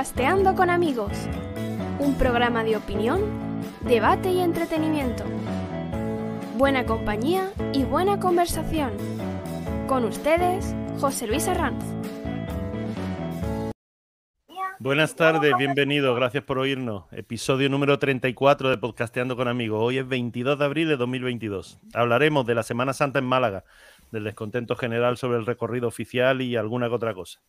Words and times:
Podcasteando 0.00 0.54
con 0.54 0.70
amigos, 0.70 1.12
un 1.98 2.14
programa 2.14 2.64
de 2.64 2.74
opinión, 2.74 3.20
debate 3.82 4.30
y 4.30 4.40
entretenimiento. 4.40 5.24
Buena 6.56 6.86
compañía 6.86 7.50
y 7.74 7.82
buena 7.82 8.18
conversación. 8.18 8.92
Con 9.86 10.06
ustedes, 10.06 10.74
José 10.98 11.26
Luis 11.26 11.46
Arranz. 11.48 11.84
Buenas 14.78 15.14
tardes, 15.16 15.52
bienvenidos, 15.58 16.16
gracias 16.16 16.44
por 16.44 16.58
oírnos. 16.58 17.04
Episodio 17.12 17.68
número 17.68 17.98
34 17.98 18.70
de 18.70 18.78
Podcasteando 18.78 19.36
con 19.36 19.48
Amigos. 19.48 19.80
Hoy 19.82 19.98
es 19.98 20.08
22 20.08 20.58
de 20.58 20.64
abril 20.64 20.88
de 20.88 20.96
2022. 20.96 21.78
Hablaremos 21.92 22.46
de 22.46 22.54
la 22.54 22.62
Semana 22.62 22.94
Santa 22.94 23.18
en 23.18 23.26
Málaga, 23.26 23.64
del 24.10 24.24
descontento 24.24 24.76
general 24.76 25.16
sobre 25.16 25.38
el 25.38 25.46
recorrido 25.46 25.88
oficial 25.88 26.42
y 26.42 26.56
alguna 26.56 26.88
que 26.88 26.94
otra 26.94 27.14
cosa. 27.14 27.40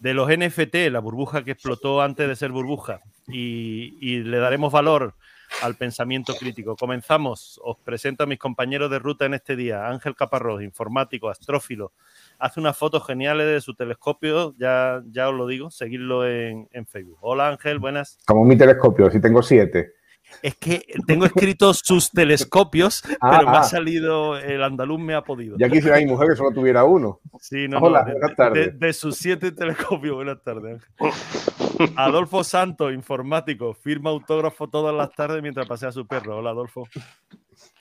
De 0.00 0.14
los 0.14 0.28
NFT, 0.28 0.90
la 0.90 1.00
burbuja 1.00 1.44
que 1.44 1.52
explotó 1.52 2.02
antes 2.02 2.28
de 2.28 2.36
ser 2.36 2.50
burbuja, 2.50 3.00
y, 3.28 3.96
y 4.00 4.22
le 4.22 4.38
daremos 4.38 4.72
valor 4.72 5.14
al 5.62 5.76
pensamiento 5.76 6.34
crítico. 6.34 6.76
Comenzamos. 6.76 7.60
Os 7.64 7.78
presento 7.78 8.24
a 8.24 8.26
mis 8.26 8.38
compañeros 8.38 8.90
de 8.90 8.98
ruta 8.98 9.26
en 9.26 9.34
este 9.34 9.56
día. 9.56 9.88
Ángel 9.88 10.14
Caparrós, 10.14 10.62
informático, 10.62 11.28
astrófilo, 11.28 11.92
hace 12.38 12.60
unas 12.60 12.76
fotos 12.76 13.06
geniales 13.06 13.46
de 13.46 13.60
su 13.60 13.74
telescopio, 13.74 14.54
ya, 14.58 15.02
ya 15.10 15.28
os 15.28 15.34
lo 15.34 15.46
digo, 15.46 15.70
seguidlo 15.70 16.26
en, 16.28 16.68
en 16.72 16.86
Facebook. 16.86 17.18
Hola 17.20 17.48
Ángel, 17.48 17.78
buenas. 17.78 18.18
Como 18.26 18.44
mi 18.44 18.56
telescopio, 18.56 19.10
si 19.10 19.20
tengo 19.20 19.42
siete. 19.42 19.94
Es 20.42 20.54
que 20.56 20.84
tengo 21.06 21.24
escrito 21.26 21.72
sus 21.74 22.10
telescopios, 22.10 23.02
Ah, 23.20 23.38
pero 23.38 23.50
me 23.50 23.56
ha 23.56 23.60
ah. 23.60 23.64
salido, 23.64 24.38
el 24.38 24.62
andaluz 24.62 24.98
me 25.00 25.14
ha 25.14 25.22
podido. 25.22 25.56
Ya 25.58 25.68
quisiera 25.68 25.96
mi 25.98 26.06
mujer 26.06 26.28
que 26.30 26.36
solo 26.36 26.52
tuviera 26.52 26.84
uno. 26.84 27.20
Sí, 27.40 27.68
no, 27.68 27.78
Hola, 27.78 28.00
no, 28.00 28.06
de, 28.06 28.12
buenas 28.12 28.30
de- 28.30 28.36
tardes. 28.36 28.78
de 28.80 28.92
sus 28.92 29.16
siete 29.16 29.52
telescopios, 29.52 30.14
buenas 30.14 30.42
tardes. 30.42 30.82
Ángel. 30.98 31.92
Adolfo 31.96 32.42
Santos, 32.44 32.92
informático, 32.92 33.74
firma 33.74 34.10
autógrafo 34.10 34.68
todas 34.68 34.94
las 34.94 35.12
tardes 35.12 35.42
mientras 35.42 35.66
pasea 35.66 35.90
a 35.90 35.92
su 35.92 36.06
perro. 36.06 36.38
Hola, 36.38 36.50
Adolfo. 36.50 36.88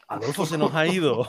Adolfo 0.08 0.45
se 0.45 0.58
nos 0.58 0.73
ha 0.75 0.85
ido. 0.85 1.25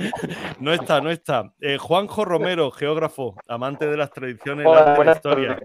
no 0.60 0.72
está, 0.72 1.00
no 1.00 1.10
está. 1.10 1.52
Eh, 1.60 1.78
Juanjo 1.78 2.24
Romero, 2.24 2.70
geógrafo, 2.70 3.34
amante 3.48 3.86
de 3.86 3.96
las 3.96 4.10
tradiciones, 4.10 4.66
Hola, 4.66 4.96
y 5.00 5.04
la 5.04 5.12
historia. 5.12 5.58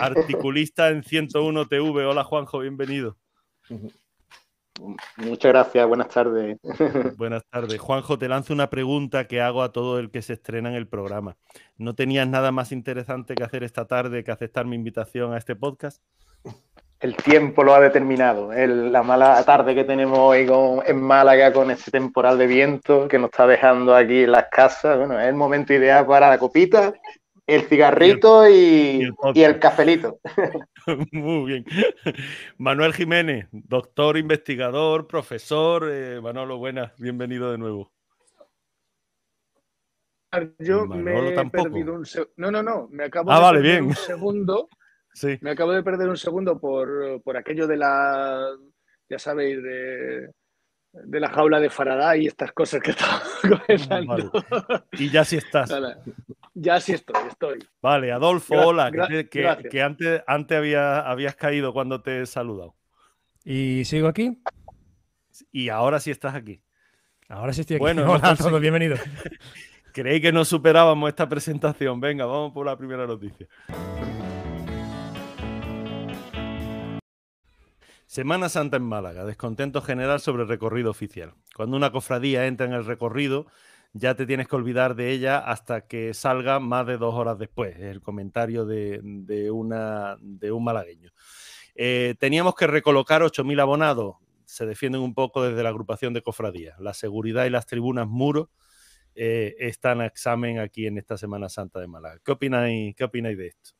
Articulista 0.00 0.88
en 0.88 1.04
101 1.04 1.66
TV. 1.66 2.04
Hola, 2.04 2.24
Juanjo, 2.24 2.58
bienvenido. 2.60 3.16
Muchas 5.16 5.52
gracias, 5.52 5.86
buenas 5.86 6.08
tardes. 6.08 6.58
Buenas 7.18 7.42
tardes. 7.50 7.78
Juanjo, 7.78 8.18
te 8.18 8.28
lanzo 8.28 8.52
una 8.54 8.70
pregunta 8.70 9.26
que 9.26 9.40
hago 9.40 9.62
a 9.62 9.72
todo 9.72 9.98
el 9.98 10.10
que 10.10 10.22
se 10.22 10.32
estrena 10.34 10.70
en 10.70 10.74
el 10.76 10.88
programa. 10.88 11.36
¿No 11.76 11.94
tenías 11.94 12.26
nada 12.26 12.50
más 12.52 12.72
interesante 12.72 13.34
que 13.34 13.44
hacer 13.44 13.62
esta 13.62 13.86
tarde 13.86 14.24
que 14.24 14.30
aceptar 14.30 14.66
mi 14.66 14.76
invitación 14.76 15.32
a 15.34 15.38
este 15.38 15.54
podcast? 15.56 16.02
El 16.98 17.16
tiempo 17.16 17.64
lo 17.64 17.74
ha 17.74 17.80
determinado. 17.80 18.52
El- 18.52 18.92
la 18.92 19.02
mala 19.02 19.42
tarde 19.44 19.74
que 19.74 19.84
tenemos 19.84 20.18
hoy 20.18 20.46
con- 20.46 20.82
en 20.86 21.00
Málaga 21.00 21.52
con 21.52 21.70
ese 21.70 21.90
temporal 21.90 22.36
de 22.38 22.46
viento 22.46 23.08
que 23.08 23.18
nos 23.18 23.30
está 23.30 23.46
dejando 23.46 23.94
aquí 23.94 24.24
en 24.24 24.32
las 24.32 24.46
casas. 24.50 24.98
Bueno, 24.98 25.18
es 25.18 25.26
el 25.26 25.34
momento 25.34 25.72
ideal 25.72 26.06
para 26.06 26.28
la 26.28 26.38
copita, 26.38 26.92
el 27.46 27.62
cigarrito 27.62 28.48
y 28.48 28.52
y, 28.52 29.02
el 29.02 29.14
podcast. 29.14 29.36
y 29.36 29.44
el 29.44 29.58
cafelito. 29.58 30.18
Muy 31.12 31.46
bien. 31.46 31.64
Manuel 32.58 32.92
Jiménez, 32.94 33.48
doctor, 33.52 34.16
investigador, 34.16 35.06
profesor. 35.06 35.88
Eh, 35.90 36.20
Manolo, 36.20 36.58
buenas, 36.58 36.96
bienvenido 36.98 37.50
de 37.52 37.58
nuevo. 37.58 37.92
Yo 40.58 40.86
Manolo 40.86 41.22
me 41.22 41.28
he 41.30 41.34
tampoco. 41.34 41.64
perdido 41.64 41.94
un 41.94 42.06
segundo. 42.06 42.32
No, 42.36 42.50
no, 42.50 42.62
no. 42.62 42.88
Me 42.90 43.04
acabo 43.04 43.30
Ah, 43.32 43.36
de 43.36 43.40
vale, 43.42 43.58
perder 43.58 43.72
bien. 43.80 43.84
un 43.86 43.94
segundo. 43.96 44.68
Sí, 45.12 45.36
Me 45.40 45.50
acabo 45.50 45.72
de 45.72 45.82
perder 45.82 46.08
un 46.08 46.16
segundo 46.16 46.60
por, 46.60 47.20
por 47.24 47.36
aquello 47.36 47.66
de 47.66 47.76
la. 47.76 48.46
Ya 49.08 49.18
sabéis, 49.18 49.60
de, 49.60 50.30
de 50.92 51.20
la 51.20 51.28
jaula 51.30 51.58
de 51.58 51.68
Faraday 51.68 52.22
y 52.22 52.26
estas 52.28 52.52
cosas 52.52 52.80
que 52.80 52.90
estaba 52.92 53.20
comentando. 53.42 54.30
vale. 54.30 54.84
Y 54.92 55.10
ya 55.10 55.24
sí 55.24 55.36
estás. 55.38 55.68
Vale. 55.68 55.96
Ya 56.54 56.80
sí 56.80 56.92
estoy, 56.92 57.28
estoy. 57.28 57.58
Vale, 57.80 58.10
Adolfo, 58.12 58.54
Gra- 58.54 58.66
hola, 58.66 58.90
que, 58.90 59.82
antes, 59.82 60.22
antes 60.26 60.58
había, 60.58 61.00
habías 61.00 61.36
caído 61.36 61.72
cuando 61.72 62.02
te 62.02 62.22
he 62.22 62.26
saludado. 62.26 62.74
¿Y 63.44 63.84
sigo 63.84 64.08
aquí? 64.08 64.42
Y 65.52 65.68
ahora 65.68 66.00
sí 66.00 66.10
estás 66.10 66.34
aquí. 66.34 66.60
Ahora 67.28 67.52
sí 67.52 67.60
estoy 67.60 67.76
aquí. 67.76 67.80
Bueno, 67.80 68.04
no 68.04 68.12
Hola 68.14 68.30
a 68.30 68.36
todos, 68.36 68.60
bienvenidos. 68.60 69.00
Creí 69.92 70.20
que 70.20 70.32
no 70.32 70.44
superábamos 70.44 71.08
esta 71.08 71.28
presentación. 71.28 72.00
Venga, 72.00 72.24
vamos 72.26 72.52
por 72.52 72.66
la 72.66 72.76
primera 72.76 73.06
noticia. 73.06 73.46
Semana 78.06 78.48
Santa 78.48 78.76
en 78.76 78.82
Málaga. 78.82 79.24
Descontento 79.24 79.82
general 79.82 80.20
sobre 80.20 80.42
el 80.42 80.48
recorrido 80.48 80.90
oficial. 80.90 81.34
Cuando 81.54 81.76
una 81.76 81.92
cofradía 81.92 82.46
entra 82.46 82.66
en 82.66 82.72
el 82.72 82.84
recorrido, 82.84 83.46
ya 83.92 84.14
te 84.14 84.26
tienes 84.26 84.46
que 84.46 84.56
olvidar 84.56 84.94
de 84.94 85.10
ella 85.10 85.38
hasta 85.38 85.86
que 85.86 86.14
salga 86.14 86.60
más 86.60 86.86
de 86.86 86.96
dos 86.96 87.14
horas 87.14 87.38
después. 87.38 87.76
Es 87.76 87.82
el 87.82 88.00
comentario 88.00 88.64
de, 88.64 89.00
de 89.02 89.50
una, 89.50 90.16
de 90.20 90.52
un 90.52 90.64
malagueño. 90.64 91.10
Eh, 91.74 92.14
teníamos 92.18 92.54
que 92.54 92.66
recolocar 92.66 93.22
8.000 93.22 93.60
abonados. 93.60 94.16
Se 94.44 94.66
defienden 94.66 95.00
un 95.00 95.14
poco 95.14 95.42
desde 95.42 95.62
la 95.62 95.68
agrupación 95.68 96.12
de 96.12 96.22
cofradías. 96.22 96.78
La 96.80 96.94
seguridad 96.94 97.44
y 97.46 97.50
las 97.50 97.66
tribunas 97.66 98.06
muros 98.08 98.48
eh, 99.14 99.56
están 99.58 100.00
a 100.00 100.06
examen 100.06 100.58
aquí 100.58 100.86
en 100.86 100.98
esta 100.98 101.16
Semana 101.16 101.48
Santa 101.48 101.80
de 101.80 101.86
Málaga. 101.86 102.18
¿Qué 102.24 102.32
opináis, 102.32 102.94
qué 102.94 103.04
opináis 103.04 103.38
de 103.38 103.46
esto? 103.48 103.70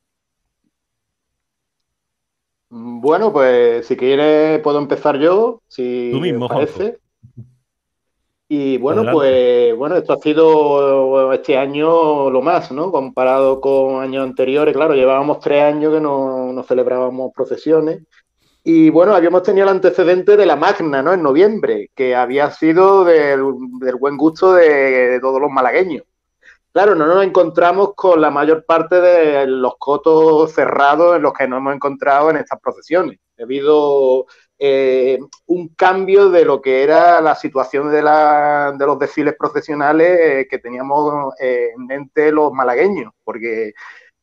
Bueno, 2.68 3.32
pues 3.32 3.86
si 3.86 3.96
quieres 3.96 4.60
puedo 4.60 4.78
empezar 4.78 5.18
yo, 5.18 5.60
si 5.66 6.10
Tú 6.12 6.20
mismo, 6.20 6.46
parece. 6.46 6.98
Juanjo. 7.34 7.50
Y 8.52 8.78
bueno, 8.78 9.02
Adelante. 9.02 9.16
pues 9.16 9.76
bueno, 9.78 9.96
esto 9.96 10.12
ha 10.12 10.16
sido 10.18 11.32
este 11.32 11.56
año 11.56 12.30
lo 12.30 12.42
más, 12.42 12.72
¿no? 12.72 12.90
Comparado 12.90 13.60
con 13.60 14.02
años 14.02 14.24
anteriores, 14.24 14.74
claro, 14.74 14.94
llevábamos 14.94 15.38
tres 15.38 15.62
años 15.62 15.94
que 15.94 16.00
no, 16.00 16.52
no 16.52 16.62
celebrábamos 16.64 17.30
procesiones. 17.32 18.02
Y 18.64 18.90
bueno, 18.90 19.14
habíamos 19.14 19.44
tenido 19.44 19.66
el 19.68 19.76
antecedente 19.76 20.36
de 20.36 20.46
la 20.46 20.56
Magna, 20.56 21.00
¿no? 21.00 21.12
En 21.12 21.22
noviembre, 21.22 21.92
que 21.94 22.16
había 22.16 22.50
sido 22.50 23.04
del, 23.04 23.40
del 23.78 23.94
buen 23.94 24.16
gusto 24.16 24.52
de, 24.54 24.68
de 25.10 25.20
todos 25.20 25.40
los 25.40 25.50
malagueños. 25.52 26.02
Claro, 26.72 26.96
no 26.96 27.06
nos 27.06 27.22
encontramos 27.24 27.94
con 27.94 28.20
la 28.20 28.30
mayor 28.32 28.64
parte 28.64 29.00
de 29.00 29.46
los 29.46 29.76
cotos 29.78 30.50
cerrados 30.52 31.14
en 31.14 31.22
los 31.22 31.32
que 31.34 31.46
nos 31.46 31.58
hemos 31.58 31.76
encontrado 31.76 32.30
en 32.30 32.38
estas 32.38 32.60
procesiones. 32.60 33.20
Ha 33.38 33.44
habido 33.44 34.26
eh, 34.62 35.18
un 35.46 35.68
cambio 35.74 36.28
de 36.30 36.44
lo 36.44 36.60
que 36.60 36.82
era 36.82 37.20
la 37.22 37.34
situación 37.34 37.90
de, 37.90 38.02
la- 38.02 38.74
de 38.78 38.86
los 38.86 38.98
desfiles 38.98 39.34
procesionales 39.38 40.18
eh, 40.20 40.46
que 40.50 40.58
teníamos 40.58 41.34
eh, 41.40 41.70
en 41.74 41.86
mente 41.86 42.30
los 42.30 42.52
malagueños, 42.52 43.12
porque 43.24 43.72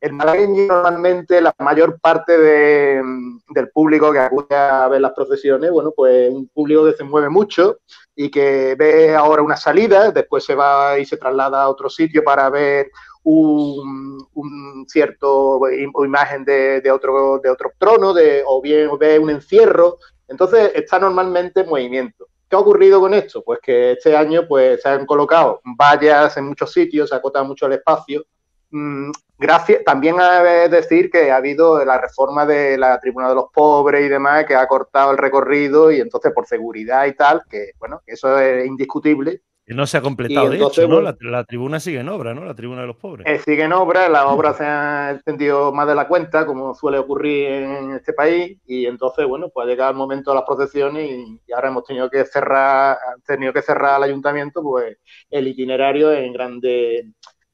el 0.00 0.12
malagueño 0.12 0.66
normalmente 0.68 1.40
la 1.40 1.52
mayor 1.58 1.98
parte 2.00 2.38
de- 2.38 3.02
del 3.48 3.70
público 3.70 4.12
que 4.12 4.20
acude 4.20 4.54
a 4.54 4.86
ver 4.88 5.00
las 5.00 5.12
procesiones, 5.12 5.70
bueno, 5.72 5.92
pues 5.96 6.28
es 6.28 6.30
un 6.34 6.46
público 6.48 6.84
que 6.86 6.92
se 6.92 7.02
mueve 7.04 7.28
mucho 7.28 7.78
y 8.14 8.30
que 8.30 8.76
ve 8.78 9.14
ahora 9.16 9.42
una 9.42 9.56
salida, 9.56 10.12
después 10.12 10.44
se 10.44 10.54
va 10.54 10.98
y 11.00 11.04
se 11.04 11.16
traslada 11.16 11.62
a 11.64 11.68
otro 11.68 11.88
sitio 11.90 12.22
para 12.22 12.48
ver 12.50 12.90
un, 13.24 14.24
un 14.34 14.84
cierto 14.88 15.60
imagen 16.04 16.44
de, 16.44 16.90
otro, 16.92 17.38
de 17.42 17.50
otro 17.50 17.72
trono, 17.78 18.14
o 18.46 18.62
bien 18.62 18.90
ve 18.98 19.18
un 19.18 19.30
encierro. 19.30 19.98
Entonces 20.28 20.72
está 20.74 20.98
normalmente 20.98 21.60
en 21.60 21.68
movimiento. 21.68 22.28
¿Qué 22.48 22.56
ha 22.56 22.60
ocurrido 22.60 23.00
con 23.00 23.12
esto? 23.14 23.42
Pues 23.44 23.58
que 23.62 23.92
este 23.92 24.16
año 24.16 24.46
pues, 24.48 24.80
se 24.80 24.88
han 24.88 25.04
colocado 25.04 25.60
vallas 25.64 26.36
en 26.36 26.46
muchos 26.46 26.72
sitios, 26.72 27.08
se 27.08 27.14
ha 27.14 27.18
acotado 27.18 27.44
mucho 27.44 27.66
el 27.66 27.74
espacio. 27.74 28.24
Mm, 28.70 29.10
gracias, 29.38 29.82
también 29.84 30.16
que 30.16 30.68
decir 30.68 31.10
que 31.10 31.30
ha 31.30 31.36
habido 31.36 31.82
la 31.84 31.98
reforma 31.98 32.44
de 32.44 32.76
la 32.76 32.98
Tribuna 33.00 33.30
de 33.30 33.34
los 33.34 33.46
Pobres 33.52 34.04
y 34.04 34.08
demás, 34.08 34.44
que 34.46 34.54
ha 34.54 34.66
cortado 34.66 35.10
el 35.10 35.18
recorrido 35.18 35.90
y 35.90 36.00
entonces 36.00 36.32
por 36.32 36.46
seguridad 36.46 37.06
y 37.06 37.14
tal, 37.14 37.42
que 37.48 37.72
bueno, 37.78 38.02
eso 38.06 38.38
es 38.38 38.66
indiscutible, 38.66 39.42
Que 39.68 39.74
no 39.74 39.86
se 39.86 39.98
ha 39.98 40.00
completado, 40.00 40.48
de 40.50 40.56
hecho, 40.56 40.88
¿no? 40.88 41.00
La, 41.02 41.16
la 41.20 41.44
tribuna 41.44 41.78
sigue 41.78 42.00
en 42.00 42.08
obra, 42.08 42.32
¿no? 42.34 42.44
La 42.44 42.54
tribuna 42.54 42.80
de 42.80 42.86
los 42.86 42.96
pobres. 42.96 43.26
Eh, 43.26 43.38
sigue 43.38 43.64
en 43.64 43.72
obra, 43.74 44.08
la 44.08 44.26
obra 44.28 44.54
se 44.54 44.64
ha 44.64 45.10
extendido 45.12 45.72
más 45.72 45.86
de 45.86 45.94
la 45.94 46.08
cuenta, 46.08 46.46
como 46.46 46.74
suele 46.74 46.96
ocurrir 46.98 47.48
en 47.48 47.92
este 47.92 48.14
país, 48.14 48.58
y 48.66 48.86
entonces, 48.86 49.26
bueno, 49.26 49.50
pues 49.50 49.66
ha 49.66 49.68
llegado 49.70 49.90
el 49.90 49.96
momento 49.98 50.30
de 50.30 50.36
las 50.36 50.44
procesiones 50.46 51.10
y, 51.10 51.40
y 51.46 51.52
ahora 51.52 51.68
hemos 51.68 51.84
tenido 51.84 52.08
que 52.08 52.24
cerrar, 52.24 52.96
han 53.14 53.20
tenido 53.22 53.52
que 53.52 53.60
cerrar 53.62 53.96
al 53.96 54.04
ayuntamiento, 54.04 54.62
pues, 54.62 54.96
el 55.28 55.46
itinerario 55.48 56.12
en 56.12 56.32
grandes, 56.32 57.04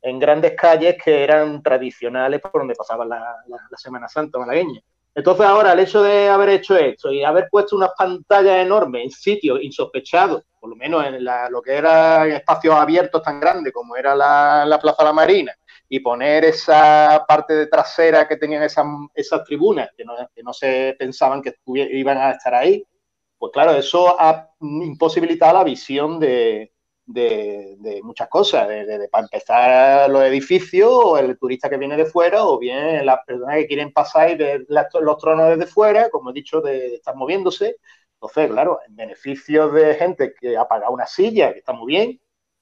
en 0.00 0.18
grandes 0.20 0.52
calles 0.54 0.96
que 1.02 1.24
eran 1.24 1.62
tradicionales 1.62 2.40
por 2.40 2.52
donde 2.60 2.74
pasaba 2.76 3.04
la, 3.04 3.18
la- 3.48 3.58
la 3.70 3.76
Semana 3.76 4.06
Santa 4.08 4.38
malagueña. 4.38 4.80
Entonces 5.14 5.46
ahora 5.46 5.72
el 5.72 5.78
hecho 5.78 6.02
de 6.02 6.28
haber 6.28 6.48
hecho 6.48 6.76
esto 6.76 7.12
y 7.12 7.22
haber 7.22 7.48
puesto 7.48 7.76
unas 7.76 7.90
pantallas 7.96 8.58
enormes 8.58 9.04
en 9.04 9.10
sitios 9.10 9.62
insospechados, 9.62 10.42
por 10.58 10.70
lo 10.70 10.76
menos 10.76 11.06
en 11.06 11.24
lo 11.24 11.62
que 11.62 11.74
era 11.74 12.26
espacios 12.26 12.74
abiertos 12.74 13.22
tan 13.22 13.38
grandes 13.38 13.72
como 13.72 13.96
era 13.96 14.14
la, 14.16 14.78
Plaza 14.82 15.02
de 15.02 15.08
la 15.08 15.12
Marina, 15.12 15.52
y 15.88 16.00
poner 16.00 16.44
esa 16.44 17.24
parte 17.28 17.54
de 17.54 17.66
trasera 17.68 18.26
que 18.26 18.36
tenían 18.36 18.64
esas, 18.64 18.86
esas 19.14 19.44
tribunas, 19.44 19.90
que 19.96 20.04
no, 20.04 20.14
que 20.34 20.42
no 20.42 20.52
se 20.52 20.96
pensaban 20.98 21.42
que 21.42 21.54
iban 21.66 22.18
a 22.18 22.32
estar 22.32 22.54
ahí, 22.54 22.84
pues 23.38 23.52
claro, 23.52 23.72
eso 23.72 24.16
ha 24.18 24.48
imposibilitado 24.60 25.58
la 25.58 25.64
visión 25.64 26.18
de, 26.18 26.73
de, 27.06 28.00
muchas 28.02 28.28
cosas, 28.28 28.68
de, 28.68 29.08
para 29.10 29.24
empezar 29.24 30.10
los 30.10 30.22
edificios, 30.24 30.90
o 30.90 31.18
el 31.18 31.38
turista 31.38 31.68
que 31.68 31.76
viene 31.76 31.96
de 31.96 32.06
fuera, 32.06 32.44
o 32.44 32.58
bien 32.58 33.04
las 33.04 33.18
personas 33.26 33.56
que 33.56 33.66
quieren 33.66 33.92
pasar 33.92 34.30
y 34.30 34.36
ver 34.36 34.66
los 34.68 35.18
tronos 35.18 35.50
desde 35.50 35.66
fuera, 35.66 36.10
como 36.10 36.30
he 36.30 36.32
dicho, 36.32 36.60
de, 36.60 36.96
estar 36.96 37.14
moviéndose. 37.16 37.76
Entonces, 38.14 38.50
claro, 38.50 38.80
en 38.86 38.96
beneficio 38.96 39.68
de 39.68 39.94
gente 39.94 40.34
que 40.40 40.56
ha 40.56 40.66
pagado 40.66 40.92
una 40.92 41.06
silla, 41.06 41.52
que 41.52 41.58
está 41.58 41.72
muy 41.72 41.92
bien, 41.92 42.20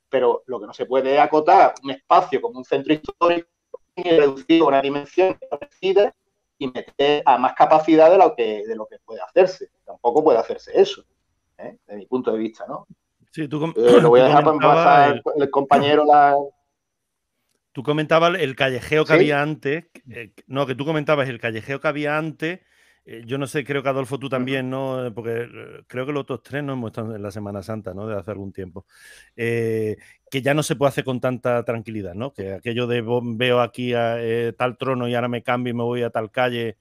pero 0.09 0.43
lo 0.47 0.61
que 0.61 0.67
no 0.67 0.75
se 0.75 0.87
puede 0.87 1.19
acotar 1.21 1.75
un 1.83 1.91
espacio 1.91 2.41
como 2.43 2.59
un 2.59 2.65
centro 2.65 2.93
histórico 2.93 3.49
y 3.97 4.03
reducir 4.11 4.62
una 4.62 4.83
dimensión 4.83 5.38
parecida 5.50 6.15
y 6.59 6.69
meter 6.69 7.23
a 7.27 7.38
más 7.38 7.55
capacidad 7.55 8.11
de 8.11 8.19
lo 8.19 8.35
que, 8.35 8.67
de 8.67 8.77
lo 8.77 8.87
que 8.87 8.99
puede 9.05 9.21
hacerse. 9.21 9.71
Tampoco 9.85 10.23
puede 10.23 10.38
hacerse 10.38 10.73
eso, 10.79 11.05
¿eh? 11.59 11.79
de 11.87 11.97
mi 11.97 12.06
punto 12.06 12.33
de 12.33 12.38
vista, 12.38 12.67
¿no? 12.67 12.87
Sí, 13.32 13.49
tú 13.49 13.64
eh, 13.64 14.00
lo 14.02 14.11
voy 14.11 14.20
a 14.20 14.25
dejar 14.25 14.44
para 14.44 15.08
el, 15.08 15.23
el, 15.37 15.50
compañero 15.50 16.05
la. 16.05 16.37
Tú 17.73 17.82
comentabas 17.82 18.38
el 18.38 18.55
callejeo 18.55 19.06
que 19.06 19.12
había 19.14 19.40
antes. 19.40 19.87
Eh, 20.11 20.34
no, 20.46 20.67
que 20.67 20.75
tú 20.75 20.84
comentabas 20.84 21.31
el 21.31 21.40
callejeo 21.40 21.81
que 21.81 21.88
había 21.88 22.19
antes. 22.19 22.61
Eh, 23.06 23.23
yo 23.25 23.38
no 23.38 23.46
sé, 23.46 23.64
creo 23.64 23.82
que 23.82 23.88
Adolfo 23.88 24.19
tú 24.19 24.29
también, 24.29 24.69
¿no? 24.69 25.11
Porque 25.14 25.49
creo 25.87 26.05
que 26.05 26.12
los 26.12 26.20
otros 26.20 26.43
tres 26.43 26.62
no 26.62 26.75
hemos 26.75 26.90
estado 26.90 27.17
en 27.17 27.23
la 27.23 27.31
Semana 27.31 27.62
Santa, 27.62 27.94
¿no? 27.94 28.06
De 28.06 28.19
hace 28.19 28.31
algún 28.31 28.52
tiempo. 28.52 28.84
que 29.35 29.96
ya 30.31 30.52
no 30.52 30.62
se 30.62 30.76
puede 30.76 30.90
hacer 30.90 31.05
con 31.05 31.19
tanta 31.19 31.64
tranquilidad, 31.64 32.12
¿no? 32.14 32.35
Que 32.35 32.52
aquello 32.52 32.87
de 32.87 33.02
veo 33.02 33.61
aquí 33.61 33.94
a, 33.94 34.19
tal 34.58 34.76
trono 34.76 35.08
y 35.08 35.14
ahora 35.14 35.28
me 35.28 35.43
cambio 35.43 35.70
y 35.70 35.76
me 35.76 35.85
voy 35.85 36.02
a 36.02 36.11
tal 36.11 36.31
calle 36.31 36.76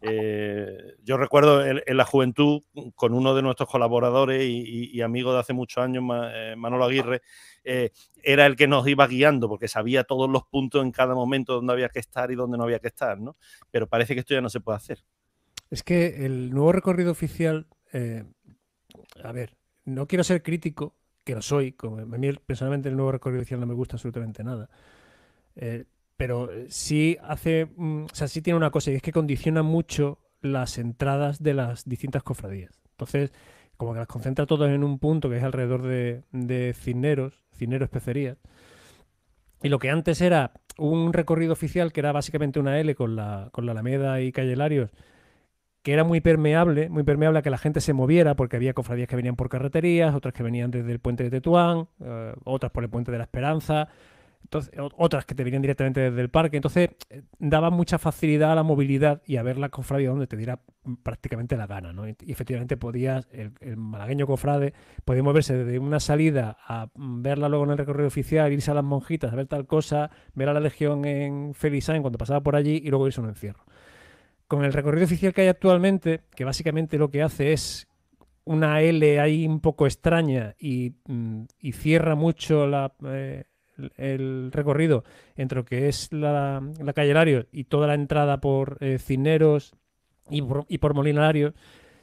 eh, 0.00 0.94
yo 1.02 1.16
recuerdo 1.16 1.64
en, 1.64 1.82
la 1.96 2.04
juventud 2.04 2.62
con 2.94 3.14
uno 3.14 3.34
de 3.34 3.42
nuestros 3.42 3.68
colaboradores 3.68 4.42
y, 4.44 5.00
amigos 5.00 5.34
de 5.34 5.40
hace 5.40 5.52
muchos 5.52 5.82
años, 5.82 6.04
eh, 6.32 6.54
Manolo 6.56 6.84
Aguirre, 6.84 7.22
eh, 7.64 7.90
era 8.22 8.46
el 8.46 8.56
que 8.56 8.68
nos 8.68 8.86
iba 8.86 9.06
guiando 9.06 9.48
porque 9.48 9.68
sabía 9.68 10.04
todos 10.04 10.28
los 10.30 10.44
puntos 10.44 10.84
en 10.84 10.92
cada 10.92 11.14
momento 11.14 11.54
donde 11.54 11.72
había 11.72 11.88
que 11.88 11.98
estar 11.98 12.30
y 12.30 12.34
donde 12.34 12.58
no 12.58 12.64
había 12.64 12.78
que 12.78 12.88
estar, 12.88 13.18
¿no? 13.18 13.36
Pero 13.70 13.88
parece 13.88 14.14
que 14.14 14.20
esto 14.20 14.34
ya 14.34 14.40
no 14.40 14.50
se 14.50 14.60
puede 14.60 14.76
hacer. 14.76 15.02
Es 15.70 15.82
que 15.82 16.24
el 16.26 16.50
nuevo 16.50 16.72
recorrido 16.72 17.10
oficial, 17.10 17.66
a 19.22 19.32
ver, 19.32 19.56
no 19.84 20.06
quiero 20.06 20.22
ser 20.22 20.42
crítico, 20.42 20.94
que 21.24 21.34
lo 21.34 21.42
soy, 21.42 21.72
como 21.72 21.98
a 21.98 22.04
mí 22.04 22.32
personalmente 22.34 22.88
el 22.88 22.96
nuevo 22.96 23.10
recorrido 23.12 23.40
oficial 23.40 23.58
no 23.58 23.66
me 23.66 23.74
gusta 23.74 23.96
absolutamente 23.96 24.44
nada 24.44 24.68
pero 26.16 26.50
eh, 26.50 26.66
sí 26.68 27.16
hace, 27.22 27.66
mm, 27.76 28.04
o 28.04 28.14
sea, 28.14 28.28
sí 28.28 28.42
tiene 28.42 28.56
una 28.56 28.70
cosa 28.70 28.90
y 28.90 28.94
es 28.94 29.02
que 29.02 29.12
condiciona 29.12 29.62
mucho 29.62 30.18
las 30.40 30.78
entradas 30.78 31.42
de 31.42 31.54
las 31.54 31.84
distintas 31.84 32.22
cofradías. 32.22 32.80
Entonces, 32.90 33.32
como 33.76 33.92
que 33.92 33.98
las 33.98 34.08
concentra 34.08 34.46
todas 34.46 34.70
en 34.70 34.84
un 34.84 34.98
punto 34.98 35.28
que 35.28 35.36
es 35.36 35.42
alrededor 35.42 35.82
de, 35.82 36.22
de 36.32 36.74
Cisneros, 36.74 37.44
Cisneros 37.54 37.90
Pecerías. 37.90 38.38
Y 39.62 39.68
lo 39.68 39.78
que 39.78 39.90
antes 39.90 40.20
era 40.20 40.52
un 40.78 41.12
recorrido 41.12 41.52
oficial 41.52 41.92
que 41.92 42.00
era 42.00 42.12
básicamente 42.12 42.60
una 42.60 42.78
L 42.78 42.94
con 42.94 43.16
la, 43.16 43.48
con 43.52 43.66
la 43.66 43.72
Alameda 43.72 44.20
y 44.20 44.32
Calle 44.32 44.56
Larios, 44.56 44.90
que 45.82 45.92
era 45.92 46.04
muy 46.04 46.20
permeable, 46.20 46.88
muy 46.88 47.04
permeable 47.04 47.38
a 47.38 47.42
que 47.42 47.50
la 47.50 47.58
gente 47.58 47.80
se 47.80 47.92
moviera, 47.92 48.34
porque 48.34 48.56
había 48.56 48.74
cofradías 48.74 49.08
que 49.08 49.16
venían 49.16 49.36
por 49.36 49.48
carreterías, 49.48 50.14
otras 50.14 50.34
que 50.34 50.42
venían 50.42 50.70
desde 50.70 50.92
el 50.92 50.98
puente 50.98 51.24
de 51.24 51.30
Tetuán, 51.30 51.88
eh, 52.00 52.34
otras 52.44 52.72
por 52.72 52.82
el 52.82 52.90
puente 52.90 53.12
de 53.12 53.18
la 53.18 53.24
Esperanza, 53.24 53.88
otras 54.96 55.24
que 55.24 55.34
te 55.34 55.44
venían 55.44 55.62
directamente 55.62 56.00
desde 56.00 56.20
el 56.20 56.28
parque. 56.28 56.56
Entonces, 56.56 56.90
eh, 57.10 57.22
daba 57.38 57.70
mucha 57.70 57.98
facilidad 57.98 58.52
a 58.52 58.54
la 58.54 58.62
movilidad 58.62 59.22
y 59.26 59.36
a 59.36 59.42
ver 59.42 59.58
la 59.58 59.68
cofradía 59.68 60.10
donde 60.10 60.26
te 60.26 60.36
diera 60.36 60.60
prácticamente 61.02 61.56
la 61.56 61.66
gana. 61.66 61.92
¿no? 61.92 62.08
Y 62.08 62.16
efectivamente 62.26 62.76
podías, 62.76 63.28
el, 63.32 63.76
malagueño 63.76 64.26
cofrade, 64.26 64.74
podía 65.04 65.22
moverse 65.22 65.56
desde 65.56 65.78
una 65.78 66.00
salida 66.00 66.56
a 66.66 66.88
verla 66.94 67.48
luego 67.48 67.64
en 67.64 67.70
el 67.72 67.78
recorrido 67.78 68.08
oficial, 68.08 68.52
irse 68.52 68.70
a 68.70 68.74
las 68.74 68.84
monjitas, 68.84 69.32
a 69.32 69.36
ver 69.36 69.46
tal 69.46 69.66
cosa, 69.66 70.10
ver 70.34 70.48
a 70.48 70.54
la 70.54 70.60
legión 70.60 71.04
en 71.04 71.54
Felisain 71.54 72.02
cuando 72.02 72.18
pasaba 72.18 72.40
por 72.40 72.56
allí 72.56 72.80
y 72.84 72.88
luego 72.90 73.06
irse 73.06 73.20
a 73.20 73.24
un 73.24 73.30
encierro. 73.30 73.64
Con 74.48 74.64
el 74.64 74.72
recorrido 74.72 75.04
oficial 75.04 75.32
que 75.34 75.42
hay 75.42 75.48
actualmente, 75.48 76.22
que 76.34 76.44
básicamente 76.44 76.98
lo 76.98 77.10
que 77.10 77.22
hace 77.22 77.52
es 77.52 77.88
una 78.46 78.80
L 78.80 79.20
ahí 79.20 79.46
un 79.46 79.60
poco 79.60 79.86
extraña 79.86 80.54
y, 80.58 80.94
mm, 81.06 81.46
cierra 81.72 82.14
mucho 82.14 82.66
la, 82.66 82.94
eh, 83.04 83.44
el 83.96 84.50
recorrido 84.52 85.04
entre 85.36 85.56
lo 85.56 85.64
que 85.64 85.88
es 85.88 86.12
la, 86.12 86.62
calle 86.94 87.14
Lario 87.14 87.46
y 87.52 87.64
toda 87.64 87.86
la 87.86 87.94
entrada 87.94 88.40
por 88.40 88.78
eh, 88.80 88.98
Cineros 88.98 89.74
y 90.30 90.42
por, 90.42 90.64
y 90.68 90.78
por 90.78 90.94
Molinarios, 90.94 91.54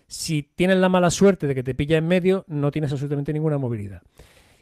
si 0.07 0.43
tienes 0.43 0.77
la 0.77 0.89
mala 0.89 1.09
suerte 1.09 1.47
de 1.47 1.55
que 1.55 1.63
te 1.63 1.75
pilla 1.75 1.97
en 1.97 2.07
medio, 2.07 2.45
no 2.47 2.71
tienes 2.71 2.91
absolutamente 2.91 3.33
ninguna 3.33 3.57
movilidad. 3.57 4.01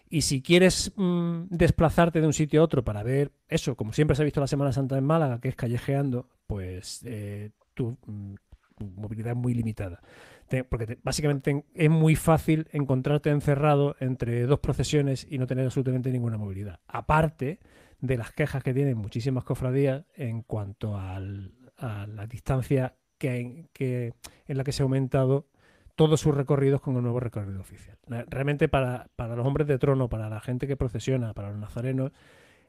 Y 0.09 0.21
si 0.21 0.41
quieres 0.41 0.91
mm, 0.95 1.43
desplazarte 1.49 2.19
de 2.19 2.27
un 2.27 2.33
sitio 2.33 2.61
a 2.61 2.63
otro 2.65 2.83
para 2.83 3.01
ver 3.01 3.31
eso, 3.47 3.75
como 3.75 3.93
siempre 3.93 4.15
se 4.15 4.21
ha 4.21 4.25
visto 4.25 4.41
la 4.41 4.47
Semana 4.47 4.73
Santa 4.73 4.97
en 4.97 5.05
Málaga, 5.05 5.39
que 5.39 5.49
es 5.49 5.55
callejeando, 5.55 6.27
pues 6.47 7.01
eh, 7.05 7.51
tu 7.73 7.97
mm, 8.05 8.35
movilidad 8.97 9.31
es 9.31 9.37
muy 9.37 9.53
limitada 9.53 10.01
porque 10.69 10.97
básicamente 11.03 11.65
es 11.73 11.89
muy 11.89 12.15
fácil 12.15 12.67
encontrarte 12.71 13.29
encerrado 13.29 13.95
entre 13.99 14.45
dos 14.45 14.59
procesiones 14.59 15.25
y 15.29 15.37
no 15.37 15.47
tener 15.47 15.65
absolutamente 15.65 16.11
ninguna 16.11 16.37
movilidad. 16.37 16.79
Aparte 16.87 17.59
de 17.99 18.17
las 18.17 18.31
quejas 18.31 18.63
que 18.63 18.73
tienen 18.73 18.97
muchísimas 18.97 19.43
cofradías 19.43 20.05
en 20.15 20.41
cuanto 20.41 20.97
a 20.97 21.19
la 21.19 22.27
distancia 22.27 22.95
que, 23.17 23.65
en 24.47 24.57
la 24.57 24.63
que 24.63 24.71
se 24.71 24.81
ha 24.81 24.85
aumentado 24.85 25.47
todos 25.95 26.19
sus 26.19 26.33
recorridos 26.33 26.81
con 26.81 26.95
el 26.95 27.03
nuevo 27.03 27.19
recorrido 27.19 27.61
oficial. 27.61 27.97
Realmente 28.27 28.67
para, 28.67 29.07
para 29.15 29.35
los 29.35 29.45
hombres 29.45 29.67
de 29.67 29.77
trono, 29.77 30.09
para 30.09 30.29
la 30.29 30.39
gente 30.39 30.67
que 30.67 30.77
procesiona, 30.77 31.33
para 31.33 31.49
los 31.51 31.59
nazarenos, 31.59 32.11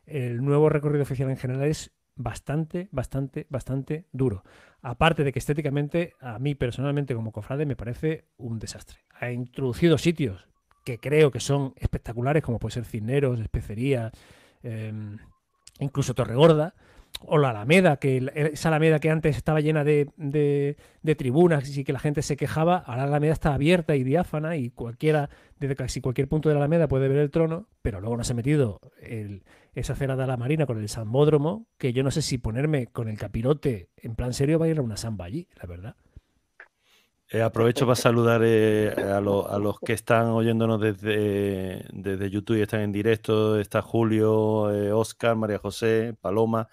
el 0.05 0.45
nuevo 0.45 0.69
recorrido 0.69 1.03
oficial 1.03 1.31
en 1.31 1.37
general 1.37 1.65
es 1.65 1.93
bastante, 2.15 2.89
bastante, 2.93 3.47
bastante 3.49 4.07
duro. 4.13 4.45
Aparte 4.81 5.25
de 5.25 5.33
que 5.33 5.39
estéticamente, 5.39 6.15
a 6.21 6.39
mí 6.39 6.55
personalmente 6.55 7.15
como 7.15 7.33
cofrade 7.33 7.67
me 7.67 7.77
parece 7.77 8.25
un 8.37 8.59
desastre. 8.59 8.99
Ha 9.21 9.31
introducido 9.31 9.99
sitios 9.99 10.49
que 10.85 10.99
creo 10.99 11.31
que 11.31 11.41
son 11.41 11.75
espectaculares, 11.77 12.43
como 12.43 12.59
puede 12.59 12.75
ser 12.75 12.85
Cisneros, 12.85 13.41
Especería, 13.41 14.11
em, 14.63 15.19
incluso 15.79 16.15
Torregorda, 16.15 16.75
o 17.21 17.39
la 17.39 17.51
Alameda, 17.51 17.99
que 17.99 18.31
esa 18.35 18.69
Alameda 18.69 18.99
que 18.99 19.11
antes 19.11 19.37
estaba 19.37 19.61
llena 19.61 19.85
de, 19.85 20.09
de, 20.17 21.15
tribunas 21.15 21.77
y 21.77 21.85
que 21.85 21.93
la 21.93 22.01
gente 22.01 22.23
se 22.23 22.37
quejaba, 22.37 22.79
ahora 22.79 23.03
la 23.03 23.09
Alameda 23.09 23.33
está 23.33 23.55
abierta 23.55 23.95
y 23.95 24.03
diáfana 24.03 24.57
y 24.57 24.71
cualquiera, 24.71 25.31
desde 25.61 25.77
casi 25.77 26.01
cualquier 26.01 26.29
punto 26.29 26.49
de 26.49 26.55
la 26.55 26.61
Alameda 26.61 26.89
puede 26.89 27.09
ver 27.09 27.19
el 27.19 27.31
trono, 27.31 27.69
pero 27.83 28.01
luego 28.01 28.17
no 28.17 28.25
se 28.25 28.33
ha 28.33 28.37
metido 28.37 28.81
esa 29.75 29.95
cera 29.95 30.17
de 30.17 30.27
la 30.27 30.37
Marina 30.37 30.67
con 30.67 30.79
el 30.79 30.89
Sambódromo, 30.89 31.67
que 31.79 31.93
yo 31.93 32.03
no 32.03 32.11
sé 32.11 32.23
si 32.23 32.39
ponerme 32.39 32.87
con 32.89 33.09
el 33.09 33.19
capirote 33.19 33.89
en 33.97 34.15
plan 34.15 34.35
serio 34.35 34.59
va 34.59 34.67
a 34.67 34.69
ir 34.69 34.79
a 34.79 34.83
una 34.83 34.97
samba 34.97 35.25
allí, 35.27 35.49
la 35.61 35.67
verdad. 35.67 35.97
Eh, 37.31 37.41
aprovecho 37.41 37.87
para 37.87 37.97
saludar 37.97 38.43
eh, 38.45 38.91
a, 38.91 39.21
los 39.23 39.81
que 39.81 39.95
están 39.95 40.27
oyéndonos 40.27 40.79
desde, 40.79 41.83
desde 41.91 42.31
YouTube 42.31 42.59
y 42.59 42.61
están 42.61 42.81
en 42.81 42.93
directo. 42.93 43.59
Está 43.59 43.81
Julio, 43.81 44.71
eh, 44.71 44.93
Oscar, 44.93 45.35
María 45.35 45.59
José, 45.59 46.15
Paloma. 46.21 46.69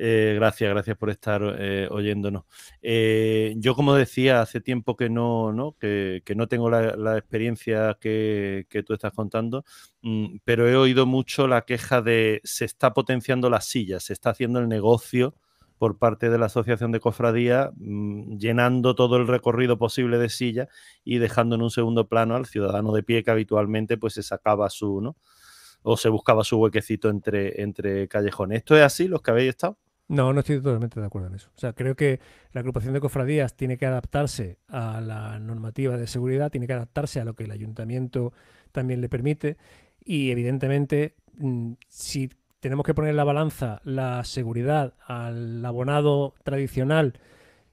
Eh, 0.00 0.34
gracias, 0.36 0.70
gracias 0.70 0.96
por 0.96 1.10
estar 1.10 1.42
eh, 1.58 1.88
oyéndonos. 1.90 2.44
Eh, 2.82 3.54
yo, 3.56 3.74
como 3.74 3.94
decía, 3.94 4.40
hace 4.40 4.60
tiempo 4.60 4.96
que 4.96 5.10
no, 5.10 5.52
¿no? 5.52 5.72
Que, 5.72 6.22
no 6.36 6.46
tengo 6.46 6.70
la, 6.70 7.18
experiencia 7.18 7.98
que, 8.00 8.64
tú 8.86 8.94
estás 8.94 9.12
contando, 9.12 9.64
mm, 10.02 10.36
pero 10.44 10.68
he 10.68 10.76
oído 10.76 11.04
mucho 11.04 11.48
la 11.48 11.62
queja 11.62 12.00
de 12.00 12.40
se 12.44 12.64
está 12.64 12.94
potenciando 12.94 13.50
las 13.50 13.66
sillas, 13.66 14.04
se 14.04 14.12
está 14.12 14.30
haciendo 14.30 14.60
el 14.60 14.68
negocio 14.68 15.34
por 15.78 15.98
parte 15.98 16.30
de 16.30 16.38
la 16.38 16.46
Asociación 16.46 16.92
de 16.92 17.00
Cofradía, 17.00 17.72
mm, 17.76 18.38
llenando 18.38 18.94
todo 18.94 19.16
el 19.16 19.26
recorrido 19.26 19.78
posible 19.78 20.18
de 20.18 20.28
sillas 20.28 20.68
y 21.04 21.18
dejando 21.18 21.56
en 21.56 21.62
un 21.62 21.70
segundo 21.70 22.06
plano 22.08 22.36
al 22.36 22.46
ciudadano 22.46 22.92
de 22.92 23.02
pie 23.02 23.24
que 23.24 23.32
habitualmente 23.32 23.96
pues 23.98 24.14
se 24.14 24.22
sacaba 24.22 24.70
su, 24.70 25.00
¿no? 25.00 25.16
O 25.82 25.96
se 25.96 26.08
buscaba 26.08 26.44
su 26.44 26.58
huequecito 26.58 27.08
entre, 27.10 27.62
entre 27.62 28.08
callejones. 28.08 28.58
¿Esto 28.58 28.76
es 28.76 28.82
así, 28.82 29.08
los 29.08 29.22
que 29.22 29.30
habéis 29.32 29.50
estado? 29.50 29.78
No, 30.08 30.32
no 30.32 30.40
estoy 30.40 30.56
totalmente 30.56 30.98
de 30.98 31.06
acuerdo 31.06 31.28
en 31.28 31.34
eso. 31.34 31.50
O 31.54 31.58
sea, 31.58 31.74
creo 31.74 31.94
que 31.94 32.18
la 32.52 32.60
agrupación 32.60 32.94
de 32.94 33.00
cofradías 33.00 33.54
tiene 33.54 33.76
que 33.76 33.84
adaptarse 33.84 34.58
a 34.68 35.02
la 35.02 35.38
normativa 35.38 35.98
de 35.98 36.06
seguridad, 36.06 36.50
tiene 36.50 36.66
que 36.66 36.72
adaptarse 36.72 37.20
a 37.20 37.24
lo 37.24 37.34
que 37.34 37.44
el 37.44 37.50
ayuntamiento 37.50 38.32
también 38.72 39.02
le 39.02 39.10
permite 39.10 39.58
y 40.02 40.30
evidentemente 40.30 41.16
mm, 41.36 41.72
si 41.88 42.30
tenemos 42.60 42.86
que 42.86 42.94
poner 42.94 43.10
en 43.10 43.16
la 43.16 43.24
balanza 43.24 43.80
la 43.84 44.24
seguridad 44.24 44.94
al 45.06 45.64
abonado 45.64 46.34
tradicional 46.42 47.20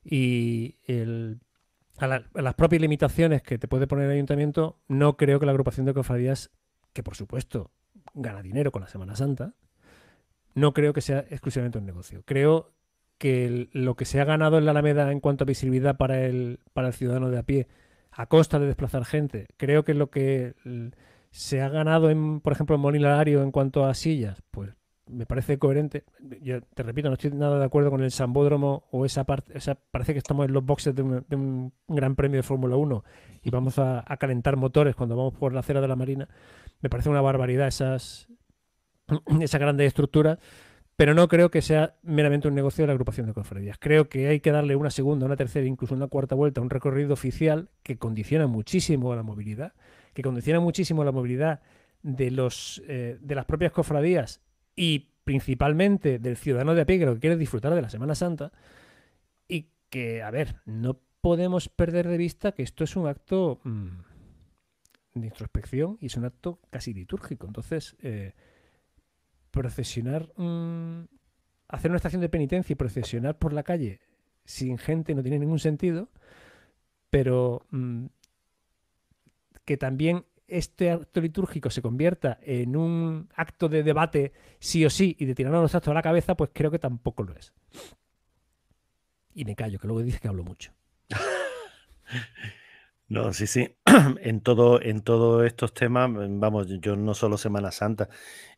Y 0.04 0.76
a, 1.98 2.22
las 2.42 2.54
propias 2.56 2.82
limitaciones 2.82 3.42
que 3.42 3.58
te 3.58 3.68
puede 3.68 3.88
poner 3.88 4.06
el 4.06 4.12
ayuntamiento, 4.12 4.78
no 4.88 5.18
creo 5.18 5.40
que 5.40 5.46
la 5.46 5.54
agrupación 5.54 5.86
de 5.86 5.94
cofradías, 5.94 6.52
que 6.94 7.02
por 7.02 7.16
supuesto 7.16 7.72
gana 8.14 8.42
dinero 8.44 8.72
con 8.72 8.82
la 8.82 8.88
Semana 8.88 9.16
Santa, 9.16 9.54
no 10.56 10.74
creo 10.74 10.94
que 10.94 11.02
sea 11.02 11.20
exclusivamente 11.30 11.78
un 11.78 11.86
negocio. 11.86 12.24
Creo 12.26 12.72
que 13.18 13.70
lo 13.72 13.96
que 13.96 14.06
se 14.06 14.20
ha 14.20 14.26
ganado 14.26 14.58
en 14.58 14.66
la 14.66 14.72
Alameda 14.72 15.12
en 15.12 15.20
cuanto 15.20 15.44
a 15.44 15.48
visibilidad 15.48 15.96
para 15.98 16.26
el, 16.26 16.60
para 16.74 16.88
el 16.88 16.94
ciudadano 16.94 17.30
de 17.30 17.38
a 17.38 17.44
pie, 17.44 17.68
a 18.12 18.26
costa 18.28 18.60
de 18.60 18.68
desplazar 18.68 19.06
gente, 19.06 19.48
creo 19.58 19.84
que 19.84 19.94
lo 19.94 20.10
que 20.10 20.56
se 21.32 21.62
ha 21.62 21.70
ganado, 21.70 22.10
en, 22.10 22.40
por 22.40 22.54
ejemplo, 22.54 22.76
en 22.76 22.82
Molinario 22.82 23.44
en 23.44 23.52
cuanto 23.52 23.86
a 23.86 23.94
sillas, 23.94 24.42
pues 24.52 24.74
me 25.08 25.26
parece 25.26 25.60
coherente. 25.60 26.04
Yo 26.42 26.62
te 26.62 26.84
repito, 26.84 27.10
no 27.10 27.14
estoy 27.16 27.32
nada 27.32 27.60
de 27.60 27.66
acuerdo 27.66 27.92
con 27.92 28.02
el 28.02 28.12
Sambódromo 28.12 28.86
o 28.92 29.06
esa 29.06 29.24
parte. 29.24 29.54
O 29.58 29.76
parece 29.92 30.14
que 30.14 30.20
estamos 30.20 30.46
en 30.46 30.54
los 30.54 30.66
boxes 30.66 30.96
de 30.96 31.04
un, 31.04 31.74
gran 31.88 32.16
premio 32.16 32.38
de 32.38 32.44
Fórmula 32.44 32.76
1 32.76 33.04
y 33.44 33.50
vamos 33.50 33.78
a, 33.80 34.04
calentar 34.20 34.58
motores 34.58 34.96
cuando 34.96 35.16
vamos 35.16 35.34
por 35.34 35.54
la 35.54 35.60
acera 35.60 35.82
de 35.82 35.88
la 35.88 35.96
Marina. 35.96 36.28
Me 36.82 36.90
parece 36.90 37.10
una 37.10 37.22
barbaridad 37.22 37.68
esas, 37.68 38.28
esa 39.42 39.58
grandes 39.58 39.88
estructuras, 39.88 40.40
pero 40.96 41.14
no 41.14 41.28
creo 41.28 41.52
que 41.52 41.62
sea 41.62 41.96
meramente 42.04 42.48
un 42.48 42.56
negocio 42.56 42.84
de 42.84 42.88
la 42.88 42.94
agrupación 42.94 43.28
de 43.28 43.34
cofradías. 43.34 43.78
Creo 43.80 44.08
que 44.08 44.28
hay 44.28 44.40
que 44.40 44.52
darle 44.52 44.76
una 44.76 44.90
segunda, 44.90 45.26
una 45.26 45.36
tercera, 45.36 45.66
incluso 45.66 45.94
una 45.94 46.08
cuarta 46.08 46.36
vuelta 46.36 46.62
un 46.62 46.70
recorrido 46.70 47.14
oficial 47.14 47.70
que 47.84 47.98
condiciona 47.98 48.48
muchísimo 48.48 49.12
a 49.12 49.16
la 49.16 49.24
movilidad, 49.24 49.74
que 50.14 50.22
condiciona 50.22 50.60
muchísimo 50.60 51.04
la 51.04 51.12
movilidad 51.12 51.62
de, 52.02 52.32
los, 52.32 52.82
eh, 52.88 53.18
de 53.20 53.36
las 53.36 53.46
propias 53.46 53.72
cofradías 53.72 54.42
y 54.76 55.10
principalmente 55.24 56.20
del 56.20 56.38
ciudadano 56.38 56.76
de 56.76 56.82
a 56.82 56.86
pie 56.86 57.00
que 57.00 57.06
lo 57.06 57.16
que 57.16 57.20
quiere 57.20 57.36
disfrutar 57.36 57.74
de 57.74 57.82
la 57.82 57.90
Semana 57.90 58.16
Santa 58.16 58.52
y 59.48 59.72
que, 59.90 60.22
a 60.22 60.32
ver, 60.32 60.62
no 60.66 61.00
podemos 61.20 61.68
perder 61.68 62.08
de 62.08 62.18
vista 62.18 62.52
que 62.54 62.64
esto 62.64 62.84
es 62.84 62.96
un 62.96 63.08
acto 63.08 63.60
mm, 63.64 63.88
de 65.16 65.28
introspección 65.28 65.98
y 66.00 66.06
es 66.06 66.16
un 66.16 66.26
acto 66.26 66.60
casi 66.70 66.94
litúrgico. 66.94 67.48
Entonces, 67.48 67.96
eh, 68.02 68.34
procesionar, 69.56 70.32
mm, 70.36 71.06
hacer 71.70 71.90
una 71.90 71.96
estación 71.96 72.22
de 72.22 72.30
penitencia 72.30 72.74
y 72.74 72.76
procesionar 72.76 73.40
por 73.40 73.54
la 73.54 73.64
calle 73.64 74.02
sin 74.44 74.78
gente 74.78 75.16
no 75.16 75.24
tiene 75.24 75.40
ningún 75.40 75.60
sentido, 75.60 76.10
pero 77.10 77.66
mm, 77.72 78.06
que 79.64 79.78
también 79.78 80.26
este 80.48 80.92
acto 80.92 81.22
litúrgico 81.22 81.72
se 81.72 81.82
convierta 81.82 82.38
en 82.44 82.76
un 82.76 83.30
acto 83.34 83.70
de 83.70 83.82
debate 83.82 84.34
sí 84.60 84.86
o 84.86 84.90
sí 84.90 85.16
y 85.18 85.26
de 85.26 85.34
tirarnos 85.34 85.64
los 85.64 85.74
actos 85.74 85.92
a 85.92 85.96
la 85.96 86.04
cabeza, 86.04 86.36
pues 86.36 86.52
creo 86.54 86.70
que 86.70 86.78
tampoco 86.78 87.24
lo 87.24 87.36
es. 87.36 87.54
Y 89.34 89.46
me 89.46 89.56
callo, 89.56 89.80
que 89.80 89.88
luego 89.88 90.04
dice 90.04 90.20
que 90.20 90.28
hablo 90.28 90.44
mucho. 90.44 90.74
No, 93.08 93.34
sí, 93.34 93.48
sí. 93.48 93.76
En 94.22 94.42
todo, 94.42 94.82
en 94.82 95.02
todos 95.02 95.46
estos 95.46 95.74
temas, 95.74 96.10
vamos, 96.12 96.68
yo 96.82 96.96
no 96.96 97.14
solo 97.14 97.38
Semana 97.38 97.72
Santa, 97.72 98.10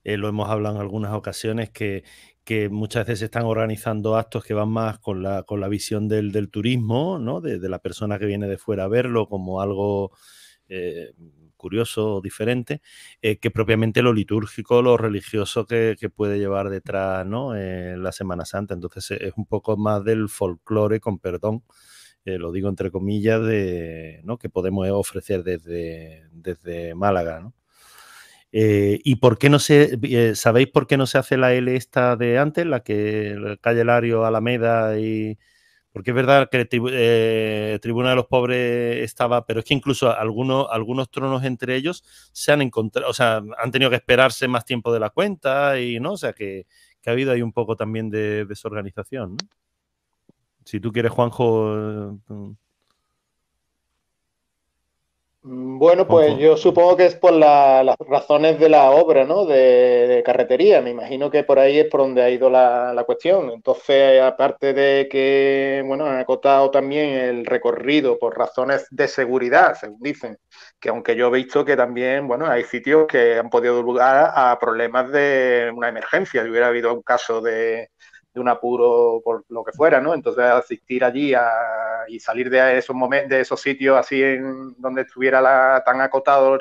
eh, 0.03 0.17
lo 0.17 0.29
hemos 0.29 0.49
hablado 0.49 0.75
en 0.75 0.81
algunas 0.81 1.13
ocasiones 1.13 1.69
que, 1.69 2.03
que 2.45 2.69
muchas 2.69 3.05
veces 3.05 3.19
se 3.19 3.25
están 3.25 3.43
organizando 3.43 4.15
actos 4.15 4.45
que 4.45 4.53
van 4.53 4.69
más 4.69 4.99
con 4.99 5.21
la, 5.21 5.43
con 5.43 5.59
la 5.59 5.67
visión 5.67 6.07
del, 6.07 6.31
del 6.31 6.49
turismo, 6.49 7.19
¿no? 7.19 7.41
De, 7.41 7.59
la 7.67 7.79
persona 7.79 8.17
que 8.19 8.25
viene 8.25 8.47
de 8.47 8.57
fuera 8.57 8.85
a 8.85 8.87
verlo 8.87 9.27
como 9.27 9.61
algo 9.61 10.11
eh, 10.69 11.11
curioso 11.57 12.15
o 12.15 12.21
diferente, 12.21 12.81
eh, 13.21 13.37
que 13.39 13.51
propiamente 13.51 14.01
lo 14.01 14.13
litúrgico, 14.13 14.81
lo 14.81 14.95
religioso 14.95 15.65
que, 15.65 15.97
puede 16.15 16.39
llevar 16.39 16.69
detrás 16.69 17.25
¿no? 17.25 17.55
en 17.55 18.01
la 18.01 18.11
Semana 18.13 18.45
Santa. 18.45 18.73
Entonces 18.73 19.11
es 19.19 19.33
un 19.35 19.45
poco 19.45 19.75
más 19.75 20.03
del 20.05 20.29
folclore, 20.29 20.99
con 21.01 21.19
perdón, 21.19 21.63
eh, 22.25 22.37
lo 22.37 22.51
digo 22.51 22.69
entre 22.69 22.91
comillas, 22.91 23.41
de, 23.41 24.21
¿no? 24.23 24.37
que 24.37 24.49
podemos 24.49 24.87
ofrecer 24.89 25.43
desde, 25.43 26.23
desde 26.31 26.95
Málaga. 26.95 27.39
¿no? 27.39 27.53
Eh, 28.51 28.99
¿Y 29.03 29.17
por 29.17 29.37
qué 29.37 29.49
no 29.49 29.59
se, 29.59 30.35
sabéis 30.35 30.67
por 30.67 30.87
qué 30.87 30.97
no 30.97 31.05
se 31.05 31.17
hace 31.17 31.37
la 31.37 31.53
L 31.53 31.75
esta 31.75 32.15
de 32.15 32.37
antes, 32.37 32.65
la 32.65 32.81
que 32.81 33.57
Calle 33.61 33.83
Lario, 33.83 34.25
Alameda 34.25 34.99
y 34.99 35.37
porque 35.97 36.11
es 36.11 36.15
verdad 36.15 36.47
que 36.51 36.57
el 36.57 36.69
eh, 36.91 37.79
Tribuna 37.81 38.11
de 38.11 38.17
los 38.17 38.27
Pobres 38.27 39.03
estaba, 39.03 39.47
pero 39.47 39.61
es 39.61 39.65
que 39.65 39.73
incluso 39.73 40.15
algunos, 40.15 40.67
algunos 40.69 41.09
tronos 41.09 41.43
entre 41.43 41.75
ellos 41.75 42.03
se 42.31 42.51
han 42.51 42.61
encontrado, 42.61 43.09
o 43.09 43.13
sea, 43.13 43.41
han 43.57 43.71
tenido 43.71 43.89
que 43.89 43.95
esperarse 43.95 44.47
más 44.47 44.63
tiempo 44.63 44.93
de 44.93 44.99
la 44.99 45.09
cuenta 45.09 45.79
y, 45.79 45.99
¿no? 45.99 46.11
O 46.13 46.17
sea, 46.17 46.33
que, 46.33 46.67
ha 47.07 47.11
habido 47.11 47.31
ahí 47.31 47.41
un 47.41 47.51
poco 47.51 47.75
también 47.75 48.11
de 48.11 48.45
desorganización, 48.45 49.37
¿no? 49.37 49.37
Si 50.67 50.81
tú 50.81 50.91
quieres, 50.91 51.13
Juanjo... 51.13 52.19
Mm, 55.43 55.79
bueno, 55.79 56.05
pues 56.05 56.37
yo 56.37 56.57
supongo 56.57 56.97
que 56.97 57.05
es 57.05 57.15
por 57.15 57.31
las 57.31 57.95
razones 57.99 58.59
de 58.59 58.67
la 58.67 58.91
obra, 58.91 59.23
¿no? 59.23 59.45
De, 59.45 60.21
carretería. 60.25 60.81
Me 60.81 60.89
imagino 60.89 61.31
que 61.31 61.45
por 61.45 61.57
ahí 61.57 61.79
es 61.79 61.85
por 61.89 62.01
donde 62.01 62.21
ha 62.21 62.29
ido 62.29 62.49
la, 62.49 63.01
cuestión. 63.05 63.49
Entonces, 63.51 64.21
aparte 64.21 64.73
de 64.73 65.07
que, 65.09 65.81
bueno, 65.85 66.05
han 66.05 66.19
acotado 66.19 66.69
también 66.69 67.11
el 67.11 67.45
recorrido 67.45 68.19
por 68.19 68.37
razones 68.37 68.87
de 68.91 69.07
seguridad, 69.07 69.73
según 69.79 70.01
dicen, 70.01 70.37
que 70.81 70.89
aunque 70.89 71.15
yo 71.15 71.27
he 71.27 71.31
visto 71.31 71.63
que 71.63 71.77
también, 71.77 72.27
bueno, 72.27 72.45
hay 72.47 72.65
sitios 72.65 73.07
que 73.07 73.37
han 73.37 73.49
podido 73.49 73.75
dar 73.75 73.85
lugar 73.85 74.31
a 74.35 74.59
problemas 74.59 75.09
de 75.13 75.71
una 75.73 75.87
emergencia. 75.87 76.43
Si 76.43 76.49
hubiera 76.49 76.67
habido 76.67 76.93
un 76.93 77.03
caso 77.03 77.39
de, 77.39 77.89
de 78.37 78.41
un 78.41 78.49
apuro 78.49 79.21
por 79.23 79.43
lo 79.49 79.63
que 79.63 79.71
fuera, 79.71 79.99
¿no? 79.99 80.13
Entonces 80.13 80.43
asistir 80.43 81.03
allí 81.03 81.33
y 82.07 82.19
salir 82.19 82.49
de 82.49 82.77
esos 82.77 82.95
momentos, 82.95 83.29
de 83.29 83.41
esos 83.41 83.59
sitios 83.59 83.97
así 83.97 84.21
en 84.21 84.75
donde 84.77 85.01
estuviera 85.01 85.41
la, 85.41 85.81
tan 85.85 85.99
acotado 86.01 86.59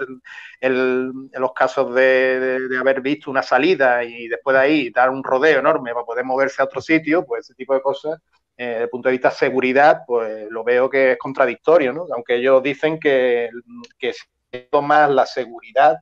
el, 0.60 1.12
los 1.32 1.52
casos 1.52 1.94
de, 1.94 2.68
haber 2.80 3.00
visto 3.00 3.30
una 3.30 3.42
salida 3.42 4.02
y 4.04 4.26
después 4.28 4.54
de 4.54 4.60
ahí 4.60 4.90
dar 4.90 5.10
un 5.10 5.22
rodeo 5.22 5.58
enorme 5.58 5.92
para 5.92 6.06
poder 6.06 6.24
moverse 6.24 6.62
a 6.62 6.64
otro 6.64 6.80
sitio, 6.80 7.24
pues 7.24 7.44
ese 7.44 7.54
tipo 7.54 7.74
de 7.74 7.82
cosas, 7.82 8.18
eh, 8.56 8.66
desde 8.66 8.82
el 8.84 8.88
punto 8.90 9.08
de 9.08 9.12
vista 9.12 9.28
de 9.28 9.34
seguridad, 9.36 10.02
pues 10.06 10.48
lo 10.50 10.64
veo 10.64 10.88
que 10.88 11.12
es 11.12 11.18
contradictorio, 11.18 11.92
¿no? 11.92 12.06
Aunque 12.14 12.36
ellos 12.36 12.62
dicen 12.62 12.98
que, 12.98 13.50
que 13.98 14.12
más 14.82 15.10
la 15.10 15.26
seguridad, 15.26 15.96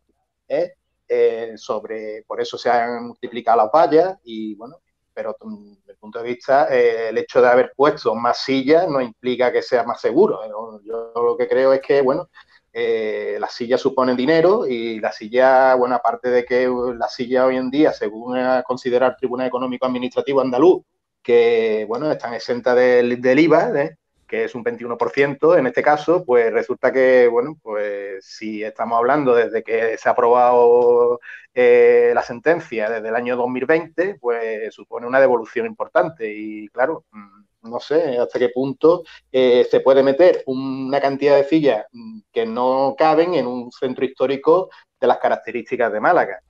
¿eh? 0.49 0.75
Eh, 1.07 1.53
sobre, 1.57 2.25
por 2.27 2.41
eso 2.41 2.57
se 2.57 2.71
han 2.71 3.09
multiplicado 3.09 3.59
las 3.59 3.71
vallas 3.71 4.19
y 4.25 4.55
bueno, 4.55 4.77
pero 5.15 5.37
desde 5.41 5.93
el 5.93 5.99
punto 5.99 6.19
de 6.19 6.25
vista, 6.25 6.69
eh, 6.71 7.09
el 7.11 7.19
hecho 7.19 7.41
de 7.41 7.49
haber 7.49 7.73
puesto 7.77 8.15
más 8.15 8.39
sillas 8.39 8.89
no 8.89 9.01
implica 9.01 9.53
que 9.53 9.63
sea 9.63 9.85
más 9.85 10.01
seguro. 10.01 10.41
Yo 10.85 11.13
lo 11.15 11.37
que 11.37 11.49
creo 11.49 11.73
es 11.73 11.81
que, 11.81 12.03
bueno, 12.03 12.29
eh, 12.73 13.37
las 13.39 13.55
sillas 13.55 13.81
suponen 13.81 14.17
dinero 14.17 14.67
y 14.67 14.99
la 14.99 15.13
silla, 15.13 15.75
bueno, 15.77 15.95
aparte 15.95 16.29
de 16.29 16.45
que 16.45 16.69
la 16.99 17.09
silla 17.09 17.47
hoy 17.47 17.57
en 17.57 17.71
día, 17.71 17.93
según 17.93 18.37
considera 18.67 19.07
el 19.07 19.17
Tribunal 19.17 19.47
Económico 19.47 19.87
Administrativo 19.87 20.41
Andaluz, 20.41 20.83
que, 21.23 21.87
bueno, 21.89 22.11
están 22.11 22.35
exentas 22.35 22.75
del, 22.77 23.21
del 23.21 23.39
IVA, 23.39 23.71
¿eh? 23.81 23.97
Que 24.35 24.45
es 24.45 24.55
un 24.57 24.65
21% 24.65 25.57
en 25.57 25.69
este 25.69 25.81
caso, 25.81 26.25
pues 26.25 26.53
resulta 26.53 26.93
que, 26.93 27.29
bueno, 27.29 27.57
pues 27.63 28.27
si 28.27 28.65
estamos 28.65 28.99
hablando 28.99 29.33
desde 29.33 29.63
que 29.63 29.97
se 29.97 30.09
ha 30.09 30.13
aprobado 30.13 31.21
eh, 31.55 32.11
la 32.13 32.23
sentencia 32.23 32.91
desde 32.91 33.11
el 33.11 33.15
año 33.15 33.37
2020, 33.37 34.17
pues 34.21 34.75
supone 34.75 35.07
una 35.07 35.21
devolución 35.21 35.67
importante 35.67 36.35
y 36.35 36.67
claro, 36.71 37.05
mm, 37.13 37.71
no 37.71 37.79
sé 37.79 38.19
hasta 38.19 38.41
qué 38.41 38.49
punto 38.49 39.05
eh, 39.31 39.69
se 39.71 39.79
puede 39.79 40.03
meter 40.03 40.43
una 40.47 41.01
cantidad 41.01 41.37
de 41.37 41.45
sillas 41.45 41.87
mm, 41.93 42.19
que 42.33 42.45
no 42.45 42.97
caben 42.99 43.35
en 43.35 43.47
un 43.47 43.71
centro 43.71 44.05
histórico 44.05 44.69
de 45.01 45.07
las 45.07 45.19
características 45.19 45.93
de 45.93 46.01
Málaga. 46.01 46.41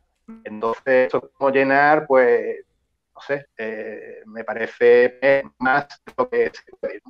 Entonces, 0.44 1.06
esto 1.06 1.30
como 1.34 1.50
llenar, 1.50 2.06
pues, 2.06 2.64
no 3.14 3.20
sé, 3.20 3.46
eh, 3.58 4.22
me 4.24 4.42
parece 4.42 5.18
más 5.58 5.86
lo 6.16 6.30
que 6.30 6.50
se 6.50 6.76
puede. 6.80 7.02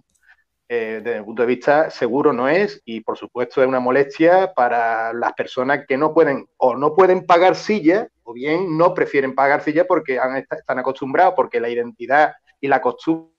Eh, 0.68 1.02
desde 1.04 1.20
mi 1.20 1.26
punto 1.26 1.42
de 1.42 1.48
vista, 1.48 1.90
seguro 1.90 2.32
no 2.32 2.48
es 2.48 2.80
y 2.86 3.00
por 3.00 3.18
supuesto 3.18 3.60
es 3.60 3.68
una 3.68 3.80
molestia 3.80 4.54
para 4.54 5.12
las 5.12 5.34
personas 5.34 5.84
que 5.86 5.98
no 5.98 6.14
pueden 6.14 6.48
o 6.56 6.74
no 6.74 6.94
pueden 6.94 7.26
pagar 7.26 7.54
silla 7.54 8.08
o 8.22 8.32
bien 8.32 8.76
no 8.78 8.94
prefieren 8.94 9.34
pagar 9.34 9.62
silla 9.62 9.86
porque 9.86 10.18
están 10.50 10.78
acostumbrados, 10.78 11.34
porque 11.36 11.60
la 11.60 11.68
identidad 11.68 12.32
y 12.60 12.68
la 12.68 12.80
costumbre 12.80 13.34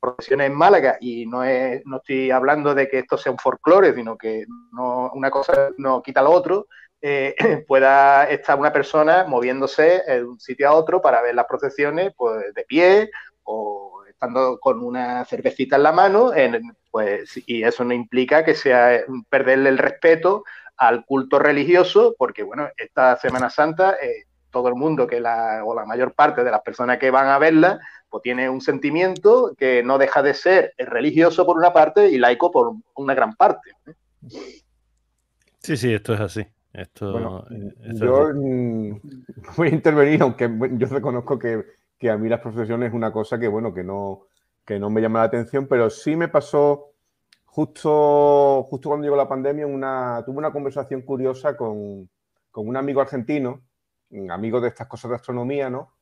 profesiones 0.00 0.48
en 0.48 0.56
Málaga 0.56 0.98
y 1.00 1.26
no 1.26 1.42
es, 1.44 1.82
no 1.86 1.96
estoy 1.98 2.30
hablando 2.30 2.74
de 2.74 2.88
que 2.88 3.00
esto 3.00 3.16
sea 3.16 3.32
un 3.32 3.38
folclore, 3.38 3.94
sino 3.94 4.16
que 4.16 4.44
no, 4.72 5.10
una 5.14 5.30
cosa 5.30 5.70
no 5.78 6.02
quita 6.02 6.22
lo 6.22 6.30
otro, 6.30 6.66
eh, 7.00 7.34
pueda 7.66 8.28
estar 8.30 8.58
una 8.58 8.72
persona 8.72 9.24
moviéndose 9.24 10.02
de 10.06 10.24
un 10.24 10.40
sitio 10.40 10.68
a 10.68 10.74
otro 10.74 11.00
para 11.00 11.22
ver 11.22 11.34
las 11.34 11.46
procesiones 11.46 12.12
pues, 12.16 12.52
de 12.54 12.64
pie 12.64 13.10
o 13.42 14.03
estando 14.24 14.58
con 14.58 14.82
una 14.82 15.24
cervecita 15.26 15.76
en 15.76 15.82
la 15.82 15.92
mano, 15.92 16.32
pues, 16.90 17.42
y 17.46 17.62
eso 17.62 17.84
no 17.84 17.92
implica 17.92 18.44
que 18.44 18.54
sea 18.54 19.00
perderle 19.28 19.68
el 19.68 19.78
respeto 19.78 20.44
al 20.76 21.04
culto 21.04 21.38
religioso, 21.38 22.14
porque 22.18 22.42
bueno, 22.42 22.68
esta 22.76 23.16
Semana 23.16 23.50
Santa, 23.50 23.96
eh, 24.02 24.24
todo 24.50 24.68
el 24.68 24.74
mundo 24.74 25.06
que 25.06 25.20
la, 25.20 25.62
o 25.64 25.74
la 25.74 25.84
mayor 25.84 26.14
parte 26.14 26.42
de 26.42 26.50
las 26.50 26.62
personas 26.62 26.98
que 26.98 27.10
van 27.10 27.28
a 27.28 27.38
verla, 27.38 27.78
pues 28.08 28.22
tiene 28.22 28.48
un 28.48 28.60
sentimiento 28.60 29.54
que 29.58 29.82
no 29.82 29.98
deja 29.98 30.22
de 30.22 30.34
ser 30.34 30.72
religioso 30.78 31.44
por 31.44 31.56
una 31.58 31.72
parte 31.72 32.08
y 32.08 32.18
laico 32.18 32.50
por 32.50 32.72
una 32.94 33.14
gran 33.14 33.34
parte. 33.34 33.72
Sí, 35.58 35.76
sí, 35.76 35.92
esto 35.92 36.14
es 36.14 36.20
así. 36.20 36.46
Esto, 36.72 37.12
Bueno, 37.12 37.44
eh, 37.50 37.74
esto 37.84 38.04
es 38.06 38.10
yo 38.10 38.16
así. 38.16 38.32
mm, 38.32 39.00
voy 39.56 39.68
a 39.68 39.70
intervenir, 39.74 40.22
aunque 40.22 40.50
yo 40.72 40.86
reconozco 40.88 41.38
que, 41.38 41.62
que 42.04 42.10
a 42.10 42.18
mí 42.18 42.28
las 42.28 42.40
profesiones 42.40 42.90
es 42.90 42.94
una 42.94 43.10
cosa 43.10 43.38
que, 43.38 43.48
bueno, 43.48 43.72
que 43.72 43.82
no, 43.82 44.26
que 44.66 44.78
no 44.78 44.90
me 44.90 45.00
llama 45.00 45.20
la 45.20 45.24
atención, 45.24 45.66
pero 45.66 45.88
sí 45.88 46.16
me 46.16 46.28
pasó 46.28 46.90
justo, 47.46 48.62
justo 48.64 48.90
cuando 48.90 49.04
llegó 49.04 49.16
la 49.16 49.26
pandemia, 49.26 49.64
tuve 50.26 50.36
una 50.36 50.52
conversación 50.52 51.00
curiosa 51.00 51.56
con, 51.56 52.10
con 52.50 52.68
un 52.68 52.76
amigo 52.76 53.00
argentino, 53.00 53.62
amigo 54.28 54.60
de 54.60 54.68
estas 54.68 54.86
cosas 54.86 55.12
de 55.12 55.14
astronomía, 55.14 55.70
¿no? 55.70 55.94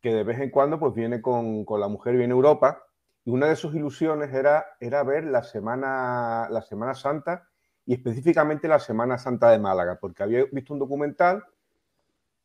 Que 0.00 0.14
de 0.14 0.24
vez 0.24 0.40
en 0.40 0.48
cuando 0.48 0.78
pues 0.78 0.94
viene 0.94 1.20
con, 1.20 1.66
con 1.66 1.78
la 1.78 1.88
mujer, 1.88 2.16
viene 2.16 2.32
a 2.32 2.36
Europa, 2.36 2.82
y 3.26 3.30
una 3.30 3.46
de 3.46 3.56
sus 3.56 3.74
ilusiones 3.74 4.32
era, 4.32 4.64
era 4.80 5.02
ver 5.02 5.24
la 5.24 5.42
semana, 5.42 6.48
la 6.48 6.62
Semana 6.62 6.94
Santa 6.94 7.50
y 7.84 7.92
específicamente 7.92 8.66
la 8.66 8.78
Semana 8.78 9.18
Santa 9.18 9.50
de 9.50 9.58
Málaga, 9.58 9.98
porque 10.00 10.22
había 10.22 10.46
visto 10.50 10.72
un 10.72 10.78
documental 10.78 11.44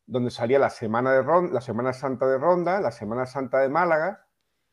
donde 0.10 0.32
salía 0.32 0.60
la 0.60 0.70
Semana, 0.70 1.12
de 1.14 1.22
Ron- 1.24 1.54
la 1.54 1.62
Semana 1.62 1.94
Santa 1.94 2.28
de 2.28 2.38
Ronda, 2.38 2.82
la 2.82 2.92
Semana 2.92 3.26
Santa 3.26 3.60
de 3.60 3.70
Málaga 3.70 4.26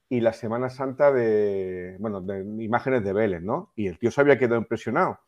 y 0.08 0.20
la 0.20 0.32
Semana 0.32 0.70
Santa 0.70 1.12
de, 1.12 1.96
bueno, 2.00 2.20
de 2.22 2.40
imágenes 2.64 3.04
de 3.04 3.12
Vélez, 3.12 3.42
¿no? 3.42 3.72
Y 3.76 3.88
el 3.88 3.98
tío 3.98 4.10
se 4.10 4.20
había 4.22 4.38
quedado 4.38 4.58
impresionado. 4.60 5.20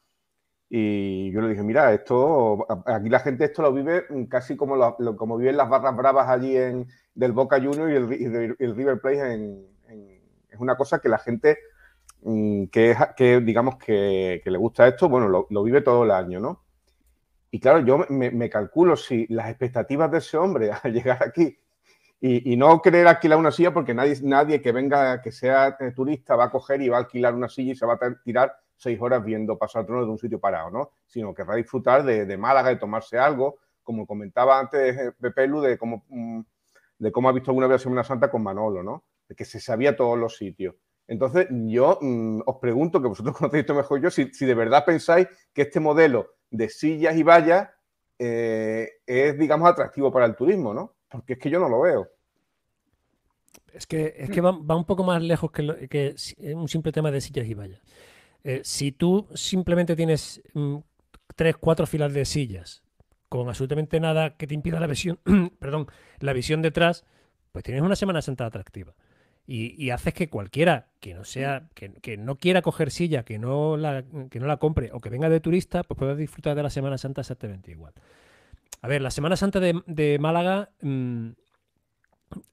Y 0.70 1.32
yo 1.32 1.40
le 1.40 1.48
dije, 1.50 1.62
mira, 1.62 1.92
esto, 1.94 2.66
aquí 2.86 3.08
la 3.08 3.20
gente 3.20 3.44
esto 3.46 3.62
lo 3.62 3.72
vive 3.72 4.04
casi 4.28 4.56
como, 4.56 4.76
lo, 4.76 4.96
como 5.16 5.38
viven 5.38 5.56
las 5.56 5.68
barras 5.70 5.96
bravas 5.96 6.28
allí 6.28 6.56
en, 6.56 6.86
del 7.14 7.32
Boca 7.32 7.58
Juniors 7.60 8.12
y 8.20 8.24
el, 8.26 8.76
River 8.76 9.00
Plate 9.00 9.32
en, 9.34 9.66
es 10.50 10.58
una 10.60 10.76
cosa 10.76 10.98
que 11.00 11.08
la 11.08 11.18
gente 11.18 11.58
mm, 12.22 12.66
que, 12.66 12.96
que 13.16 13.40
digamos 13.40 13.76
que, 13.78 14.40
que 14.44 14.50
le 14.50 14.58
gusta 14.58 14.88
esto, 14.88 15.08
bueno, 15.08 15.28
lo 15.50 15.62
vive 15.62 15.80
todo 15.82 16.04
el 16.04 16.10
año, 16.10 16.40
¿no? 16.40 16.62
Y 17.50 17.60
claro, 17.60 17.80
yo 17.80 17.98
me, 18.08 18.30
me 18.30 18.50
calculo 18.50 18.96
si 18.96 19.26
las 19.28 19.48
expectativas 19.48 20.10
de 20.10 20.18
ese 20.18 20.36
hombre 20.36 20.70
al 20.82 20.92
llegar 20.92 21.22
aquí 21.22 21.58
y, 22.20 22.52
y 22.52 22.56
no 22.56 22.82
querer 22.82 23.06
alquilar 23.06 23.38
una 23.38 23.50
silla, 23.50 23.72
porque 23.72 23.94
nadie, 23.94 24.16
nadie 24.22 24.60
que 24.60 24.72
venga, 24.72 25.22
que 25.22 25.30
sea 25.30 25.76
eh, 25.78 25.92
turista, 25.92 26.36
va 26.36 26.44
a 26.44 26.50
coger 26.50 26.82
y 26.82 26.88
va 26.88 26.96
a 26.96 27.00
alquilar 27.00 27.34
una 27.34 27.48
silla 27.48 27.72
y 27.72 27.76
se 27.76 27.86
va 27.86 27.94
a 27.94 28.14
tirar 28.24 28.56
seis 28.76 29.00
horas 29.00 29.24
viendo 29.24 29.58
pasar 29.58 29.86
trono 29.86 30.04
de 30.04 30.10
un 30.10 30.18
sitio 30.18 30.40
parado, 30.40 30.70
¿no? 30.70 30.90
Sino 31.06 31.34
querrá 31.34 31.54
disfrutar 31.54 32.04
de, 32.04 32.26
de 32.26 32.36
Málaga, 32.36 32.70
de 32.70 32.76
tomarse 32.76 33.18
algo, 33.18 33.58
como 33.82 34.06
comentaba 34.06 34.58
antes 34.58 34.96
eh, 34.96 35.12
Pepe 35.20 35.46
Lu, 35.46 35.60
de 35.60 35.78
cómo, 35.78 36.04
mm, 36.08 36.40
de 36.98 37.12
cómo 37.12 37.28
ha 37.28 37.32
visto 37.32 37.50
alguna 37.50 37.66
vez 37.66 37.74
la 37.74 37.84
Semana 37.84 38.04
Santa 38.04 38.30
con 38.30 38.42
Manolo, 38.42 38.82
¿no? 38.82 39.04
De 39.28 39.34
que 39.34 39.44
se 39.44 39.60
sabía 39.60 39.96
todos 39.96 40.18
los 40.18 40.36
sitios. 40.36 40.74
Entonces, 41.06 41.46
yo 41.50 41.98
mm, 42.00 42.40
os 42.46 42.56
pregunto, 42.56 43.00
que 43.00 43.08
vosotros 43.08 43.36
conocéis 43.38 43.62
esto 43.62 43.74
mejor 43.74 44.00
yo, 44.00 44.10
si, 44.10 44.32
si 44.32 44.44
de 44.44 44.54
verdad 44.54 44.84
pensáis 44.84 45.28
que 45.52 45.62
este 45.62 45.80
modelo 45.80 46.37
de 46.50 46.68
sillas 46.68 47.16
y 47.16 47.22
vallas 47.22 47.68
eh, 48.18 48.88
es, 49.06 49.38
digamos, 49.38 49.68
atractivo 49.68 50.12
para 50.12 50.26
el 50.26 50.34
turismo, 50.34 50.74
¿no? 50.74 50.94
Porque 51.10 51.34
es 51.34 51.38
que 51.38 51.50
yo 51.50 51.60
no 51.60 51.68
lo 51.68 51.80
veo. 51.80 52.08
Es 53.72 53.86
que, 53.86 54.14
es 54.16 54.30
que 54.30 54.40
va, 54.40 54.50
un 54.50 54.84
poco 54.84 55.04
más 55.04 55.22
lejos 55.22 55.50
que, 55.52 56.14
un 56.54 56.68
simple 56.68 56.92
tema 56.92 57.10
de 57.10 57.20
sillas 57.20 57.46
y 57.46 57.54
vallas. 57.54 57.80
Eh, 58.44 58.60
si 58.64 58.92
tú 58.92 59.28
simplemente 59.34 59.94
tienes 59.94 60.42
mm, 60.54 60.76
tres, 61.36 61.56
cuatro 61.56 61.86
filas 61.86 62.12
de 62.12 62.24
sillas 62.24 62.82
con 63.28 63.48
absolutamente 63.48 64.00
nada 64.00 64.36
que 64.36 64.46
te 64.46 64.54
impida 64.54 64.80
la 64.80 64.86
visión, 64.86 65.18
perdón, 65.58 65.86
la 66.20 66.32
visión 66.32 66.62
detrás, 66.62 67.04
pues 67.52 67.64
tienes 67.64 67.82
una 67.82 67.96
Semana 67.96 68.22
Santa 68.22 68.46
atractiva. 68.46 68.94
Y, 69.50 69.82
y 69.82 69.88
haces 69.90 70.12
que 70.12 70.28
cualquiera 70.28 70.88
que 71.00 71.14
no 71.14 71.24
sea, 71.24 71.70
que, 71.74 71.94
que 71.94 72.18
no 72.18 72.36
quiera 72.36 72.60
coger 72.60 72.90
silla, 72.90 73.22
que 73.24 73.38
no, 73.38 73.78
la, 73.78 74.04
que 74.30 74.40
no 74.40 74.46
la 74.46 74.58
compre 74.58 74.90
o 74.92 75.00
que 75.00 75.08
venga 75.08 75.30
de 75.30 75.40
turista, 75.40 75.82
pues 75.84 75.96
pueda 75.96 76.14
disfrutar 76.14 76.54
de 76.54 76.62
la 76.62 76.68
Semana 76.68 76.98
Santa 76.98 77.22
exactamente 77.22 77.70
igual. 77.70 77.94
A 78.82 78.88
ver, 78.88 79.00
la 79.00 79.10
Semana 79.10 79.36
Santa 79.36 79.58
de, 79.58 79.82
de 79.86 80.18
Málaga, 80.18 80.68
mm, 80.82 81.28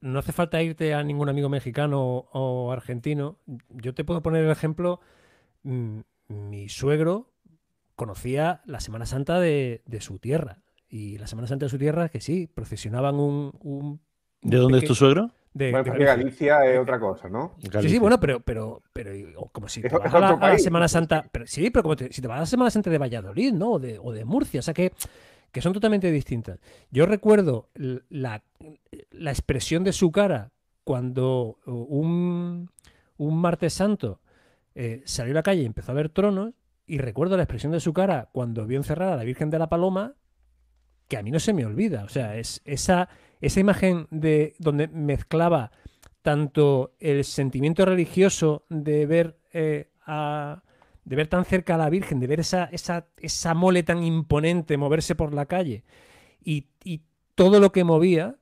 no 0.00 0.18
hace 0.18 0.32
falta 0.32 0.62
irte 0.62 0.94
a 0.94 1.02
ningún 1.02 1.28
amigo 1.28 1.48
mexicano 1.50 2.02
o, 2.02 2.28
o 2.32 2.72
argentino. 2.72 3.38
Yo 3.68 3.92
te 3.94 4.04
puedo 4.04 4.22
poner 4.22 4.44
el 4.44 4.50
ejemplo. 4.50 5.00
mm, 5.64 5.98
Mi 6.28 6.68
suegro 6.70 7.30
conocía 7.94 8.62
la 8.64 8.80
Semana 8.80 9.04
Santa 9.06 9.38
de, 9.38 9.82
de 9.86 10.00
su 10.00 10.18
tierra. 10.18 10.62
Y 10.88 11.18
la 11.18 11.26
Semana 11.26 11.46
Santa 11.48 11.66
de 11.66 11.70
su 11.70 11.78
tierra, 11.78 12.08
que 12.08 12.20
sí, 12.22 12.46
procesionaban 12.46 13.16
un. 13.16 13.52
un- 13.60 14.00
¿De 14.40 14.56
dónde 14.56 14.78
es 14.78 14.84
tu 14.84 14.94
suegro? 14.94 15.30
De- 15.56 15.70
Bueno, 15.70 15.84
de 15.84 15.90
porque 15.90 16.04
Galicia. 16.04 16.56
Galicia 16.58 16.72
es 16.74 16.78
otra 16.80 16.98
cosa, 17.00 17.28
¿no? 17.28 17.54
Sí, 17.80 17.88
sí, 17.88 17.98
bueno, 17.98 18.18
pero, 18.20 18.40
pero, 18.40 18.82
pero 18.92 19.12
como 19.52 19.68
si 19.68 19.82
te 19.82 19.88
vas 19.88 20.06
es 20.06 20.14
a 20.14 20.20
la, 20.20 20.28
a. 20.30 20.58
Semana 20.58 20.88
Santa, 20.88 21.28
pero, 21.32 21.46
sí, 21.46 21.70
pero 21.70 21.82
como 21.82 21.96
te- 21.96 22.12
si 22.12 22.20
te 22.20 22.28
vas 22.28 22.36
a 22.36 22.40
la 22.40 22.46
Semana 22.46 22.70
Santa 22.70 22.90
de 22.90 22.98
Valladolid, 22.98 23.52
¿no? 23.52 23.72
O 23.72 23.78
de, 23.78 23.98
o 23.98 24.12
de 24.12 24.24
Murcia, 24.24 24.60
o 24.60 24.62
sea 24.62 24.74
que, 24.74 24.92
que 25.52 25.60
son 25.62 25.72
totalmente 25.72 26.10
distintas. 26.10 26.58
Yo 26.90 27.06
recuerdo 27.06 27.68
la, 27.74 28.42
la 29.10 29.30
expresión 29.30 29.84
de 29.84 29.92
su 29.92 30.10
cara 30.12 30.50
cuando 30.84 31.58
un, 31.66 32.70
un 33.16 33.38
martes 33.40 33.72
santo 33.72 34.20
eh, 34.74 35.02
salió 35.04 35.32
a 35.32 35.36
la 35.36 35.42
calle 35.42 35.62
y 35.62 35.66
empezó 35.66 35.92
a 35.92 35.94
ver 35.94 36.10
tronos, 36.10 36.52
y 36.86 36.98
recuerdo 36.98 37.36
la 37.36 37.42
expresión 37.42 37.72
de 37.72 37.80
su 37.80 37.92
cara 37.92 38.28
cuando 38.32 38.66
vio 38.66 38.76
encerrada 38.78 39.14
a 39.14 39.16
la 39.16 39.24
Virgen 39.24 39.50
de 39.50 39.58
la 39.58 39.68
Paloma, 39.68 40.14
que 41.08 41.16
a 41.16 41.22
mí 41.22 41.30
no 41.30 41.40
se 41.40 41.52
me 41.52 41.64
olvida. 41.64 42.04
O 42.04 42.08
sea, 42.08 42.36
es 42.36 42.60
esa, 42.64 43.08
esa 43.40 43.60
imagen 43.60 44.06
de 44.10 44.54
donde 44.58 44.88
mezclaba 44.88 45.70
tanto 46.22 46.94
el 46.98 47.24
sentimiento 47.24 47.84
religioso 47.84 48.64
de 48.68 49.06
ver 49.06 49.38
eh, 49.52 49.88
de 51.04 51.16
ver 51.16 51.28
tan 51.28 51.44
cerca 51.44 51.76
a 51.76 51.78
la 51.78 51.88
Virgen, 51.88 52.18
de 52.18 52.26
ver 52.26 52.40
esa, 52.40 52.64
esa, 52.64 53.06
esa 53.18 53.54
mole 53.54 53.84
tan 53.84 54.02
imponente 54.02 54.76
moverse 54.76 55.14
por 55.14 55.32
la 55.32 55.46
calle 55.46 55.84
y, 56.44 56.66
y 56.84 57.02
todo 57.34 57.60
lo 57.60 57.70
que 57.70 57.84
movía, 57.84 58.36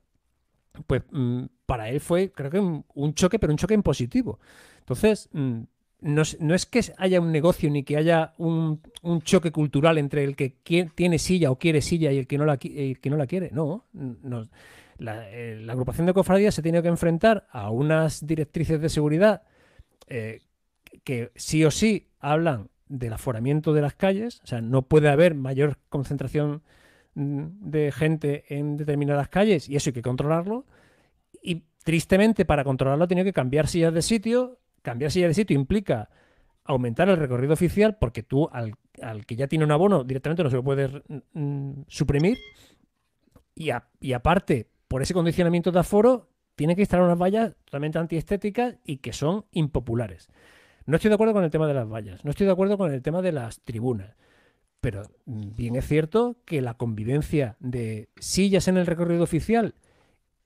pues 0.87 1.03
mm, 1.11 1.45
para 1.65 1.89
él 1.89 1.99
fue, 1.99 2.31
creo 2.31 2.49
que 2.49 2.59
un, 2.59 3.13
choque, 3.13 3.39
pero 3.39 3.53
un 3.53 3.57
choque 3.57 3.73
en 3.75 3.83
positivo. 3.83 4.39
Entonces, 4.79 5.29
mm, 5.33 5.59
no, 6.01 6.23
no 6.39 6.55
es 6.55 6.65
que 6.65 6.81
haya 6.97 7.19
un 7.19 7.31
negocio 7.31 7.69
ni 7.69 7.83
que 7.83 7.97
haya 7.97 8.33
un, 8.37 8.81
un 9.01 9.21
choque 9.21 9.51
cultural 9.51 9.97
entre 9.97 10.23
el 10.23 10.35
que 10.35 10.55
tiene 10.95 11.19
silla 11.19 11.51
o 11.51 11.57
quiere 11.57 11.81
silla 11.81 12.11
y 12.11 12.17
el 12.17 12.27
que 12.27 12.37
no 12.37 12.45
la, 12.45 12.57
el 12.61 12.99
que 12.99 13.09
no 13.09 13.17
la 13.17 13.27
quiere. 13.27 13.49
No, 13.51 13.85
no. 13.93 14.47
La, 14.97 15.29
eh, 15.29 15.57
la 15.61 15.73
agrupación 15.73 16.07
de 16.07 16.13
cofradías 16.13 16.55
se 16.55 16.61
tiene 16.61 16.81
que 16.81 16.87
enfrentar 16.87 17.47
a 17.51 17.69
unas 17.69 18.25
directrices 18.25 18.79
de 18.79 18.89
seguridad 18.89 19.43
eh, 20.07 20.41
que 21.03 21.31
sí 21.35 21.63
o 21.65 21.71
sí 21.71 22.09
hablan 22.19 22.69
del 22.87 23.13
aforamiento 23.13 23.73
de 23.73 23.81
las 23.81 23.95
calles, 23.95 24.41
o 24.43 24.47
sea, 24.47 24.61
no 24.61 24.83
puede 24.83 25.09
haber 25.09 25.33
mayor 25.35 25.77
concentración 25.89 26.61
mm, 27.15 27.69
de 27.69 27.91
gente 27.91 28.45
en 28.49 28.77
determinadas 28.77 29.29
calles 29.29 29.69
y 29.69 29.75
eso 29.75 29.89
hay 29.89 29.93
que 29.93 30.01
controlarlo. 30.01 30.65
Y 31.41 31.63
tristemente 31.83 32.45
para 32.45 32.63
controlarlo 32.63 33.07
tiene 33.07 33.23
que 33.23 33.33
cambiar 33.33 33.67
sillas 33.67 33.93
de 33.93 34.01
sitio. 34.01 34.59
Cambiar 34.81 35.11
sillas 35.11 35.29
de 35.29 35.33
sitio 35.35 35.55
implica 35.55 36.09
aumentar 36.63 37.09
el 37.09 37.17
recorrido 37.17 37.53
oficial 37.53 37.97
porque 37.99 38.23
tú 38.23 38.49
al, 38.51 38.75
que 39.25 39.35
ya 39.35 39.47
tiene 39.47 39.65
un 39.65 39.71
abono 39.71 40.03
directamente 40.03 40.43
no 40.43 40.49
se 40.49 40.55
lo 40.55 40.63
puedes 40.63 40.91
mm, 41.33 41.81
suprimir. 41.87 42.37
Y 43.55 44.13
aparte, 44.13 44.67
por 44.87 45.01
ese 45.01 45.13
condicionamiento 45.13 45.71
de 45.71 45.79
aforo, 45.79 46.29
tiene 46.55 46.75
que 46.75 46.81
instalar 46.81 47.05
unas 47.05 47.19
vallas 47.19 47.55
totalmente 47.65 47.99
antiestéticas 47.99 48.77
y 48.85 48.97
que 48.97 49.13
son 49.13 49.45
impopulares. 49.51 50.29
No 50.85 50.95
estoy 50.97 51.09
de 51.09 51.15
acuerdo 51.15 51.33
con 51.33 51.43
el 51.43 51.51
tema 51.51 51.67
de 51.67 51.73
las 51.73 51.89
vallas, 51.89 52.23
no 52.23 52.31
estoy 52.31 52.45
de 52.45 52.53
acuerdo 52.53 52.77
con 52.77 52.93
el 52.93 53.01
tema 53.01 53.21
de 53.21 53.31
las 53.31 53.61
tribunas. 53.61 54.15
Pero 54.81 55.03
bien 55.25 55.75
es 55.75 55.87
cierto 55.87 56.37
que 56.45 56.61
la 56.61 56.75
convivencia 56.75 57.57
de 57.59 58.09
sillas 58.17 58.67
en 58.67 58.77
el 58.77 58.85
recorrido 58.85 59.23
oficial 59.23 59.73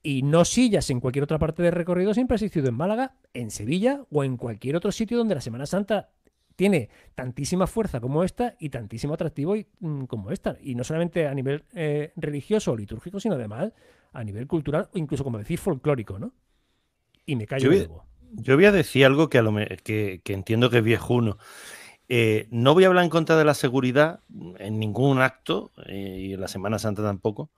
y 0.02 0.24
no 0.24 0.46
sillas 0.46 0.90
en 0.90 1.02
cualquier 1.02 1.24
otra 1.24 1.40
parte 1.40 1.62
del 1.62 1.74
recorrido 1.74 2.14
siempre 2.14 2.36
ha 2.36 2.38
existido 2.38 2.70
en 2.70 2.76
Málaga, 2.76 3.16
en 3.34 3.52
Sevilla 3.52 4.06
o 4.10 4.24
en 4.24 4.38
cualquier 4.38 4.78
otro 4.78 4.94
sitio 4.94 5.18
donde 5.18 5.36
la 5.36 5.42
Semana 5.42 5.66
Santa 5.66 6.10
tiene 6.56 6.90
tantísima 7.16 7.68
fuerza 7.68 8.00
como 8.00 8.24
esta 8.24 8.56
y 8.60 8.70
tantísimo 8.70 9.14
atractivo 9.14 9.56
y, 9.56 9.68
mm, 9.80 10.06
como 10.06 10.32
esta. 10.32 10.58
Y 10.62 10.76
no 10.76 10.84
solamente 10.84 11.28
a 11.28 11.34
nivel 11.34 11.64
eh, 11.74 12.14
religioso 12.16 12.72
o 12.72 12.78
litúrgico, 12.78 13.20
sino 13.20 13.36
además 13.36 13.74
a 14.14 14.24
nivel 14.24 14.48
cultural 14.48 14.90
o 14.94 14.98
incluso, 14.98 15.24
como 15.24 15.38
decís, 15.38 15.60
folclórico, 15.60 16.20
¿no? 16.20 16.34
Y 17.26 17.36
me 17.36 17.48
callo 17.48 17.68
Yo 17.68 17.72
voy-. 17.72 17.90
Yo 18.32 18.56
voy 18.56 18.66
a 18.66 18.72
decir 18.72 19.06
algo 19.06 19.28
que, 19.30 19.40
a 19.40 19.42
lo 19.42 19.52
me- 19.52 19.68
que, 19.84 20.22
que 20.24 20.34
entiendo 20.34 20.70
que 20.70 20.78
es 20.80 20.84
viejuno. 20.84 21.38
Eh, 22.10 22.48
no 22.52 22.74
voy 22.76 22.86
a 22.86 22.88
hablar 22.88 23.06
en 23.06 23.10
contra 23.12 23.38
de 23.38 23.46
la 23.46 23.54
seguridad 23.56 24.22
en 24.60 24.80
ningún 24.80 25.22
acto, 25.22 25.72
eh, 25.88 26.18
y 26.30 26.34
en 26.34 26.42
la 26.42 26.48
Semana 26.50 26.80
Santa 26.80 27.04
tampoco, 27.04 27.52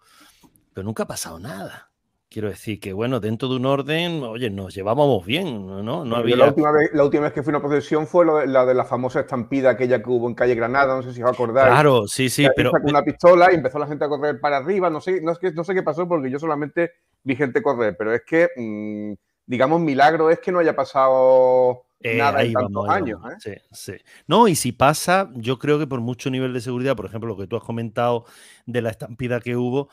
pero 0.74 0.86
nunca 0.86 1.04
ha 1.04 1.08
pasado 1.08 1.40
nada. 1.40 1.91
Quiero 2.34 2.48
decir 2.48 2.80
que, 2.80 2.94
bueno, 2.94 3.20
dentro 3.20 3.50
de 3.50 3.58
un 3.58 3.66
orden, 3.66 4.24
oye, 4.24 4.50
nos 4.50 4.74
llevábamos 4.74 5.26
bien, 5.26 5.68
¿no? 5.68 6.06
No 6.06 6.16
había... 6.16 6.38
la, 6.38 6.46
última 6.48 6.72
vez, 6.72 6.90
la 6.94 7.04
última 7.04 7.24
vez 7.24 7.34
que 7.34 7.44
fui 7.44 7.54
a 7.54 7.58
una 7.58 7.68
procesión 7.68 8.08
fue 8.08 8.26
lo 8.26 8.38
de- 8.38 8.48
la 8.48 8.66
de 8.66 8.74
la 8.74 8.86
famosa 8.86 9.20
estampida 9.20 9.72
aquella 9.72 10.02
que 10.02 10.10
hubo 10.10 10.30
en 10.30 10.34
calle 10.36 10.56
Granada, 10.56 10.96
no 10.96 11.04
sé 11.04 11.14
si 11.14 11.22
os 11.22 11.30
acordáis. 11.30 11.68
Claro, 11.68 12.08
sí, 12.08 12.30
sí, 12.30 12.44
Que 12.44 12.52
pero... 12.56 12.72
sacó 12.72 12.88
una 12.88 13.04
pistola 13.04 13.52
y 13.52 13.56
empezó 13.56 13.80
la 13.80 13.88
gente 13.88 14.06
a 14.06 14.08
correr 14.08 14.40
para 14.40 14.56
arriba. 14.58 14.90
No 14.90 15.02
sé, 15.02 15.20
no, 15.22 15.34
es 15.34 15.40
que- 15.40 15.52
no 15.52 15.66
sé 15.66 15.74
qué 15.74 15.84
pasó 15.84 16.08
porque 16.08 16.32
yo 16.32 16.40
solamente 16.40 16.92
vi 17.22 17.36
gente 17.36 17.62
correr, 17.62 17.98
pero 17.98 18.14
es 18.14 18.22
que 18.26 18.48
mm, 18.56 19.12
digamos, 19.46 19.82
milagro 19.82 20.30
es 20.30 20.40
que 20.40 20.54
no 20.54 20.60
haya 20.60 20.74
pasado 20.74 21.84
Eh, 22.00 22.18
nada 22.18 22.40
ahí 22.40 22.48
en 22.48 22.54
tantos 22.54 22.88
vamos, 22.88 22.90
años. 22.90 23.20
vamos. 23.22 23.46
¿eh? 23.46 23.62
Sí, 23.70 23.92
sí. 23.92 24.04
No, 24.28 24.48
y 24.48 24.56
si 24.56 24.72
pasa, 24.72 25.30
yo 25.36 25.60
creo 25.60 25.78
que 25.80 25.86
por 25.88 26.00
mucho 26.00 26.30
nivel 26.30 26.54
de 26.54 26.62
seguridad, 26.62 26.96
por 26.96 27.08
ejemplo, 27.08 27.28
lo 27.28 27.36
que 27.38 27.48
tú 27.48 27.58
has 27.58 27.64
comentado 27.64 28.24
de 28.66 28.82
la 28.82 28.90
estampida 28.90 29.42
que 29.42 29.58
hubo, 29.58 29.90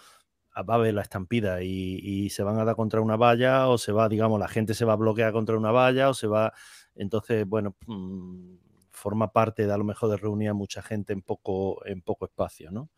va 0.63 0.75
a 0.75 0.77
haber 0.79 0.95
la 0.95 1.03
estampida 1.03 1.63
y, 1.63 1.99
y 2.03 2.31
se 2.31 2.43
van 2.43 2.59
a 2.59 2.65
dar 2.65 2.77
contra 2.77 3.01
una 3.01 3.17
valla 3.17 3.69
o 3.69 3.79
se 3.79 3.93
va, 3.93 4.09
digamos, 4.09 4.39
la 4.41 4.49
gente 4.49 4.75
se 4.75 4.85
va 4.85 4.95
a 4.95 4.97
bloquear 4.97 5.33
contra 5.33 5.57
una 5.57 5.71
valla 5.73 6.09
o 6.11 6.15
se 6.15 6.27
va. 6.27 6.53
Entonces, 6.95 7.47
bueno, 7.47 7.77
mm, 7.87 8.55
forma 8.91 9.33
parte 9.33 9.67
de 9.67 9.73
a 9.73 9.79
lo 9.79 9.85
mejor 9.85 10.11
de 10.11 10.17
reunir 10.17 10.49
a 10.51 10.55
mucha 10.55 10.83
gente 10.83 11.13
en 11.13 11.23
poco, 11.23 11.85
en 11.87 12.03
poco 12.03 12.25
espacio, 12.27 12.71
¿no? 12.71 12.91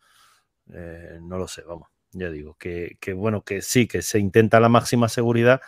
Eh, 0.73 1.19
no 1.21 1.37
lo 1.37 1.47
sé, 1.47 1.63
vamos. 1.63 1.89
Ya 2.13 2.29
digo, 2.29 2.55
que, 2.55 2.97
que 2.99 3.13
bueno, 3.13 3.41
que 3.43 3.61
sí, 3.61 3.87
que 3.87 4.01
se 4.01 4.19
intenta 4.19 4.59
la 4.59 4.67
máxima 4.69 5.07
seguridad, 5.07 5.61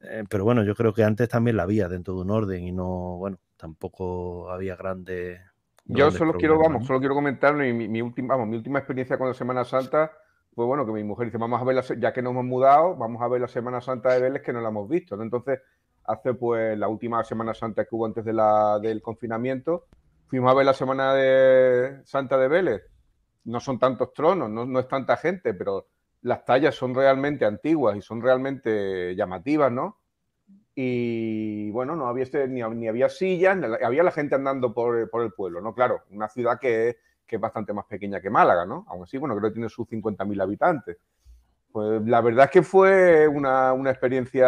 eh, 0.00 0.24
pero 0.28 0.44
bueno, 0.44 0.62
yo 0.64 0.74
creo 0.74 0.92
que 0.92 1.02
antes 1.04 1.28
también 1.28 1.56
la 1.56 1.62
había 1.64 1.88
dentro 1.88 2.14
de 2.14 2.20
un 2.22 2.30
orden 2.30 2.64
y 2.64 2.72
no, 2.72 3.16
bueno, 3.18 3.38
tampoco 3.56 4.50
había 4.50 4.76
grandes. 4.76 5.40
Yo 5.86 5.94
grandes 5.96 6.18
solo 6.18 6.32
quiero, 6.34 6.58
vamos, 6.58 6.82
¿no? 6.82 6.86
solo 6.86 6.98
quiero 6.98 7.14
comentar 7.14 7.54
mi, 7.54 7.72
mi- 7.72 7.88
mi 7.88 8.02
última, 8.02 8.34
vamos, 8.34 8.48
mi 8.48 8.56
última 8.56 8.78
experiencia 8.80 9.16
con 9.16 9.28
la 9.28 9.34
Semana 9.34 9.64
Santa 9.64 10.12
fue 10.58 10.66
bueno 10.66 10.84
que 10.84 10.90
mi 10.92 11.04
mujer 11.04 11.26
dice, 11.28 11.38
vamos 11.38 11.60
a 11.60 11.64
ver, 11.64 11.76
la 11.76 11.82
se- 11.84 12.00
ya 12.00 12.12
que 12.12 12.20
nos 12.20 12.32
hemos 12.32 12.44
mudado, 12.44 12.96
vamos 12.96 13.22
a 13.22 13.28
ver 13.28 13.40
la 13.40 13.46
Semana 13.46 13.80
Santa 13.80 14.12
de 14.12 14.20
Vélez 14.22 14.42
que 14.42 14.52
no 14.52 14.60
la 14.60 14.70
hemos 14.70 14.88
visto. 14.88 15.20
Entonces, 15.22 15.60
hace 16.04 16.34
pues 16.34 16.76
la 16.76 16.88
última 16.88 17.22
Semana 17.22 17.54
Santa 17.54 17.84
que 17.84 17.94
hubo 17.94 18.06
antes 18.06 18.24
de 18.24 18.32
la, 18.32 18.80
del 18.80 19.00
confinamiento, 19.00 19.86
fuimos 20.26 20.50
a 20.50 20.54
ver 20.56 20.66
la 20.66 20.74
Semana 20.74 21.14
de 21.14 22.00
Santa 22.04 22.36
de 22.38 22.48
Vélez. 22.48 22.82
No 23.44 23.60
son 23.60 23.78
tantos 23.78 24.12
tronos, 24.12 24.50
no, 24.50 24.66
no 24.66 24.80
es 24.80 24.88
tanta 24.88 25.16
gente, 25.16 25.54
pero 25.54 25.86
las 26.22 26.44
tallas 26.44 26.74
son 26.74 26.92
realmente 26.92 27.44
antiguas 27.44 27.96
y 27.96 28.02
son 28.02 28.20
realmente 28.20 29.14
llamativas, 29.14 29.70
¿no? 29.70 29.98
Y 30.74 31.70
bueno, 31.70 31.96
no 31.96 32.06
había, 32.08 32.24
este- 32.24 32.46
ni, 32.48 32.62
había 32.88 33.08
sillas, 33.08 33.56
había 33.84 34.02
la 34.02 34.10
gente 34.12 34.34
andando 34.34 34.72
por, 34.74 35.10
por 35.10 35.22
el 35.22 35.32
pueblo, 35.32 35.60
¿no? 35.60 35.74
Claro, 35.74 36.02
una 36.10 36.28
ciudad 36.28 36.58
que 36.60 36.98
que 37.28 37.36
es 37.36 37.42
bastante 37.42 37.72
más 37.72 37.84
pequeña 37.84 38.20
que 38.20 38.30
Málaga, 38.30 38.66
¿no? 38.66 38.84
Aún 38.88 39.04
así, 39.04 39.18
bueno, 39.18 39.36
creo 39.36 39.50
que 39.50 39.54
tiene 39.54 39.68
sus 39.68 39.86
50.000 39.86 40.40
habitantes. 40.42 40.96
Pues 41.70 42.02
la 42.06 42.20
verdad 42.22 42.46
es 42.46 42.50
que 42.50 42.62
fue 42.62 43.28
una, 43.28 43.72
una 43.74 43.90
experiencia, 43.90 44.46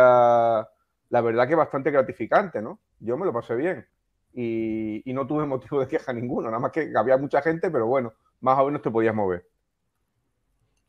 la 1.11 1.21
verdad 1.21 1.47
que 1.47 1.55
bastante 1.55 1.91
gratificante, 1.91 2.63
¿no? 2.63 2.81
Yo 2.99 3.17
me 3.17 3.27
lo 3.27 3.33
pasé 3.33 3.55
bien 3.55 3.87
y, 4.33 5.09
y 5.09 5.13
no 5.13 5.27
tuve 5.27 5.47
motivo 5.47 5.81
de 5.81 5.89
queja 5.89 6.13
ninguno, 6.15 6.49
nada 6.49 6.59
más 6.61 6.73
que 6.73 6.91
había 6.97 7.17
mucha 7.19 7.43
gente, 7.43 7.71
pero 7.71 7.87
bueno, 7.87 8.15
más 8.41 8.59
o 8.59 8.67
menos 8.67 8.83
te 8.83 8.91
podías 8.91 9.15
mover. 9.15 9.47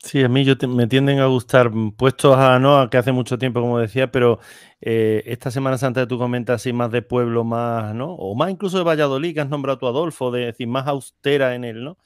Sí, 0.03 0.23
a 0.23 0.29
mí 0.29 0.43
yo 0.43 0.57
te- 0.57 0.65
me 0.67 0.87
tienden 0.87 1.19
a 1.19 1.27
gustar 1.27 1.69
mm, 1.71 1.91
puestos 1.91 2.35
a 2.35 2.57
no, 2.59 2.79
a 2.79 2.89
que 2.89 2.97
hace 2.97 3.11
mucho 3.11 3.37
tiempo, 3.37 3.61
como 3.61 3.77
decía, 3.77 4.11
pero 4.11 4.39
eh, 4.81 5.21
esta 5.27 5.51
Semana 5.51 5.77
Santa 5.77 6.01
que 6.01 6.07
tú 6.07 6.17
comentas 6.17 6.55
así 6.61 6.73
más 6.73 6.91
de 6.91 7.01
pueblo, 7.03 7.43
más, 7.43 7.93
¿no? 7.93 8.13
O 8.15 8.33
más 8.35 8.49
incluso 8.49 8.77
de 8.79 8.83
Valladolid, 8.83 9.33
que 9.35 9.41
has 9.41 9.49
nombrado 9.49 9.77
tú, 9.77 9.87
Adolfo, 9.87 10.31
de 10.31 10.47
decir, 10.47 10.67
más 10.67 10.87
austera 10.87 11.53
en 11.53 11.63
el, 11.65 11.83
¿no? 11.83 11.97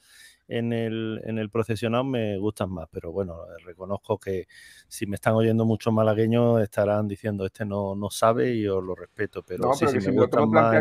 En 0.46 0.72
el, 0.74 1.20
en 1.24 1.38
el 1.38 1.50
procesional 1.50 2.04
me 2.04 2.38
gustan 2.38 2.70
más, 2.70 2.86
pero 2.92 3.10
bueno, 3.12 3.34
eh, 3.46 3.62
reconozco 3.64 4.18
que 4.18 4.46
si 4.86 5.06
me 5.06 5.16
están 5.16 5.34
oyendo 5.34 5.64
muchos 5.64 5.92
malagueños 5.92 6.60
estarán 6.60 7.08
diciendo, 7.08 7.46
este 7.46 7.64
no, 7.64 7.96
no 7.96 8.10
sabe 8.10 8.54
y 8.54 8.66
os 8.68 8.84
lo 8.84 8.94
respeto, 8.94 9.42
pero 9.42 9.64
No, 9.64 9.72
sí, 9.72 9.86
pero 9.86 9.92
sí 9.92 10.00
si 10.02 10.12
me 10.12 10.20
gustan 10.22 10.50
más 10.50 10.74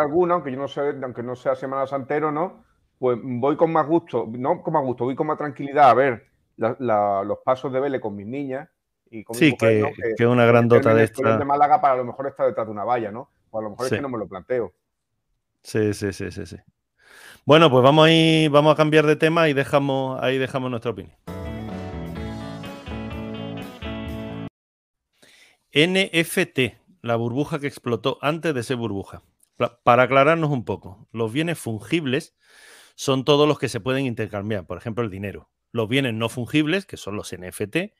alguna, 0.00 0.34
aunque 0.34 0.50
yo 0.50 0.58
no 0.58 0.68
sé, 0.68 0.80
aunque 1.02 1.22
no 1.22 1.34
sea 1.36 1.54
Semana 1.54 1.86
Santero, 1.86 2.30
¿no? 2.32 2.64
Pues 2.98 3.18
voy 3.22 3.56
con 3.56 3.72
más 3.72 3.86
gusto, 3.86 4.26
no 4.30 4.62
con 4.62 4.74
más 4.74 4.82
gusto, 4.84 5.04
voy 5.04 5.14
con 5.14 5.28
más 5.28 5.38
tranquilidad 5.38 5.88
a 5.90 5.94
ver 5.94 6.29
la- 6.60 6.76
la- 6.78 7.24
los 7.24 7.38
pasos 7.44 7.72
de 7.72 7.80
Vélez 7.80 8.00
con 8.02 8.14
mis 8.14 8.26
niñas 8.26 8.68
y 9.10 9.24
con 9.24 9.34
Sí, 9.34 9.50
mujer, 9.52 9.58
que, 9.58 9.80
¿no? 9.80 10.14
que 10.16 10.26
una 10.26 10.44
grandota 10.44 10.90
en 10.90 10.96
de 10.98 11.02
el 11.04 11.12
Torreón 11.12 11.38
de 11.38 11.42
esta. 11.42 11.44
Málaga 11.46 11.80
para 11.80 11.94
a 11.94 11.96
lo 11.96 12.04
mejor 12.04 12.26
estar 12.28 12.46
detrás 12.46 12.66
de 12.66 12.72
una 12.72 12.84
valla, 12.84 13.10
¿no? 13.10 13.30
O 13.50 13.58
a 13.58 13.62
lo 13.62 13.70
mejor 13.70 13.88
Sí. 13.88 13.94
es 13.94 13.98
que 13.98 14.02
no 14.02 14.10
me 14.10 14.18
lo 14.18 14.28
planteo. 14.28 14.74
Sí, 15.62 15.94
sí, 15.94 16.12
sí, 16.12 16.30
sí, 16.30 16.44
sí. 16.46 16.56
Bueno, 17.46 17.70
pues 17.70 17.82
vamos 17.82 18.06
a 18.06 18.12
ir, 18.12 18.50
vamos 18.50 18.72
a 18.74 18.76
cambiar 18.76 19.06
de 19.06 19.16
tema 19.16 19.48
y 19.48 19.54
dejamos, 19.54 20.22
ahí 20.22 20.36
dejamos 20.38 20.70
nuestra 20.70 20.90
opinión. 20.92 21.16
NFT, 25.72 26.78
la 27.02 27.16
burbuja 27.16 27.58
que 27.58 27.66
explotó 27.66 28.18
antes 28.20 28.54
de 28.54 28.62
ser 28.62 28.76
burbuja. 28.76 29.22
Pa- 29.56 29.80
Para 29.82 30.04
aclararnos 30.04 30.50
un 30.50 30.64
poco, 30.64 31.08
los 31.12 31.32
bienes 31.32 31.58
fungibles 31.58 32.34
son 32.96 33.24
todos 33.24 33.48
los 33.48 33.58
que 33.58 33.68
se 33.68 33.80
pueden 33.80 34.04
intercambiar, 34.06 34.66
por 34.66 34.76
ejemplo, 34.78 35.04
el 35.04 35.10
dinero. 35.10 35.48
Los 35.72 35.88
bienes 35.88 36.14
no 36.14 36.28
fungibles, 36.28 36.86
que 36.86 36.96
son 36.96 37.16
los 37.16 37.32
NFT, 37.32 37.92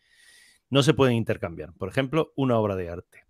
no 0.70 0.82
se 0.82 0.94
pueden 0.94 1.14
intercambiar. 1.16 1.72
Por 1.74 1.88
ejemplo, 1.88 2.32
una 2.36 2.58
obra 2.58 2.76
de 2.76 2.88
arte. 2.88 3.24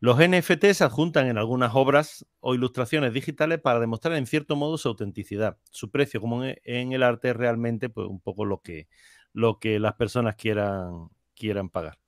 Los 0.00 0.18
NFT 0.18 0.66
se 0.72 0.84
adjuntan 0.84 1.26
en 1.26 1.38
algunas 1.38 1.72
obras 1.74 2.24
o 2.38 2.54
ilustraciones 2.54 3.12
digitales 3.12 3.60
para 3.60 3.80
demostrar 3.80 4.14
en 4.14 4.26
cierto 4.26 4.54
modo 4.54 4.78
su 4.78 4.88
autenticidad. 4.88 5.58
Su 5.70 5.90
precio, 5.90 6.20
como 6.20 6.44
en 6.44 6.92
el 6.92 7.02
arte, 7.02 7.30
es 7.30 7.36
realmente 7.36 7.88
pues, 7.88 8.06
un 8.06 8.20
poco 8.20 8.44
lo 8.44 8.62
que, 8.62 8.88
lo 9.32 9.58
que 9.58 9.80
las 9.80 9.94
personas 9.94 10.36
quieran, 10.36 11.08
quieran 11.34 11.68
pagar. 11.68 11.98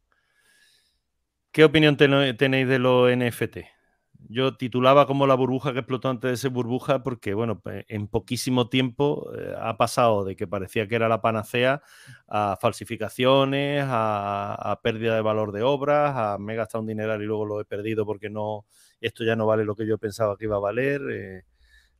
¿Qué 1.51 1.65
opinión 1.65 1.97
tenéis 1.97 2.69
de 2.69 2.79
los 2.79 3.11
NFT? 3.11 3.80
Yo 4.29 4.57
titulaba 4.57 5.07
como 5.07 5.27
la 5.27 5.35
burbuja 5.35 5.73
que 5.73 5.81
explotó 5.81 6.09
antes 6.09 6.31
de 6.31 6.37
ser 6.37 6.51
burbuja 6.51 7.03
porque, 7.03 7.35
bueno, 7.35 7.61
en 7.65 8.07
poquísimo 8.07 8.69
tiempo 8.69 9.31
eh, 9.37 9.55
ha 9.59 9.77
pasado 9.77 10.25
de 10.25 10.37
que 10.37 10.47
parecía 10.47 10.87
que 10.87 10.95
era 10.95 11.09
la 11.09 11.21
panacea 11.21 11.83
a 12.29 12.57
falsificaciones, 12.61 13.85
a, 13.87 14.55
a 14.55 14.81
pérdida 14.81 15.15
de 15.17 15.23
valor 15.23 15.53
de 15.53 15.63
obras, 15.63 16.15
a 16.17 16.39
me 16.39 16.53
he 16.53 16.57
gastado 16.57 16.83
un 16.83 16.89
dineral 16.89 17.23
y 17.23 17.27
luego 17.27 17.45
lo 17.45 17.61
he 17.61 17.65
perdido 17.65 18.07
porque 18.07 18.31
no, 18.31 18.67
esto 19.01 19.25
ya 19.25 19.35
no 19.35 19.47
vale 19.47 19.65
lo 19.65 19.75
que 19.75 19.87
yo 19.87 19.99
pensaba 19.99 20.37
que 20.37 20.45
iba 20.45 20.57
a 20.57 20.61
valer. 20.61 21.01
eh, 21.11 21.43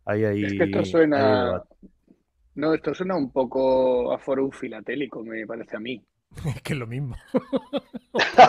ahí 0.05 0.25
hay, 0.25 0.45
Es 0.45 0.55
que 0.55 0.65
esto 0.65 0.85
suena. 0.85 1.63
No, 2.55 2.75
esto 2.75 2.95
suena 2.95 3.17
un 3.17 3.33
poco 3.33 4.13
a 4.13 4.19
foro 4.19 4.51
filatélico, 4.51 5.23
me 5.25 5.47
parece 5.47 5.77
a 5.77 5.81
mí. 5.81 6.03
Es 6.47 6.63
que 6.63 6.73
es 6.75 6.79
lo 6.79 6.87
mismo. 6.87 7.17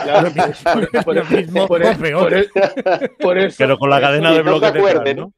Claro, 0.04 0.30
Lo 1.14 1.26
mismo, 1.26 1.68
por- 1.68 1.82
eso. 1.84 3.58
Pero 3.58 3.78
con 3.78 3.90
la 3.90 3.98
por 3.98 3.98
eso- 3.98 4.02
cadena 4.02 4.32
de 4.32 4.44
no 4.44 4.60
bloques 4.60 4.74
detrás, 4.74 5.16
¿no? 5.16 5.22
¿no? 5.22 5.34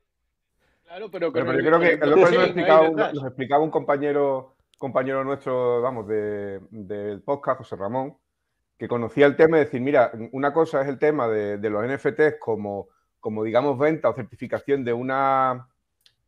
Claro, 0.85 1.09
pero, 1.11 1.31
Pero, 1.33 1.45
pero 1.47 1.59
yo 1.59 1.65
creo 1.65 1.79
que 1.79 1.93
el 1.93 2.03
el 2.03 2.13
otro 2.13 2.29
día 2.29 2.37
nos 2.39 2.45
explicaba, 2.47 2.81
un, 2.81 2.89
detrás. 2.95 3.13
nos 3.15 3.25
explicaba 3.25 3.63
un 3.63 3.71
compañero, 3.71 4.55
compañero 4.77 5.23
nuestro, 5.23 5.81
vamos, 5.81 6.07
de- 6.07 6.59
del 6.69 7.21
podcast, 7.23 7.59
José 7.59 7.75
Ramón, 7.75 8.15
que 8.77 8.87
conocía 8.87 9.25
el 9.25 9.35
tema 9.35 9.57
de 9.57 9.65
decir, 9.65 9.81
mira, 9.81 10.11
una 10.33 10.53
cosa 10.53 10.81
es 10.81 10.87
el 10.87 10.99
tema 10.99 11.27
de, 11.27 11.57
de 11.57 11.69
los 11.69 11.83
NFTs 11.87 12.35
como, 12.39 12.89
como, 13.19 13.43
digamos, 13.43 13.77
venta 13.79 14.09
o 14.09 14.13
certificación 14.13 14.83
de 14.83 14.93
una, 14.93 15.67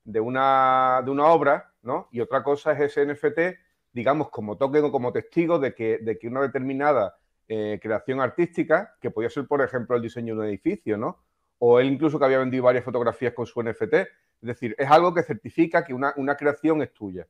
de 0.04 0.20
una, 0.20 1.02
de 1.06 1.12
una 1.12 1.26
obra, 1.28 1.72
¿no? 1.84 2.08
Y 2.12 2.22
otra 2.22 2.42
cosa 2.42 2.72
es 2.72 2.80
ese 2.98 3.06
NFT, 3.06 3.60
digamos, 3.96 4.30
como 4.30 4.58
token 4.58 4.84
o 4.84 4.92
como 4.92 5.14
testigo 5.14 5.58
de 5.58 5.74
que, 5.74 6.00
de 6.00 6.20
que 6.20 6.28
una 6.28 6.42
determinada 6.42 7.16
eh, 7.48 7.80
creación 7.82 8.20
artística, 8.20 8.94
que 9.00 9.10
podía 9.10 9.30
ser, 9.30 9.48
por 9.48 9.62
ejemplo, 9.62 9.96
el 9.96 10.02
diseño 10.02 10.36
de 10.36 10.42
un 10.42 10.48
edificio, 10.48 10.98
¿no? 10.98 11.24
O 11.60 11.80
él 11.80 11.88
incluso 11.88 12.20
que 12.20 12.26
había 12.26 12.40
vendido 12.40 12.66
varias 12.66 12.84
fotografías 12.84 13.34
con 13.34 13.46
su 13.46 13.64
NFT. 13.64 13.94
Es 13.94 14.08
decir, 14.42 14.76
es 14.78 14.92
algo 14.92 15.14
que 15.14 15.24
certifica 15.24 15.86
que 15.86 15.94
una, 15.94 16.14
una 16.18 16.36
creación 16.36 16.82
es 16.82 16.94
tuya. 16.94 17.26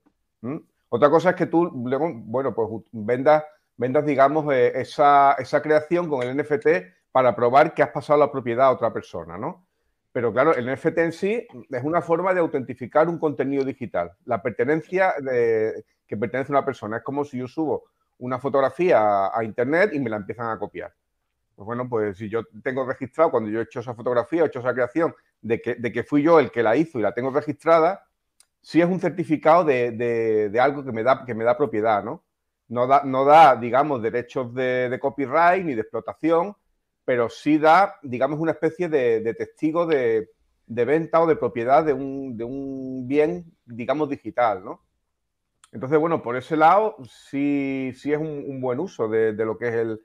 Otra 0.89 1.09
cosa 1.11 1.29
es 1.29 1.35
que 1.35 1.45
tú 1.45 1.69
bueno, 1.71 2.55
pues 2.55 2.67
vendas, 2.91 3.43
vendas 3.77 4.03
digamos, 4.03 4.51
eh, 4.51 4.71
esa, 4.73 5.33
esa 5.33 5.61
creación 5.61 6.09
con 6.09 6.23
el 6.23 6.35
NFT 6.35 6.67
para 7.11 7.35
probar 7.35 7.75
que 7.75 7.83
has 7.83 7.89
pasado 7.89 8.19
la 8.19 8.31
propiedad 8.31 8.65
a 8.65 8.71
otra 8.71 8.91
persona, 8.91 9.37
¿no? 9.37 9.67
Pero 10.11 10.33
claro, 10.33 10.55
el 10.55 10.71
NFT 10.73 10.97
en 10.97 11.11
sí 11.11 11.47
es 11.69 11.83
una 11.83 12.01
forma 12.01 12.33
de 12.33 12.39
autentificar 12.39 13.07
un 13.07 13.19
contenido 13.19 13.63
digital. 13.63 14.13
La 14.25 14.41
pertenencia 14.41 15.13
de, 15.21 15.83
que 16.07 16.17
pertenece 16.17 16.51
a 16.51 16.57
una 16.57 16.65
persona. 16.65 16.97
Es 16.97 17.03
como 17.03 17.25
si 17.25 17.37
yo 17.37 17.47
subo 17.47 17.85
una 18.19 18.39
fotografía 18.39 19.35
a, 19.35 19.43
internet 19.43 19.91
y 19.93 19.99
me 19.99 20.09
la 20.09 20.17
empiezan 20.17 20.49
a 20.49 20.59
copiar. 20.59 20.93
Pues 21.55 21.65
bueno, 21.65 21.87
pues 21.89 22.17
si 22.17 22.29
yo 22.29 22.43
tengo 22.63 22.85
registrado 22.85 23.31
cuando 23.31 23.49
yo 23.49 23.59
he 23.59 23.63
hecho 23.63 23.79
esa 23.79 23.93
fotografía, 23.93 24.43
he 24.43 24.47
hecho 24.47 24.59
esa 24.59 24.73
creación, 24.73 25.15
de 25.41 25.61
que, 25.61 25.75
de 25.75 25.91
que 25.91 26.03
fui 26.03 26.21
yo 26.23 26.39
el 26.39 26.51
que 26.51 26.63
la 26.63 26.75
hizo 26.75 26.99
y 26.99 27.01
la 27.01 27.13
tengo 27.13 27.29
registrada, 27.31 28.05
sí 28.61 28.81
es 28.81 28.87
un 28.87 28.99
certificado 28.99 29.63
de, 29.63 29.91
de, 29.91 30.59
algo 30.59 30.83
que 30.83 30.91
me, 30.91 31.03
da, 31.03 31.23
que 31.25 31.35
me 31.35 31.43
da 31.43 31.57
propiedad, 31.57 32.03
¿no? 32.03 32.23
No 32.67 32.87
da, 32.87 33.03
no 33.05 33.23
da 33.23 33.55
digamos, 33.55 34.01
derechos 34.01 34.53
de, 34.53 34.97
copyright 34.99 35.63
ni 35.63 35.75
de 35.75 35.81
explotación, 35.81 36.55
pero 37.05 37.29
sí 37.29 37.59
da, 37.59 37.99
digamos, 38.01 38.39
una 38.39 38.53
especie 38.53 38.89
de, 38.89 39.33
testigo 39.35 39.85
de, 39.85 40.29
venta 40.65 41.21
o 41.21 41.27
de 41.27 41.35
propiedad 41.35 41.85
de 41.85 41.93
un, 41.93 42.35
de 42.35 42.43
un, 42.43 43.07
bien, 43.07 43.45
digamos, 43.65 44.09
digital, 44.09 44.65
¿no? 44.65 44.84
Entonces, 45.75 45.99
bueno, 45.99 46.21
por 46.21 46.37
ese 46.37 46.55
lado 46.55 46.95
sí, 47.03 47.91
sí 47.97 48.13
es 48.13 48.17
un, 48.17 48.61
buen 48.61 48.79
uso 48.79 49.09
de, 49.09 49.33
lo 49.33 49.57
que 49.57 49.67
es 49.67 49.73
el, 49.73 50.01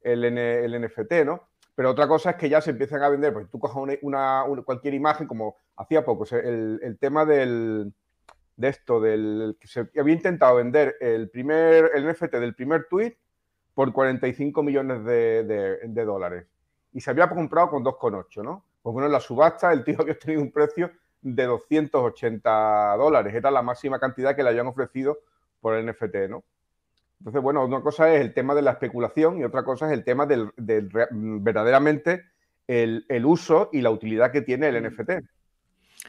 el, 0.00 0.24
el, 0.24 0.82
NFT, 0.82 1.24
¿no? 1.24 1.48
Pero 1.76 1.90
otra 1.90 2.08
cosa 2.08 2.30
es 2.30 2.36
que 2.36 2.48
ya 2.48 2.60
se 2.60 2.70
empiezan 2.70 3.04
a 3.04 3.08
vender, 3.08 3.32
pues 3.32 3.48
tú 3.48 3.60
cojas 3.60 3.96
una, 4.02 4.44
cualquier 4.64 4.94
imagen, 4.94 5.28
como 5.28 5.54
hacía 5.76 6.04
poco, 6.04 6.26
el, 6.34 6.80
el 6.82 6.98
tema 6.98 7.24
del, 7.24 7.94
de 8.56 8.68
esto, 8.68 9.00
del 9.00 9.56
que 9.60 9.68
se 9.68 9.88
había 9.96 10.12
intentado 10.12 10.56
vender 10.56 10.96
el 11.00 11.30
primer, 11.30 11.92
el 11.94 12.10
NFT 12.10 12.32
del 12.32 12.56
primer 12.56 12.88
tweet 12.90 13.16
por 13.74 13.92
45 13.92 14.60
millones 14.64 15.04
de, 15.04 15.44
de, 15.44 15.78
de, 15.86 16.04
dólares. 16.04 16.48
y 16.92 17.00
se 17.00 17.10
había 17.10 17.28
comprado 17.28 17.70
con 17.70 17.84
2,8, 17.84 18.42
¿no? 18.42 18.64
Pues 18.82 18.92
bueno, 18.92 19.06
en 19.06 19.12
la 19.12 19.20
subasta 19.20 19.72
el 19.72 19.84
tío 19.84 19.96
había 20.00 20.18
tenido 20.18 20.42
un 20.42 20.50
precio 20.50 20.90
de 21.22 21.44
280 21.44 22.96
dólares. 22.96 23.34
Era 23.34 23.50
la 23.50 23.62
máxima 23.62 23.98
cantidad 23.98 24.36
que 24.36 24.42
le 24.42 24.50
habían 24.50 24.66
ofrecido 24.66 25.18
por 25.60 25.74
el 25.74 25.86
NFT, 25.86 26.28
¿no? 26.28 26.44
Entonces, 27.20 27.40
bueno, 27.40 27.64
una 27.64 27.80
cosa 27.80 28.12
es 28.12 28.20
el 28.20 28.34
tema 28.34 28.54
de 28.54 28.62
la 28.62 28.72
especulación 28.72 29.38
y 29.38 29.44
otra 29.44 29.62
cosa 29.62 29.86
es 29.86 29.92
el 29.92 30.02
tema 30.02 30.26
del, 30.26 30.50
verdaderamente 30.56 32.24
el, 32.66 33.06
el, 33.08 33.24
uso 33.24 33.70
y 33.72 33.80
la 33.80 33.90
utilidad 33.90 34.32
que 34.32 34.42
tiene 34.42 34.68
el 34.68 34.82
NFT. 34.82 35.10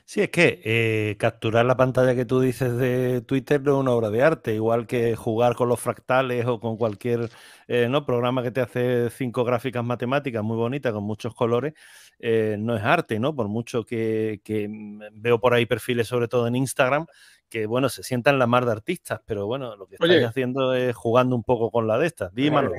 Sí, 0.06 0.20
es 0.20 0.30
que 0.30 0.62
eh, 0.66 1.16
capturar 1.18 1.66
la 1.66 1.78
pantalla 1.78 2.14
que 2.14 2.26
tú 2.26 2.42
dices 2.42 2.76
de 2.78 3.22
Twitter 3.22 3.62
no 3.62 3.76
es 3.76 3.78
una 3.80 3.92
obra 3.92 4.10
de 4.10 4.22
arte, 4.22 4.54
igual 4.54 4.86
que 4.86 5.16
jugar 5.16 5.56
con 5.56 5.70
los 5.70 5.80
fractales 5.80 6.46
o 6.46 6.60
con 6.60 6.76
cualquier 6.76 7.30
eh, 7.68 7.88
¿no? 7.90 8.06
programa 8.06 8.44
que 8.44 8.52
te 8.52 8.60
hace 8.60 9.10
cinco 9.12 9.46
gráficas 9.46 9.84
matemáticas 9.84 10.44
muy 10.44 10.58
bonitas 10.58 10.92
con 10.92 11.06
muchos 11.06 11.34
colores, 11.34 11.74
eh, 12.20 12.58
no 12.60 12.76
es 12.76 12.84
arte, 12.84 13.18
¿no? 13.18 13.34
Por 13.34 13.48
mucho 13.48 13.86
que, 13.86 14.42
mm, 14.70 15.04
veo 15.14 15.40
por 15.40 15.54
ahí 15.54 15.66
perfiles, 15.66 16.06
sobre 16.08 16.28
todo 16.28 16.48
en 16.48 16.58
Instagram, 16.58 17.06
que 17.48 17.66
bueno, 17.66 17.88
se 17.88 18.04
sientan 18.04 18.38
la 18.38 18.46
mar 18.46 18.66
de 18.66 18.74
artistas, 18.74 19.22
pero 19.26 19.48
bueno, 19.48 19.78
lo 19.78 19.88
que 19.88 19.96
estáis 19.96 20.26
haciendo 20.26 20.74
es 20.74 20.94
jugando 20.94 21.34
un 21.34 21.44
poco 21.44 21.72
con 21.72 21.88
la 21.88 21.98
de 21.98 22.08
estas. 22.08 22.34
Dímelo. 22.34 22.72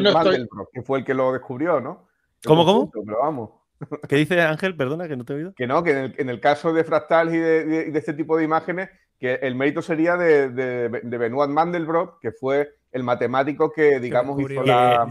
no 0.00 0.10
estoy... 0.10 0.48
que 0.72 0.82
fue 0.82 0.98
el 0.98 1.04
que 1.04 1.14
lo 1.14 1.32
descubrió, 1.32 1.80
¿no? 1.80 2.08
¿Cómo, 2.44 2.64
cómo? 2.64 2.90
Pero 2.90 3.18
vamos. 3.20 3.65
¿Qué 4.08 4.16
dice 4.16 4.40
Ángel? 4.40 4.76
Perdona, 4.76 5.08
que 5.08 5.16
no 5.16 5.24
te 5.24 5.32
he 5.32 5.36
oído. 5.36 5.54
Que 5.54 5.66
no, 5.66 5.82
que 5.82 6.12
en 6.16 6.28
el, 6.28 6.40
caso 6.40 6.72
de 6.72 6.84
fractales 6.84 7.34
y 7.34 7.38
de, 7.38 7.98
este 7.98 8.14
tipo 8.14 8.36
de 8.36 8.44
imágenes, 8.44 8.88
que 9.18 9.34
el 9.34 9.54
mérito 9.54 9.82
sería 9.82 10.16
de, 10.16 10.50
de, 10.50 11.18
Benoit 11.18 11.50
Mandelbrot, 11.50 12.18
que 12.20 12.32
fue 12.32 12.74
el 12.92 13.02
matemático 13.02 13.72
que, 13.72 14.00
digamos, 14.00 14.40
hizo 14.40 14.62
la... 14.62 15.06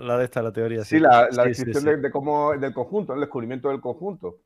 la... 0.00 0.18
de 0.18 0.24
esta, 0.24 0.42
la 0.42 0.52
teoría. 0.52 0.84
Sí, 0.84 0.98
la, 0.98 1.28
descripción 1.28 2.00
De, 2.00 2.10
cómo, 2.10 2.56
del 2.56 2.72
conjunto, 2.72 3.14
el 3.14 3.20
descubrimiento 3.20 3.68
del 3.68 3.80
conjunto. 3.80 4.38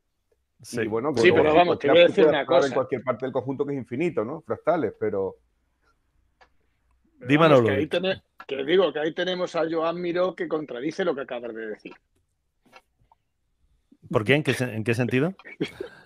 Sí, 0.62 0.86
bueno, 0.86 1.12
pues, 1.12 1.32
pero 1.32 1.54
vamos, 1.54 1.78
te 1.78 1.88
voy 1.88 2.00
a 2.00 2.06
decir 2.06 2.26
una 2.26 2.44
cosa. 2.44 2.68
En 2.68 2.74
cualquier 2.74 3.02
parte 3.02 3.24
del 3.26 3.32
conjunto 3.32 3.64
que 3.64 3.72
es 3.72 3.78
infinito, 3.78 4.24
¿no? 4.24 4.42
Fractales, 4.42 4.94
pero... 4.98 5.36
Dímelo. 7.26 7.62
Que, 7.62 7.88
que 8.46 8.64
digo 8.64 8.92
que 8.92 8.98
ahí 8.98 9.12
tenemos 9.12 9.54
a 9.54 9.64
Joan 9.70 10.00
Miró 10.00 10.34
que 10.34 10.48
contradice 10.48 11.04
lo 11.04 11.14
que 11.14 11.20
acabas 11.22 11.54
de 11.54 11.66
decir. 11.66 11.92
¿Por 14.10 14.24
qué? 14.24 14.34
¿En 14.34 14.42
qué, 14.42 14.54
en 14.58 14.84
qué 14.84 14.94
sentido? 14.94 15.34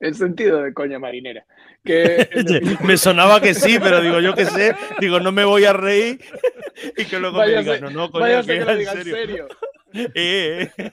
El 0.00 0.14
sentido 0.14 0.62
de 0.62 0.74
coña 0.74 0.98
marinera. 0.98 1.46
Que 1.82 2.28
me 2.84 2.96
sonaba 2.96 3.40
que 3.40 3.54
sí, 3.54 3.78
pero 3.78 4.00
digo, 4.00 4.20
yo 4.20 4.34
qué 4.34 4.44
sé, 4.44 4.74
digo, 5.00 5.20
no 5.20 5.32
me 5.32 5.44
voy 5.44 5.64
a 5.64 5.72
reír 5.72 6.18
y 6.96 7.04
que 7.04 7.18
luego 7.18 7.38
me 7.38 7.48
digan, 7.48 7.80
no, 7.80 7.90
no, 7.90 8.10
coño, 8.10 8.42
que, 8.44 8.60
lo 8.60 8.76
diga 8.76 8.92
en 8.92 9.04
serio. 9.04 9.48
Eh, 9.92 10.70
eh. 10.76 10.92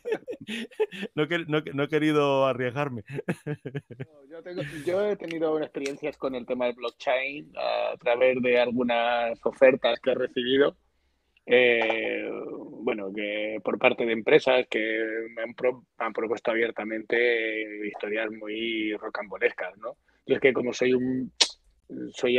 No, 1.15 1.25
no, 1.73 1.83
he 1.83 1.87
querido 1.87 2.45
arriesgarme. 2.45 3.03
yo, 4.29 4.61
yo, 4.85 5.05
he 5.05 5.15
tenido 5.15 5.59
experiencias 5.59 6.17
con 6.17 6.35
el 6.35 6.45
tema 6.45 6.65
del 6.65 6.75
blockchain 6.75 7.51
a 7.57 7.97
través 7.97 8.41
de 8.41 8.59
algunas 8.59 9.39
ofertas 9.45 9.99
que 9.99 10.11
he 10.11 10.15
recibido 10.15 10.77
eh, 11.45 12.29
bueno, 12.83 13.11
que 13.13 13.59
por 13.63 13.77
parte 13.79 14.05
de 14.05 14.13
empresas 14.13 14.65
que 14.69 15.27
me 15.35 15.43
han, 15.43 16.13
propuesto 16.13 16.51
abiertamente 16.51 17.87
historias 17.87 18.31
muy 18.31 18.93
rocambolescas, 18.93 19.77
¿no? 19.77 19.97
Y 20.25 20.33
es 20.33 20.39
que 20.39 20.53
como 20.53 20.73
soy 20.73 20.93
un 20.93 21.31
soy 22.13 22.37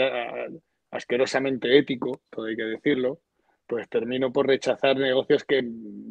asquerosamente 0.90 1.76
ético, 1.76 2.22
todo 2.30 2.46
hay 2.46 2.56
que 2.56 2.62
decirlo, 2.62 3.20
pues 3.66 3.88
termino 3.88 4.32
por 4.32 4.46
rechazar 4.46 4.96
negocios 4.96 5.44
que 5.44 5.62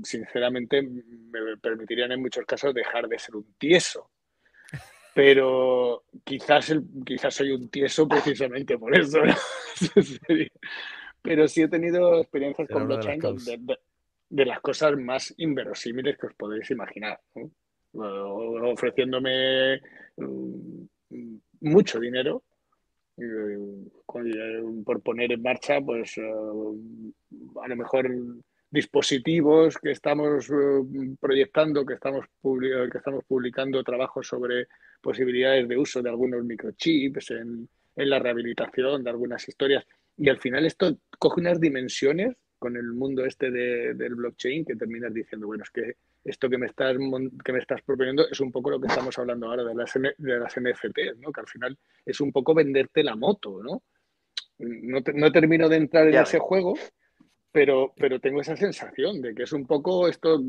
sinceramente 0.04 0.82
me 0.82 1.58
permitirían 1.62 2.12
en 2.12 2.22
muchos 2.22 2.46
casos 2.46 2.74
dejar 2.74 3.08
de 3.08 3.20
ser 3.20 3.36
un 3.36 3.54
tieso. 3.58 4.10
Pero 5.14 6.04
quizás, 6.24 6.70
el, 6.70 6.84
quizás 7.06 7.36
soy 7.36 7.52
un 7.52 7.70
tieso 7.70 8.08
precisamente 8.08 8.78
por 8.78 8.98
eso. 8.98 9.20
pero 11.22 11.48
sí 11.48 11.62
he 11.62 11.68
tenido 11.68 12.20
experiencias 12.20 12.68
con 12.70 12.88
blockchain 12.88 13.20
de, 14.30 14.46
las 14.46 14.60
cosas 14.62 14.98
más 14.98 15.34
inverosímiles 15.38 16.18
que 16.18 16.28
os 16.28 16.34
podéis 16.34 16.70
imaginar. 16.72 17.20
Ofreciéndome 17.94 19.82
mm, 20.18 20.84
mucho 21.62 22.00
dinero 22.00 22.44
eh, 23.18 23.58
por 24.86 25.02
poner 25.02 25.32
en 25.32 25.42
marcha, 25.42 25.80
pues 25.82 26.18
eh, 26.18 26.22
a 26.22 27.68
lo 27.68 27.76
mejor 27.76 28.10
dispositivos 28.70 29.78
que 29.78 29.92
estamos 29.92 30.50
eh, 30.50 31.16
proyectando, 31.20 31.86
que 31.86 31.96
estamos, 31.96 32.26
que 32.42 32.98
estamos 32.98 33.24
publicando 33.26 33.84
trabajos 33.84 34.28
sobre 34.28 34.68
posibilidades 35.02 35.68
de 35.68 35.78
uso 35.78 36.02
de 36.02 36.10
algunos 36.10 36.44
microchips 36.44 37.32
en, 37.32 37.68
en 37.96 38.10
la 38.10 38.20
rehabilitación 38.20 39.04
de 39.04 39.10
algunas 39.10 39.48
historias. 39.48 39.86
Y 40.22 40.30
al 40.30 40.38
final 40.38 40.68
esto 40.68 41.00
coge 41.18 41.42
unas 41.42 41.60
dimensiones 41.60 42.36
con 42.60 42.78
el 42.78 42.94
mundo 42.94 43.26
este 43.26 43.50
del 43.50 44.14
blockchain 44.14 44.64
que 44.64 44.76
terminas 44.76 45.12
diciendo, 45.12 45.48
bueno, 45.48 45.64
es 45.64 45.72
que 45.72 45.96
esto 46.24 46.48
que 46.48 46.60
me 46.60 46.68
estás 46.68 46.96
que 47.44 47.52
me 47.52 47.58
estás 47.58 47.82
proponiendo 47.82 48.30
es 48.30 48.40
un 48.40 48.52
poco 48.52 48.70
lo 48.70 48.80
que 48.80 48.86
estamos 48.86 49.18
hablando 49.18 49.48
ahora 49.48 49.64
de 49.64 49.74
las, 49.74 49.92
de 49.96 50.40
las 50.40 50.54
NFTs, 50.60 51.18
¿no? 51.18 51.32
Que 51.32 51.42
al 51.42 51.48
final 51.48 51.76
es 52.06 52.22
un 52.22 52.32
poco 52.32 52.54
venderte 52.54 53.04
la 53.04 53.16
moto, 53.16 53.64
¿no? 53.64 53.82
No, 54.60 55.32
termino 55.32 55.68
de 55.68 55.78
entrar 55.78 56.08
en 56.08 56.14
ese 56.14 56.38
juego, 56.38 56.76
pero, 57.52 57.92
pero 57.98 58.20
tengo 58.20 58.42
esa 58.42 58.56
sensación 58.56 59.24
de 59.24 59.34
que 59.34 59.42
es 59.42 59.54
un 59.54 59.66
poco 59.66 60.08
esto, 60.08 60.40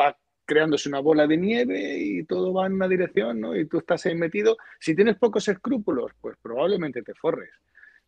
va 0.00 0.16
creándose 0.46 0.88
una 0.88 1.00
bola 1.00 1.26
de 1.26 1.36
nieve 1.36 1.98
y 1.98 2.24
todo 2.24 2.54
va 2.54 2.66
en 2.66 2.72
una 2.72 2.88
dirección, 2.88 3.42
¿no? 3.42 3.54
Y 3.54 3.66
tú 3.66 3.76
estás 3.76 4.06
ahí 4.06 4.14
metido. 4.14 4.56
Si 4.80 4.96
tienes 4.96 5.16
pocos 5.16 5.48
escrúpulos, 5.48 6.12
pues 6.18 6.38
probablemente 6.40 7.02
te 7.02 7.12
forres 7.12 7.50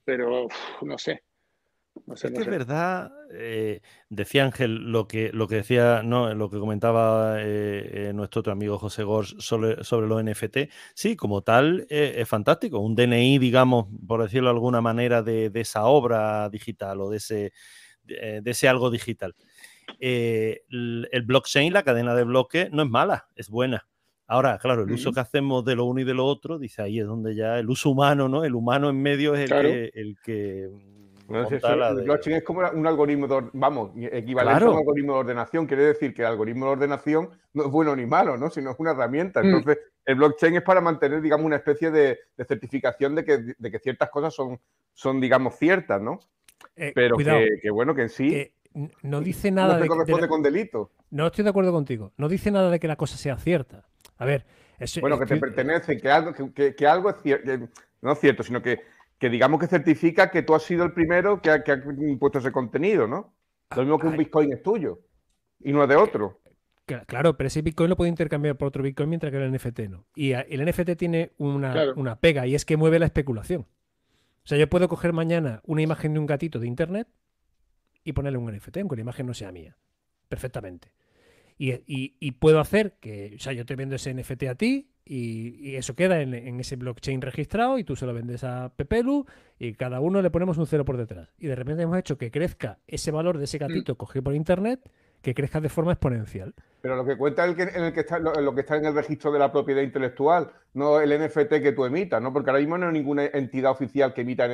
pero 0.06 0.46
no 0.82 0.96
sé. 0.96 1.24
es 2.14 2.22
que 2.22 2.28
es 2.28 2.46
verdad, 2.46 3.10
eh, 3.32 3.82
decía 4.08 4.44
Ángel 4.44 4.92
lo 4.92 5.08
que, 5.08 5.30
lo 5.32 5.48
que 5.48 5.56
decía, 5.56 6.02
no, 6.04 6.32
lo 6.32 6.48
que 6.48 6.58
comentaba 6.58 7.42
eh, 7.42 8.08
eh, 8.08 8.12
nuestro 8.14 8.40
otro 8.40 8.52
amigo 8.52 8.78
José 8.78 9.02
Gors 9.02 9.34
sobre, 9.40 9.82
sobre 9.82 10.06
los 10.06 10.22
NFT. 10.22 10.70
Sí, 10.94 11.16
como 11.16 11.42
tal, 11.42 11.86
es 11.90 12.26
fantástico. 12.28 12.78
Un 12.78 12.94
DNI, 12.94 13.38
digamos, 13.38 13.86
por 14.06 14.22
decirlo 14.22 14.48
de 14.48 14.54
alguna 14.54 14.80
manera, 14.80 15.22
de, 15.22 15.50
esa 15.54 15.84
obra 15.86 16.48
digital 16.48 17.00
o 17.00 17.10
de 17.10 17.16
ese, 17.16 17.52
de, 18.04 18.42
ese 18.44 18.68
algo 18.68 18.90
digital. 18.90 19.34
el, 19.98 21.08
el, 21.10 21.22
blockchain, 21.22 21.72
la 21.72 21.82
cadena 21.82 22.14
de 22.14 22.24
bloques, 22.24 22.70
no 22.70 22.84
es 22.84 22.88
mala, 22.88 23.28
es 23.34 23.50
buena. 23.50 23.88
Ahora, 24.28 24.58
claro, 24.58 24.82
el 24.82 24.92
uso 24.92 25.12
que 25.12 25.20
hacemos 25.20 25.64
de 25.64 25.76
lo 25.76 25.84
uno 25.84 26.00
y 26.00 26.04
de 26.04 26.14
lo 26.14 26.26
otro, 26.26 26.58
dice 26.58 26.82
ahí 26.82 26.98
es 26.98 27.06
donde 27.06 27.34
ya 27.34 27.58
el 27.58 27.70
uso 27.70 27.90
humano, 27.90 28.28
¿no? 28.28 28.44
El 28.44 28.54
humano 28.54 28.90
en 28.90 29.00
medio 29.00 29.34
es 29.34 29.50
el 29.50 29.62
que. 29.62 29.90
El 29.94 30.18
que 30.22 30.70
el 31.28 32.04
blockchain 32.04 32.36
es 32.36 32.44
como 32.44 32.60
un 32.72 32.86
algoritmo, 32.86 33.26
de, 33.26 33.48
vamos, 33.52 33.90
equivalente 33.96 34.64
a 34.64 34.70
un 34.70 34.78
algoritmo 34.78 35.14
de 35.14 35.18
ordenación. 35.20 35.66
Quiere 35.66 35.84
decir 35.84 36.14
que 36.14 36.22
el 36.22 36.28
algoritmo 36.28 36.66
de 36.66 36.72
ordenación 36.72 37.30
no 37.52 37.64
es 37.64 37.70
bueno 37.70 37.96
ni 37.96 38.06
malo, 38.06 38.36
¿no? 38.36 38.48
Sino 38.48 38.70
es 38.70 38.76
una 38.78 38.92
herramienta. 38.92 39.42
Mm. 39.42 39.46
Entonces, 39.46 39.78
el 40.04 40.14
blockchain 40.14 40.56
es 40.56 40.62
para 40.62 40.80
mantener, 40.80 41.20
digamos, 41.20 41.44
una 41.44 41.56
especie 41.56 41.90
de, 41.90 42.18
certificación 42.46 43.14
de 43.16 43.24
que, 43.24 43.38
de 43.58 43.70
que, 43.70 43.78
ciertas 43.80 44.08
cosas 44.10 44.34
son, 44.34 44.60
son 44.94 45.20
digamos, 45.20 45.56
ciertas, 45.56 46.00
¿no? 46.00 46.20
Eh, 46.76 46.92
Pero 46.94 47.16
que, 47.16 47.70
bueno, 47.70 47.94
que 47.94 48.02
en 48.02 48.08
sí. 48.08 48.52
no 49.02 49.20
dice 49.20 49.50
nada 49.50 49.76
no 49.78 49.82
se 49.82 49.88
corresponde 49.88 50.28
con 50.28 50.42
delito. 50.42 50.92
No 51.10 51.26
estoy 51.26 51.44
de 51.44 51.50
acuerdo 51.50 51.72
contigo. 51.72 52.12
No 52.16 52.28
dice 52.28 52.50
nada 52.50 52.70
de 52.70 52.78
que 52.78 52.88
la 52.88 52.96
cosa 52.96 53.16
sea 53.16 53.36
cierta. 53.36 53.84
A 54.18 54.24
ver. 54.24 54.44
bueno, 55.00 55.18
que 55.18 55.26
te 55.26 55.36
pertenece, 55.36 55.96
que 55.96 56.10
algo, 56.10 56.32
que, 56.32 56.86
algo 56.86 57.10
es 57.10 57.16
cierto, 57.22 57.68
no 58.02 58.12
es 58.12 58.18
cierto, 58.18 58.42
sino 58.42 58.62
que, 58.62 58.80
que, 59.18 59.28
digamos 59.28 59.60
que 59.60 59.66
certifica 59.66 60.30
que 60.30 60.42
tú 60.42 60.54
has 60.54 60.62
sido 60.62 60.84
el 60.84 60.92
primero 60.92 61.40
que 61.40 61.50
ha, 61.50 61.62
que 61.62 61.72
ha 61.72 61.82
impuesto 61.98 62.38
ese 62.38 62.52
contenido, 62.52 63.06
¿no? 63.06 63.34
Lo 63.74 63.82
mismo 63.82 63.98
que 63.98 64.06
un 64.06 64.16
Bitcoin 64.16 64.52
es 64.52 64.62
tuyo 64.62 65.00
y 65.60 65.72
no 65.72 65.82
es 65.82 65.88
de 65.88 65.96
otro. 65.96 66.40
Claro, 67.06 67.36
pero 67.36 67.48
ese 67.48 67.62
Bitcoin 67.62 67.90
lo 67.90 67.96
puede 67.96 68.10
intercambiar 68.10 68.56
por 68.56 68.68
otro 68.68 68.82
Bitcoin 68.82 69.08
mientras 69.08 69.32
que 69.32 69.38
el 69.38 69.52
NFT 69.52 69.80
no. 69.88 70.06
Y 70.14 70.32
el 70.32 70.64
NFT 70.64 70.96
tiene 70.96 71.32
una, 71.36 71.92
una 71.96 72.20
pega 72.20 72.46
y 72.46 72.54
es 72.54 72.64
que 72.64 72.76
mueve 72.76 73.00
la 73.00 73.06
especulación. 73.06 73.62
O 73.62 74.48
sea, 74.48 74.56
yo 74.56 74.68
puedo 74.68 74.88
coger 74.88 75.12
mañana 75.12 75.60
una 75.64 75.82
imagen 75.82 76.12
de 76.14 76.20
un 76.20 76.26
gatito 76.26 76.60
de 76.60 76.68
internet 76.68 77.08
y 78.04 78.12
ponerle 78.12 78.38
un 78.38 78.54
NFT, 78.54 78.76
aunque 78.76 78.94
la 78.94 79.02
imagen 79.02 79.26
no 79.26 79.34
sea 79.34 79.50
mía. 79.50 79.76
Perfectamente. 80.28 80.92
Y, 81.58 82.32
puedo 82.32 82.60
hacer 82.60 82.94
que, 83.00 83.34
o 83.36 83.38
sea, 83.38 83.52
yo 83.52 83.64
te 83.64 83.76
vendo 83.76 83.96
ese 83.96 84.12
NFT 84.12 84.42
a 84.44 84.54
ti 84.54 84.90
y, 85.04 85.76
eso 85.76 85.94
queda 85.94 86.20
en, 86.20 86.60
ese 86.60 86.76
blockchain 86.76 87.22
registrado 87.22 87.78
y 87.78 87.84
tú 87.84 87.96
se 87.96 88.06
lo 88.06 88.12
vendes 88.12 88.44
a 88.44 88.72
Pepelu 88.76 89.24
y 89.58 89.72
cada 89.74 90.00
uno 90.00 90.20
le 90.20 90.30
ponemos 90.30 90.58
un 90.58 90.66
cero 90.66 90.84
por 90.84 90.96
detrás. 90.96 91.28
Y 91.38 91.46
de 91.46 91.54
repente 91.54 91.82
hemos 91.82 91.98
hecho 91.98 92.18
que 92.18 92.30
crezca 92.30 92.78
ese 92.86 93.10
valor 93.10 93.38
de 93.38 93.44
ese 93.44 93.58
gatito 93.58 93.94
mm. 93.94 93.96
cogido 93.96 94.24
por 94.24 94.34
internet, 94.34 94.80
que 95.22 95.34
crezca 95.34 95.60
de 95.60 95.68
forma 95.68 95.92
exponencial. 95.92 96.54
Pero 96.82 96.94
lo 96.94 97.04
que 97.04 97.16
cuenta 97.16 97.44
es 97.44 97.50
el 97.50 97.56
que, 97.56 97.62
en 97.62 97.84
el 97.84 97.92
que 97.92 98.00
está, 98.00 98.18
lo, 98.18 98.54
que 98.54 98.60
está 98.60 98.76
en 98.76 98.84
el 98.84 98.94
registro 98.94 99.32
de 99.32 99.38
la 99.38 99.50
propiedad 99.50 99.82
intelectual, 99.82 100.52
no 100.74 101.00
el 101.00 101.10
NFT 101.18 101.60
que 101.62 101.72
tú 101.72 101.84
emitas, 101.84 102.22
¿no? 102.22 102.32
Porque 102.32 102.50
ahora 102.50 102.60
mismo 102.60 102.78
no 102.78 102.86
hay 102.86 102.92
ninguna 102.92 103.24
entidad 103.26 103.72
oficial 103.72 104.14
que 104.14 104.20
emita 104.20 104.46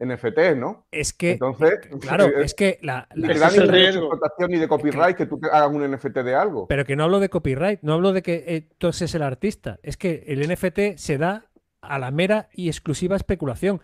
NFTs, 0.00 0.56
¿no? 0.56 0.86
Es 0.90 1.12
que, 1.12 1.32
Entonces, 1.32 1.78
claro, 2.00 2.26
eh, 2.26 2.32
es 2.44 2.54
que 2.54 2.78
la, 2.82 3.06
la- 3.14 3.32
es 3.32 3.40
el 3.54 3.70
ni 3.70 3.78
derecho 3.78 4.00
de 4.00 4.06
explotación 4.06 4.50
ni 4.50 4.58
de 4.58 4.66
copyright 4.68 5.16
que 5.16 5.26
tú 5.26 5.38
te 5.38 5.46
hagas 5.48 5.70
un 5.70 5.82
NFT 5.90 6.18
de 6.24 6.34
algo. 6.34 6.66
Pero 6.68 6.84
que 6.84 6.96
no 6.96 7.04
hablo 7.04 7.20
de 7.20 7.28
copyright, 7.28 7.80
no 7.82 7.92
hablo 7.94 8.12
de 8.12 8.22
que 8.22 8.44
eh, 8.46 8.68
tú 8.78 8.92
seas 8.92 9.14
el 9.14 9.22
artista. 9.22 9.78
Es 9.82 9.96
que 9.96 10.24
el 10.26 10.40
NFT 10.48 10.96
se 10.96 11.18
da 11.18 11.46
a 11.82 11.98
la 11.98 12.10
mera 12.10 12.48
y 12.52 12.68
exclusiva 12.68 13.16
especulación. 13.16 13.80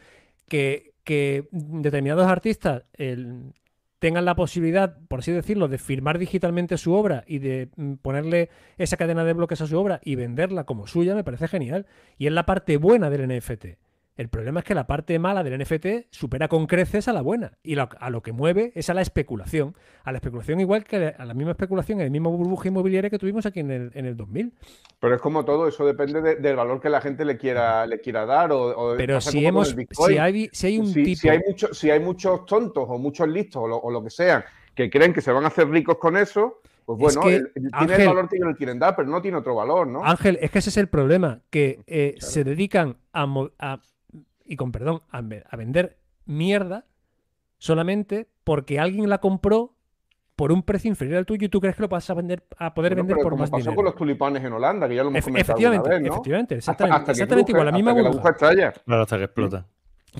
Que, 0.48 0.92
que 1.04 1.48
determinados 1.50 2.26
artistas 2.26 2.84
el- 2.94 3.52
tengan 3.98 4.24
la 4.26 4.36
posibilidad, 4.36 4.98
por 5.08 5.20
así 5.20 5.32
decirlo, 5.32 5.68
de 5.68 5.78
firmar 5.78 6.18
digitalmente 6.18 6.76
su 6.76 6.92
obra 6.92 7.24
y 7.26 7.38
de 7.38 7.70
mm, 7.76 7.94
ponerle 7.94 8.50
esa 8.76 8.96
cadena 8.96 9.24
de 9.24 9.32
bloques 9.32 9.60
a 9.62 9.66
su 9.66 9.78
obra 9.78 10.00
y 10.04 10.14
venderla 10.16 10.64
como 10.64 10.86
suya, 10.86 11.14
me 11.14 11.24
parece 11.24 11.48
genial. 11.48 11.86
Y 12.18 12.26
es 12.26 12.32
la 12.32 12.44
parte 12.46 12.76
buena 12.76 13.08
del 13.10 13.26
NFT. 13.26 13.78
El 14.16 14.28
problema 14.28 14.60
es 14.60 14.64
que 14.64 14.74
la 14.74 14.86
parte 14.86 15.18
mala 15.18 15.44
del 15.44 15.60
NFT 15.60 16.06
supera 16.10 16.48
con 16.48 16.66
creces 16.66 17.06
a 17.08 17.12
la 17.12 17.20
buena. 17.20 17.52
Y 17.62 17.74
lo- 17.74 17.88
a 18.00 18.10
lo 18.10 18.22
que 18.22 18.32
mueve 18.32 18.72
es 18.74 18.88
a 18.88 18.94
la 18.94 19.02
especulación. 19.02 19.74
A 20.04 20.12
la 20.12 20.18
especulación 20.18 20.58
igual 20.60 20.84
que 20.84 21.14
a 21.18 21.24
la 21.24 21.34
misma 21.34 21.50
especulación, 21.52 22.00
en 22.00 22.06
el 22.06 22.10
mismo 22.10 22.30
burbuja 22.30 22.68
inmobiliaria 22.68 23.10
que 23.10 23.18
tuvimos 23.18 23.44
aquí 23.46 23.60
en 23.60 23.70
el, 23.70 23.90
en 23.94 24.06
el 24.06 24.16
2000. 24.16 24.54
Pero 25.00 25.14
es 25.16 25.20
como 25.20 25.44
todo, 25.44 25.68
eso 25.68 25.84
depende 25.84 26.22
de- 26.22 26.36
del 26.36 26.56
valor 26.56 26.80
que 26.80 26.88
la 26.88 27.00
gente 27.00 27.24
le 27.24 27.36
quiera, 27.36 27.86
le 27.86 28.00
quiera 28.00 28.24
dar. 28.24 28.52
O, 28.52 28.68
o 28.92 28.96
Pero 28.96 29.20
si, 29.20 29.44
hemos, 29.44 29.76
si, 29.90 30.18
hay, 30.18 30.48
si 30.52 30.66
hay 30.68 30.78
un 30.78 30.86
si, 30.86 31.04
tipo... 31.04 31.20
si 31.20 31.28
hay 31.28 31.40
si 31.72 31.90
hay 31.90 32.00
muchos 32.00 32.46
tontos 32.46 32.84
o 32.88 32.98
muchos 32.98 33.28
listos 33.28 33.62
o 33.64 33.68
lo, 33.68 33.76
o 33.76 33.90
lo 33.90 34.02
que 34.02 34.10
sean 34.10 34.42
que 34.74 34.90
creen 34.90 35.12
que 35.14 35.20
se 35.22 35.32
van 35.32 35.44
a 35.44 35.46
hacer 35.48 35.68
ricos 35.70 35.96
con 35.98 36.16
eso, 36.18 36.60
pues 36.84 36.98
Es 36.98 37.16
bueno, 37.16 37.20
que, 37.22 37.50
tiene 37.54 37.70
Ángel- 37.72 38.00
el 38.02 38.06
valor 38.08 38.28
que 38.28 38.36
ellos 38.36 38.48
le 38.48 38.54
quieren 38.56 38.78
dar, 38.78 38.94
pero 38.94 39.08
no 39.08 39.20
tiene 39.22 39.38
otro 39.38 39.54
valor, 39.54 39.86
¿no? 39.86 40.04
Ángel, 40.04 40.38
es 40.40 40.50
que 40.50 40.58
ese 40.58 40.68
es 40.70 40.76
el 40.76 40.88
problema, 40.88 41.40
que 41.50 41.80
eh, 41.86 42.14
se 42.18 42.44
dedican 42.44 42.96
a- 43.14 43.80
y 44.46 44.56
con 44.56 44.72
perdón, 44.72 45.02
a, 45.10 45.20
ve- 45.22 45.44
a 45.48 45.56
vender 45.56 45.98
mierda 46.24 46.86
solamente 47.58 48.28
porque 48.44 48.78
alguien 48.78 49.08
la 49.08 49.18
compró 49.18 49.74
por 50.34 50.52
un 50.52 50.62
precio 50.62 50.88
inferior 50.90 51.16
al 51.18 51.26
tuyo 51.26 51.46
y 51.46 51.48
tú 51.48 51.60
crees 51.60 51.76
que 51.76 51.82
lo 51.82 51.88
vas 51.88 52.08
a 52.10 52.14
vender 52.14 52.44
a 52.58 52.74
poder 52.74 52.92
Bueno, 52.94 53.04
vender 53.04 53.22
por 53.22 53.32
como 53.32 53.40
más 53.40 53.50
pasó 53.50 53.60
dinero. 53.60 53.76
con 53.76 53.84
los 53.86 53.94
tulipanes 53.96 54.44
en 54.44 54.52
Holanda, 54.52 54.86
que 54.88 54.94
ya 54.94 55.02
lo 55.02 55.08
hemos 55.08 55.20
Efe- 55.20 55.24
comentado 55.24 55.40
efectivamente, 55.58 55.88
una 55.88 55.94
vez, 55.98 56.02
¿no? 56.06 56.12
efectivamente, 56.14 56.54
exactamente, 56.56 56.96
hasta 56.98 57.12
exactamente 57.12 57.52
cruje, 57.52 57.58
igual, 57.62 57.66
la 57.66 57.72
misma 57.72 57.90
hasta 57.90 58.48
que 58.50 58.56
la. 58.56 58.72
Claro, 58.72 59.02
hasta 59.02 59.16
que 59.18 59.24
explota. 59.24 59.66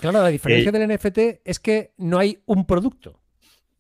Claro, 0.01 0.23
la 0.23 0.29
diferencia 0.29 0.73
del 0.73 0.89
NFT 0.95 1.19
es 1.45 1.61
que 1.61 1.93
no 1.99 2.19
hay 2.19 2.43
un 2.47 2.67
producto. 2.67 3.21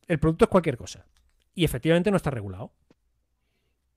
El 0.06 0.18
producto 0.18 0.44
es 0.44 0.50
cualquier 0.50 0.76
cosa. 0.76 1.06
Y 1.54 1.64
efectivamente 1.64 2.10
no 2.10 2.16
está 2.18 2.30
regulado. 2.30 2.72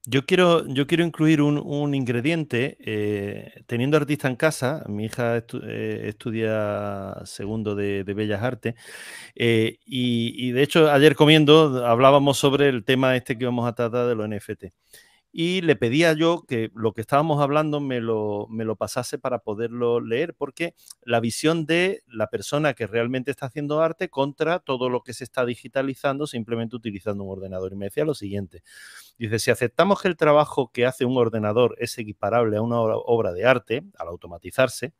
Yo 0.05 0.25
quiero, 0.25 0.65
yo 0.67 0.88
quiero 0.88 1.03
incluir 1.03 1.41
un, 1.41 1.57
un 1.57 1.93
ingrediente. 1.93 2.77
eh, 2.79 3.63
teniendo 3.67 3.97
artista 3.97 4.27
en 4.27 4.35
casa, 4.38 4.83
mi 4.88 5.05
hija 5.05 5.38
eh, 5.38 6.03
estudia 6.07 7.15
segundo 7.25 7.75
de, 7.75 8.03
de 8.05 8.13
Bellas 8.13 8.41
Artes, 8.41 8.75
eh, 9.35 9.77
y, 9.85 10.33
y 10.49 10.51
de 10.53 10.63
hecho 10.63 10.91
ayer 10.91 11.15
comiendo 11.15 11.85
hablábamos 11.85 12.38
sobre 12.38 12.69
el 12.69 12.85
tema 12.85 13.15
este 13.17 13.38
que 13.38 13.45
vamos 13.45 13.67
a 13.67 13.73
tratar 13.75 14.07
de 14.07 14.15
los 14.15 14.27
NFT. 14.27 14.73
Y 15.31 15.61
le 15.61 15.75
pedía 15.75 16.13
yo 16.13 16.43
que 16.47 16.71
lo 16.73 16.93
que 16.93 17.01
estábamos 17.01 17.39
hablando 17.41 17.79
me 17.79 18.01
lo, 18.01 18.47
me 18.49 18.65
lo 18.65 18.75
pasase 18.75 19.19
para 19.19 19.39
poderlo 19.39 19.99
leer, 20.01 20.33
porque 20.35 20.73
la 21.03 21.19
visión 21.19 21.67
de 21.67 22.01
la 22.07 22.27
persona 22.31 22.73
que 22.73 22.87
realmente 22.87 23.29
está 23.29 23.45
haciendo 23.45 23.81
arte 23.81 24.09
contra 24.09 24.57
todo 24.59 24.89
lo 24.89 25.03
que 25.03 25.13
se 25.13 25.23
está 25.23 25.45
digitalizando 25.45 26.25
simplemente 26.25 26.75
utilizando 26.75 27.23
un 27.23 27.31
ordenador. 27.31 27.73
Y 27.73 27.75
me 27.75 27.85
decía 27.85 28.05
lo 28.05 28.15
siguiente. 28.15 28.63
Dice, 29.17 29.39
si 29.39 29.51
aceptamos 29.51 30.01
que 30.01 30.07
el 30.07 30.17
trabajo 30.17 30.71
que 30.71 30.85
hace 30.85 31.05
un 31.05 31.17
ordenador 31.17 31.75
es 31.79 31.97
equiparable 31.97 32.57
a 32.57 32.61
una 32.61 32.79
obra- 32.81 33.33
de 33.33 33.45
arte, 33.45 33.83
al 33.97 34.07
automatizarse, 34.07 34.93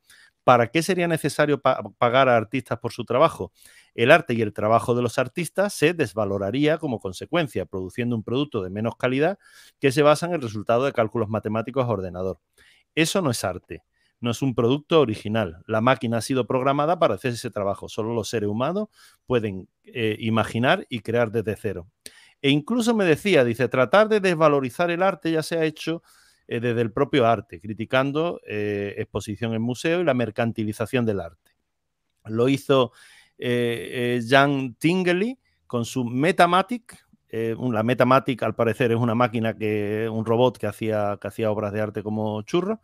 ¿para 0.50 0.68
qué 0.72 0.82
sería 0.82 1.08
necesario 1.08 1.62
pa- 1.62 1.82
pagar 2.00 2.28
a 2.30 2.36
artistas 2.38 2.80
por 2.80 2.92
su 2.92 3.06
trabajo? 3.06 3.52
El 3.94 4.12
arte 4.12 4.34
y 4.34 4.42
el 4.42 4.54
trabajo 4.54 4.96
de 4.96 5.02
los 5.04 5.20
artistas 5.20 5.74
se 5.74 5.94
desvaloraría 5.94 6.78
como 6.80 7.00
consecuencia, 7.00 7.66
produciendo 7.66 8.16
un 8.16 8.24
producto 8.24 8.64
de 8.64 8.70
menos 8.72 8.96
calidad 8.96 9.38
que 9.80 9.92
se 9.92 10.02
basa 10.02 10.26
en 10.28 10.34
el 10.34 10.42
resultado 10.42 10.86
de 10.86 10.94
cálculos 10.94 11.30
matemáticos 11.30 11.86
a 11.86 11.90
ordenador. 11.90 12.40
Eso 12.96 13.22
no 13.22 13.32
es 13.32 13.44
arte, 13.44 13.84
no 14.20 14.32
es 14.32 14.42
un 14.42 14.56
producto 14.56 15.00
original. 15.02 15.62
La 15.68 15.82
máquina 15.82 16.18
ha 16.18 16.22
sido 16.22 16.48
programada 16.48 17.00
para 17.00 17.16
hacer 17.16 17.34
ese 17.34 17.52
trabajo. 17.52 17.90
Solo 17.90 18.14
los 18.14 18.30
seres 18.30 18.50
humanos 18.50 18.90
pueden 19.26 19.70
eh, 19.86 20.18
imaginar 20.20 20.86
y 20.90 21.00
crear 21.02 21.32
desde 21.32 21.56
cero. 21.56 21.88
E 22.42 22.50
incluso 22.50 22.96
me 22.96 23.06
decía, 23.06 23.44
dice, 23.44 23.68
tratar 23.68 24.10
de 24.10 24.20
desvalorizar 24.22 24.92
el 24.92 25.04
arte 25.04 25.32
ya 25.32 25.44
se 25.44 25.58
ha 25.58 25.66
hecho 25.66 26.02
eh, 26.52 26.60
desde 26.60 26.82
el 26.82 26.92
propio 26.92 27.28
arte, 27.28 27.62
criticando 27.62 28.42
eh, 28.48 28.96
exposición 28.98 29.54
en 29.54 29.62
museo 29.62 30.02
y 30.02 30.04
la 30.04 30.16
mercantilización 30.16 31.06
del 31.06 31.20
arte. 31.20 31.52
Lo 32.26 32.50
hizo 32.50 32.92
eh, 33.38 34.20
Jan 34.28 34.74
Tingley 34.74 35.38
con 35.68 35.86
su 35.86 36.04
Metamatic. 36.04 37.06
la 37.32 37.84
Metamatic, 37.84 38.42
al 38.42 38.56
parecer, 38.56 38.92
es 38.92 38.98
una 38.98 39.14
máquina 39.14 39.56
que, 39.56 40.10
un 40.12 40.26
robot 40.26 40.58
que 40.58 40.66
hacía, 40.66 41.20
que 41.22 41.28
hacía 41.28 41.52
obras 41.52 41.72
de 41.72 41.82
arte 41.82 42.02
como 42.02 42.42
churro. 42.42 42.82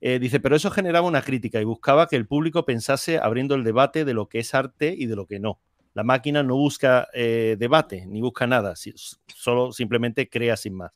Dice, 0.00 0.38
pero 0.38 0.54
eso 0.54 0.70
generaba 0.70 1.06
una 1.08 1.22
crítica 1.22 1.60
y 1.60 1.64
buscaba 1.64 2.06
que 2.06 2.14
el 2.14 2.28
público 2.28 2.64
pensase 2.64 3.18
abriendo 3.18 3.56
el 3.56 3.64
debate 3.64 4.04
de 4.04 4.14
lo 4.14 4.28
que 4.28 4.38
es 4.38 4.54
arte 4.54 4.94
y 4.96 5.06
de 5.06 5.16
lo 5.16 5.26
que 5.26 5.40
no. 5.40 5.60
La 5.94 6.04
máquina 6.04 6.44
no 6.44 6.54
busca 6.54 7.08
debate 7.12 8.06
ni 8.06 8.20
busca 8.20 8.46
nada, 8.46 8.76
si- 8.76 8.94
solo 9.26 9.72
simplemente 9.72 10.28
crea 10.28 10.56
sin 10.56 10.74
más. 10.74 10.92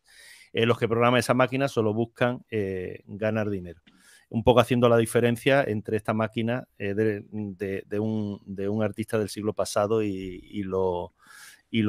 Eh, 0.55 0.67
los 0.67 0.79
que 0.79 0.88
programan 0.88 1.19
esa 1.19 1.35
máquina 1.35 1.67
solo 1.67 1.93
buscan 1.93 2.45
eh, 2.49 3.01
ganar 3.07 3.51
dinero. 3.51 3.83
Un 4.31 4.45
poco 4.45 4.61
haciendo 4.61 4.88
la 4.88 4.97
diferencia 4.97 5.64
entre 5.64 5.97
esta 5.97 6.14
máquina 6.14 6.69
eh, 6.79 6.95
de, 6.95 7.99
un, 7.99 8.83
artista 8.83 9.19
del 9.19 9.29
siglo 9.29 9.53
pasado 9.53 10.03
y, 10.03 10.62
lo, 10.62 11.12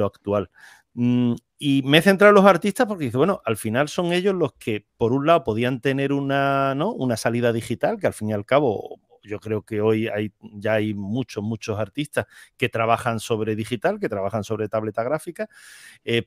actual. 0.04 0.50
Mm, 0.94 1.34
y 1.58 1.82
me 1.84 1.98
he 1.98 2.02
centrado 2.02 2.30
en 2.30 2.34
los 2.34 2.44
artistas 2.44 2.88
porque 2.88 3.04
dice, 3.04 3.16
bueno, 3.16 3.40
al 3.44 3.56
final 3.56 3.88
son 3.88 4.12
ellos 4.12 4.34
los 4.34 4.54
que, 4.54 4.84
por 4.96 5.12
un 5.12 5.26
lado, 5.26 5.44
podían 5.44 5.80
tener 5.80 6.12
una, 6.12 6.74
salida 7.16 7.52
digital, 7.52 7.98
que 8.00 8.08
al 8.08 8.14
fin 8.14 8.30
y 8.30 8.32
al 8.32 8.44
cabo, 8.44 9.00
yo 9.22 9.38
creo 9.38 9.62
que 9.62 9.80
hoy 9.80 10.10
ya 10.54 10.74
hay 10.74 10.92
muchos, 10.92 11.42
muchos 11.44 11.78
artistas 11.78 12.26
que 12.56 12.68
trabajan 12.68 13.20
sobre 13.20 13.54
digital, 13.54 14.00
que 14.00 14.08
trabajan 14.08 14.42
sobre 14.42 14.68
tableta 14.68 15.04
gráfica, 15.04 15.48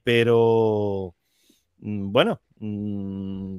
pero 0.04 1.16
bueno, 1.82 2.42
mm, 2.60 3.58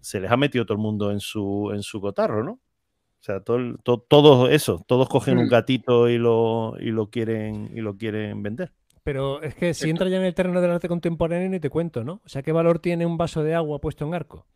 se 0.00 0.20
les 0.20 0.30
ha 0.30 0.36
metido 0.36 0.64
todo 0.66 0.76
el 0.76 0.82
mundo 0.82 1.10
en 1.10 1.20
su, 1.20 1.70
en 1.74 1.82
su 1.82 2.00
cotarro, 2.00 2.42
¿no? 2.44 2.52
O 2.52 3.22
sea, 3.22 3.40
todo, 3.40 3.58
el- 3.58 3.78
to- 3.82 4.04
todos 4.08 4.50
eso, 4.50 4.82
todos 4.86 5.08
cogen 5.08 5.38
un 5.38 5.46
Mm. 5.46 5.50
gatito 5.50 6.08
y 6.08 6.18
lo, 6.18 6.74
y 6.80 6.90
lo 6.90 7.10
quieren 7.10 7.70
y 7.76 7.80
lo 7.80 7.96
quieren 7.96 8.42
vender. 8.42 8.72
Pero 9.02 9.42
es 9.42 9.54
que 9.54 9.74
si 9.74 9.90
entra 9.90 10.08
ya 10.08 10.16
en 10.18 10.24
el 10.24 10.34
terreno 10.34 10.60
del 10.60 10.70
arte 10.70 10.88
contemporáneo 10.88 11.48
ni 11.48 11.60
te 11.60 11.70
cuento, 11.70 12.04
¿no? 12.04 12.20
O 12.24 12.28
sea, 12.28 12.42
¿qué 12.42 12.52
valor 12.52 12.78
tiene 12.78 13.06
un 13.06 13.16
vaso 13.18 13.42
de 13.42 13.54
agua 13.54 13.78
puesto 13.80 14.06
en 14.06 14.14
arco? 14.14 14.46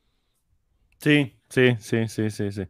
Sí, 0.99 1.35
sí, 1.49 1.77
sí, 1.81 2.09
sí, 2.09 2.31
sí, 2.31 2.51
sí. 2.53 2.63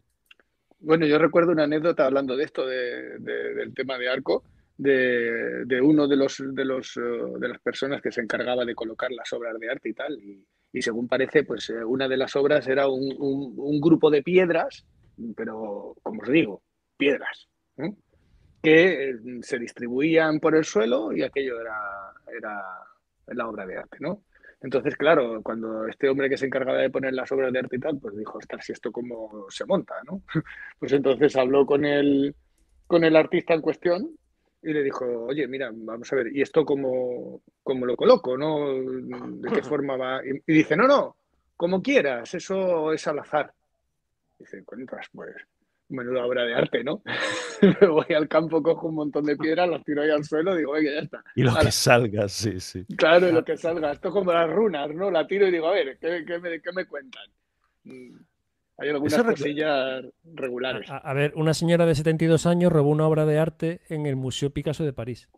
Bueno, 0.81 1.07
yo 1.07 1.19
recuerdo 1.19 1.53
una 1.53 1.65
anécdota 1.65 2.07
hablando 2.07 2.37
de 2.37 2.45
esto, 2.45 2.67
de- 2.67 3.19
de- 3.19 3.55
del 3.55 3.75
tema 3.75 3.97
de 3.99 4.09
arco, 4.11 4.45
de, 4.77 5.81
uno 5.83 6.09
de 6.09 6.17
los, 6.17 6.43
de 6.45 6.65
los 6.65 6.97
eh, 6.97 7.01
de 7.39 7.49
las 7.49 7.61
personas 7.61 8.03
que 8.03 8.11
se 8.11 8.21
encargaba 8.21 8.65
de 8.65 8.75
colocar 8.75 9.11
las 9.13 9.33
obras 9.33 9.59
de 9.59 9.71
arte 9.71 9.89
y 9.89 9.95
tal. 9.95 10.19
Y, 10.73 10.83
según 10.83 11.07
parece, 11.07 11.45
pues 11.45 11.71
eh, 11.71 11.85
una 11.85 12.09
de 12.09 12.17
las 12.17 12.35
obras 12.35 12.67
era 12.67 12.89
un, 12.89 13.15
un- 13.19 13.81
grupo 13.81 14.11
de 14.11 14.23
piedras, 14.23 14.85
pero 15.37 15.95
como 16.03 16.23
os 16.23 16.29
digo, 16.29 16.63
piedras, 16.97 17.49
¿eh? 17.77 17.93
que 18.63 19.15
se 19.43 19.59
distribuían 19.59 20.41
por 20.41 20.57
el 20.57 20.65
suelo 20.65 21.13
y 21.13 21.23
aquello 21.23 21.61
era, 21.61 21.77
era 22.37 22.63
la 23.29 23.49
obra 23.49 23.67
de 23.67 23.77
arte, 23.77 23.99
¿no? 24.01 24.23
Entonces, 24.63 24.97
claro, 24.97 25.43
cuando 25.43 25.87
este 25.87 26.09
hombre 26.09 26.31
que 26.31 26.39
se 26.39 26.47
encargaba 26.47 26.79
de 26.79 26.89
poner 26.91 27.13
las 27.13 27.31
obras 27.31 27.53
de 27.53 27.59
arte 27.59 27.77
y 27.77 27.81
tal, 27.81 27.99
pues 27.99 28.17
dijo, 28.17 28.39
ostras, 28.39 28.67
¿y 28.69 28.73
esto 28.73 28.91
cómo 28.91 29.47
se 29.51 29.67
monta, 29.67 29.95
no? 30.07 30.23
Pues 30.79 30.93
entonces 30.93 31.37
habló 31.37 31.67
con 31.67 31.85
el, 31.85 32.35
con 32.87 33.05
el 33.05 33.15
artista 33.15 33.53
en 33.55 33.61
cuestión 33.61 34.17
y 34.65 34.73
le 34.73 34.83
dijo, 34.83 35.05
oye, 35.27 35.47
mira, 35.47 35.71
vamos 35.73 36.13
a 36.13 36.17
ver, 36.17 36.35
¿y 36.35 36.43
esto 36.43 36.65
cómo, 36.65 37.43
cómo 37.63 37.87
lo 37.87 37.97
coloco, 37.97 38.37
no? 38.37 38.73
¿De 38.75 39.51
qué 39.51 39.63
forma 39.63 39.97
va? 39.97 40.21
Y, 40.25 40.31
y 40.47 40.55
dice, 40.55 40.77
no, 40.77 40.87
no, 40.87 41.17
como 41.57 41.83
quieras, 41.83 42.35
eso 42.35 42.93
es 42.93 43.07
al 43.07 43.19
azar. 43.19 43.53
Dice, 44.39 44.65
cuentas, 44.65 45.07
pues, 45.13 45.35
menuda 45.89 46.25
obra 46.27 46.45
de 46.45 46.55
arte, 46.55 46.83
¿no? 46.83 47.03
Me 47.81 47.87
voy 47.87 48.15
al 48.15 48.29
campo, 48.29 48.63
cojo 48.63 48.89
un 48.89 48.97
montón 48.97 49.25
de 49.25 49.37
piedras, 49.37 49.69
las 49.69 49.85
tiro 49.85 50.03
ahí 50.03 50.11
al 50.11 50.25
suelo, 50.25 50.55
digo, 50.55 50.73
oye, 50.73 50.93
ya 50.93 51.01
está. 51.01 51.25
Y 51.35 51.43
lo 51.43 51.55
que 51.55 51.71
salga, 51.71 52.29
sí, 52.29 52.61
sí. 52.61 52.85
Claro, 52.97 53.29
y 53.29 53.33
lo 53.33 53.45
que 53.45 53.57
salga. 53.57 53.93
Esto 53.93 54.09
es 54.09 54.15
como 54.15 54.33
las 54.33 54.51
runas, 54.51 54.91
¿no? 54.95 55.11
La 55.11 55.27
tiro 55.27 55.47
y 55.47 55.51
digo, 55.51 55.69
a 55.69 55.73
ver, 55.73 55.99
¿qué, 55.99 56.25
qué 56.27 56.39
me, 56.39 56.61
qué 56.61 56.73
me 56.73 56.87
cuentan? 56.87 57.29
Hay 58.77 58.89
algunas 58.89 59.23
cosillas 59.23 60.05
regulares. 60.25 60.91
A, 60.91 60.97
a 60.99 61.13
ver, 61.15 61.33
una 61.37 61.55
señora 61.55 61.87
de 61.87 61.95
72 61.95 62.47
años 62.47 62.73
robó 62.73 62.91
una 62.91 63.07
obra 63.07 63.25
de 63.25 63.39
arte 63.39 63.81
en 63.89 64.07
el 64.07 64.17
Museo 64.17 64.51
Picasso 64.51 64.85
de 64.85 64.93
París. 64.93 65.29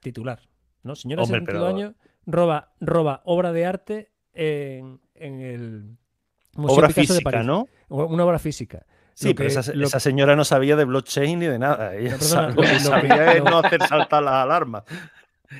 Titular. 0.00 0.40
¿No? 0.82 0.94
Señora 0.96 1.22
de 1.22 1.24
Hombre, 1.24 1.40
72 1.40 1.64
pero- 1.64 1.76
años 1.76 1.94
roba, 2.26 2.72
roba 2.80 3.22
obra 3.24 3.52
de 3.52 3.66
arte 3.66 4.10
en, 4.32 5.00
en 5.14 5.40
el 5.40 5.96
Museo 6.56 6.78
Obra 6.78 6.88
Picasso 6.88 7.14
de 7.14 7.20
París. 7.22 7.46
¿no? 7.46 7.66
Una 7.88 8.24
obra 8.24 8.38
física. 8.38 8.84
Sí, 9.14 9.28
Lo 9.28 9.34
pero 9.36 9.48
que- 9.50 9.58
esa, 9.60 9.72
lo- 9.72 9.86
esa 9.86 10.00
señora 10.00 10.34
no 10.34 10.44
sabía 10.44 10.74
de 10.76 10.84
blockchain 10.84 11.38
ni 11.38 11.46
de 11.46 11.58
nada. 11.58 11.94
Ella 11.94 12.16
lo 12.18 12.50
lo- 12.50 12.62
que- 12.62 12.80
sabía 12.80 13.32
es 13.34 13.44
no. 13.44 13.58
hacer 13.60 13.80
saltar 13.82 14.22
las 14.24 14.34
alarmas. 14.34 14.82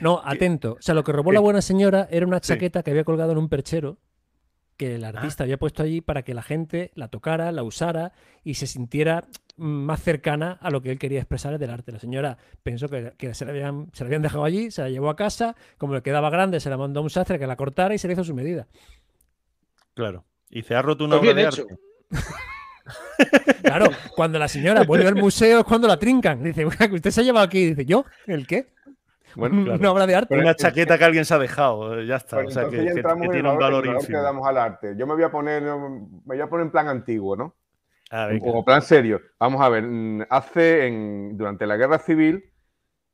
No, 0.00 0.20
atento. 0.24 0.72
O 0.72 0.82
sea, 0.82 0.94
lo 0.94 1.04
que 1.04 1.12
robó 1.12 1.30
¿Qué? 1.30 1.34
la 1.34 1.40
buena 1.40 1.62
señora 1.62 2.08
era 2.10 2.26
una 2.26 2.38
Sí. 2.42 2.48
chaqueta 2.52 2.82
que 2.82 2.90
había 2.90 3.04
colgado 3.04 3.30
en 3.32 3.38
un 3.38 3.48
perchero 3.48 3.98
que 4.76 4.92
Ah. 4.92 4.96
el 4.96 5.04
artista 5.04 5.44
había 5.44 5.58
puesto 5.58 5.82
allí 5.82 6.00
para 6.00 6.22
que 6.22 6.34
la 6.34 6.42
gente 6.42 6.90
la 6.94 7.08
tocara, 7.08 7.52
la 7.52 7.62
usara 7.62 8.12
y 8.42 8.54
se 8.54 8.66
sintiera 8.66 9.24
más 9.56 10.02
cercana 10.02 10.58
a 10.60 10.70
lo 10.70 10.82
que 10.82 10.90
él 10.90 10.98
quería 10.98 11.20
expresar 11.20 11.56
del 11.58 11.70
arte. 11.70 11.92
La 11.92 12.00
señora 12.00 12.38
pensó 12.62 12.88
que, 12.88 13.12
que 13.16 13.34
se, 13.34 13.44
la 13.44 13.52
habían, 13.52 13.88
se 13.92 14.02
la 14.02 14.08
habían 14.08 14.22
dejado 14.22 14.44
allí, 14.44 14.70
se 14.72 14.82
la 14.82 14.90
llevó 14.90 15.10
a 15.10 15.16
casa, 15.16 15.54
como 15.78 15.94
le 15.94 16.02
quedaba 16.02 16.28
grande, 16.30 16.58
se 16.58 16.70
la 16.70 16.76
mandó 16.76 17.00
a 17.00 17.02
un 17.04 17.10
sastre 17.10 17.38
que 17.38 17.46
la 17.46 17.54
cortara 17.56 17.94
y 17.94 17.98
se 17.98 18.08
le 18.08 18.14
hizo 18.14 18.24
su 18.24 18.34
medida. 18.34 18.66
Claro. 19.94 20.24
Y 20.50 20.62
se 20.62 20.74
ha 20.74 20.82
roto 20.82 21.04
una 21.04 21.18
Pues 21.18 21.30
obra 21.32 21.42
de 21.42 21.48
hecho. 21.48 21.62
arte. 21.62 21.76
Claro, 23.62 23.86
cuando 24.14 24.38
la 24.38 24.48
señora 24.48 24.82
vuelve 24.84 25.08
al 25.08 25.14
museo 25.14 25.60
es 25.60 25.64
cuando 25.64 25.88
la 25.88 25.96
trincan. 25.98 26.42
Dice, 26.42 26.64
"Oiga, 26.64 26.88
que 26.88 26.94
usted 26.96 27.10
se 27.10 27.20
ha 27.20 27.24
llevado 27.24 27.44
aquí. 27.46 27.66
Dice, 27.66 27.86
¿yo? 27.86 28.04
¿El 28.26 28.46
qué? 28.46 28.73
Bueno, 29.36 29.62
claro. 29.64 29.80
Una 29.80 29.92
obra 29.92 30.06
de 30.06 30.14
arte. 30.14 30.34
Una 30.38 30.54
chaqueta 30.54 30.96
que 30.98 31.04
alguien 31.04 31.24
se 31.24 31.34
ha 31.34 31.38
dejado. 31.38 32.00
Ya 32.02 32.16
está. 32.16 32.36
Pero 32.36 32.48
o 32.48 32.50
sea, 32.50 32.62
que, 32.68 32.76
entonces 32.76 32.86
ya 32.86 32.92
que- 32.94 32.98
entramos 33.00 33.20
que 33.20 33.24
en 33.26 33.30
el 33.30 33.36
tiene 33.42 33.50
un 33.50 33.58
valor, 33.58 34.06
que 34.06 34.12
damos 34.12 34.46
al 34.48 34.58
arte. 34.58 34.94
Yo 34.96 35.06
me 35.06 35.14
voy 35.14 35.22
a 35.24 35.30
poner, 35.30 35.62
me 35.62 35.72
voy 36.24 36.40
a 36.40 36.46
poner 36.48 36.66
en 36.66 36.70
plan 36.72 36.88
antiguo, 36.88 37.36
¿no? 37.36 37.54
Ah, 38.10 38.26
venga. 38.26 38.44
Como 38.44 38.64
plan 38.64 38.82
serio. 38.82 39.20
Vamos 39.40 39.60
a 39.62 39.68
ver, 39.68 39.82
mm, 39.84 40.22
hace 40.30 40.86
en, 40.86 41.36
durante 41.36 41.66
la 41.66 41.76
guerra 41.76 41.98
civil. 41.98 42.44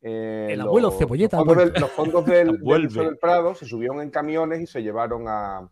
eh, 0.02 0.48
El 0.50 0.60
abuelo 0.62 0.88
los- 0.88 0.98
Cebolleta 0.98 1.36
Los 1.38 1.46
fondos, 1.46 1.72
del, 1.72 1.80
los 1.80 1.90
fondos 1.92 2.26
del, 2.26 2.46
del 2.52 2.58
Vuelve. 2.62 2.84
Museo 2.86 3.04
del 3.04 3.18
Prado 3.18 3.54
se 3.54 3.66
subieron 3.66 4.00
en 4.00 4.10
camiones 4.10 4.60
y 4.60 4.66
se 4.66 4.82
llevaron 4.82 5.24
a. 5.28 5.68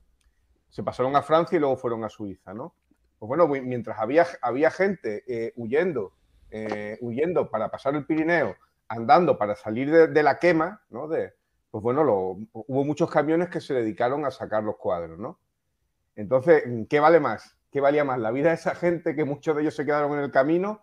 Se 0.71 0.83
pasaron 0.83 1.17
a 1.17 1.23
Francia 1.23 1.57
y 1.57 1.61
luego 1.61 1.77
fueron 1.77 2.05
a 2.05 2.09
Suiza, 2.11 2.53
¿no? 2.53 2.75
Pues 3.19 3.27
bueno, 3.29 3.49
mi- 3.49 3.61
mientras 3.63 3.99
había, 3.99 4.27
había 4.43 4.71
gente 4.71 5.25
eh, 5.27 5.53
huyendo, 5.57 6.13
eh, 6.51 6.97
huyendo 7.01 7.51
para 7.51 7.69
pasar 7.71 7.95
el 7.97 8.05
Pirineo, 8.05 8.55
andando 8.89 9.39
para 9.39 9.55
salir 9.55 9.91
de, 9.91 10.07
de 10.09 10.23
la 10.23 10.39
quema, 10.39 10.83
¿no? 10.91 11.09
De, 11.09 11.35
pues 11.71 11.83
bueno, 11.83 12.05
lo- 12.05 12.37
hubo 12.53 12.85
muchos 12.85 13.11
camiones 13.11 13.49
que 13.51 13.61
se 13.61 13.75
dedicaron 13.75 14.25
a 14.25 14.31
sacar 14.31 14.63
los 14.65 14.77
cuadros, 14.77 15.19
¿no? 15.19 15.39
Entonces, 16.17 16.65
¿qué 16.89 17.01
vale 17.01 17.21
más? 17.21 17.57
¿Qué 17.71 17.81
valía 17.81 18.05
más? 18.05 18.19
¿La 18.19 18.31
vida 18.31 18.49
de 18.49 18.55
esa 18.57 18.75
gente 18.75 19.15
que 19.15 19.25
muchos 19.25 19.55
de 19.55 19.63
ellos 19.63 19.75
se 19.77 19.85
quedaron 19.85 20.13
en 20.15 20.21
el 20.21 20.31
camino? 20.31 20.83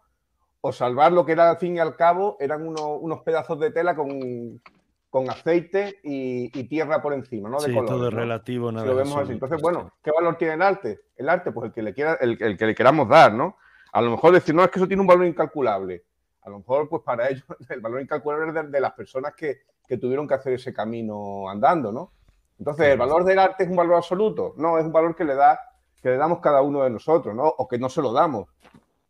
¿O 0.61 0.71
salvar 0.71 1.11
lo 1.11 1.25
que 1.25 1.33
era 1.33 1.49
al 1.49 1.57
fin 1.57 1.75
y 1.75 1.79
al 1.79 1.95
cabo? 1.95 2.37
Eran 2.39 2.67
unos, 2.67 2.97
unos 3.01 3.21
pedazos 3.21 3.59
de 3.59 3.71
tela 3.71 3.95
con, 3.95 4.61
con 5.09 5.29
aceite 5.29 5.99
y, 6.03 6.51
y 6.57 6.63
tierra 6.67 7.01
por 7.01 7.13
encima, 7.13 7.49
¿no? 7.49 7.61
De 7.61 7.67
Sí, 7.67 7.73
colores, 7.73 7.97
todo 7.97 8.11
¿no? 8.11 8.17
relativo. 8.17 8.69
Si 8.69 8.75
Nada 8.75 8.87
lo 8.87 8.95
vemos 8.95 9.17
así. 9.17 9.31
Entonces, 9.33 9.61
bueno, 9.61 9.91
¿qué 10.03 10.11
valor 10.11 10.37
tiene 10.37 10.53
el 10.55 10.61
arte? 10.61 11.01
El 11.15 11.29
arte, 11.29 11.51
pues 11.51 11.67
el 11.67 11.73
que 11.73 11.81
le 11.81 11.93
quiera, 11.93 12.15
el, 12.21 12.41
el 12.41 12.57
que 12.57 12.65
le 12.65 12.75
queramos 12.75 13.07
dar, 13.09 13.33
¿no? 13.33 13.57
A 13.93 14.01
lo 14.01 14.11
mejor 14.11 14.33
decir, 14.33 14.53
no, 14.53 14.63
es 14.63 14.69
que 14.71 14.79
eso 14.79 14.87
tiene 14.87 15.01
un 15.01 15.07
valor 15.07 15.25
incalculable. 15.25 16.03
A 16.45 16.49
lo 16.49 16.59
mejor, 16.59 16.87
pues 16.87 17.01
para 17.03 17.27
ellos, 17.29 17.43
el 17.69 17.81
valor 17.81 18.01
incalculable 18.01 18.47
es 18.47 18.53
de, 18.53 18.69
de 18.71 18.79
las 18.79 18.93
personas 18.93 19.33
que, 19.35 19.57
que 19.87 19.97
tuvieron 19.97 20.27
que 20.27 20.35
hacer 20.35 20.53
ese 20.53 20.73
camino 20.73 21.49
andando, 21.49 21.91
¿no? 21.91 22.11
Entonces, 22.57 22.87
¿el 22.87 22.97
valor 22.97 23.25
del 23.25 23.39
arte 23.39 23.63
es 23.65 23.69
un 23.69 23.75
valor 23.75 23.95
absoluto? 23.95 24.53
No, 24.57 24.77
es 24.77 24.85
un 24.85 24.93
valor 24.93 25.15
que 25.15 25.25
le 25.25 25.35
da, 25.35 25.59
que 26.01 26.09
le 26.09 26.17
damos 26.17 26.39
cada 26.39 26.61
uno 26.61 26.83
de 26.83 26.89
nosotros, 26.89 27.35
¿no? 27.35 27.43
O 27.43 27.67
que 27.67 27.77
no 27.77 27.89
se 27.89 28.01
lo 28.01 28.13
damos. 28.13 28.47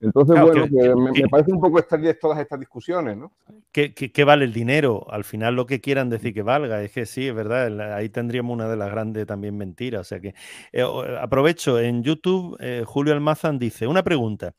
Entonces, 0.02 0.34
Claro, 0.34 0.48
bueno, 0.48 0.66
que- 0.66 0.72
que 0.90 0.96
me, 0.96 1.14
que- 1.14 1.22
me 1.24 1.30
parece 1.30 1.52
un 1.52 1.62
poco 1.62 1.80
estériles 1.80 2.20
todas 2.20 2.40
estas 2.40 2.60
discusiones, 2.60 3.18
¿no? 3.18 3.32
¿Qué, 3.72 3.94
qué- 3.94 4.24
vale 4.24 4.46
el 4.46 4.54
dinero? 4.54 5.06
Al 5.10 5.24
final 5.24 5.56
lo 5.56 5.66
que 5.66 5.80
quieran 5.80 6.10
decir 6.10 6.34
que 6.34 6.42
valga. 6.42 6.82
Es 6.82 6.92
que 6.92 7.06
sí, 7.06 7.28
es 7.28 7.36
verdad. 7.36 7.94
Ahí 7.94 8.10
tendríamos 8.10 8.54
una 8.54 8.68
de 8.68 8.78
las 8.78 8.90
grandes 8.92 9.26
también 9.28 9.58
mentiras. 9.58 10.02
O 10.02 10.04
sea 10.04 10.20
que 10.20 10.34
eh, 10.74 10.84
aprovecho. 11.22 11.80
En 11.80 12.04
YouTube, 12.04 12.58
eh, 12.60 12.84
Julio 12.86 13.14
Almazan 13.14 13.58
dice, 13.60 13.88
una 13.88 14.04
pregunta. 14.04 14.54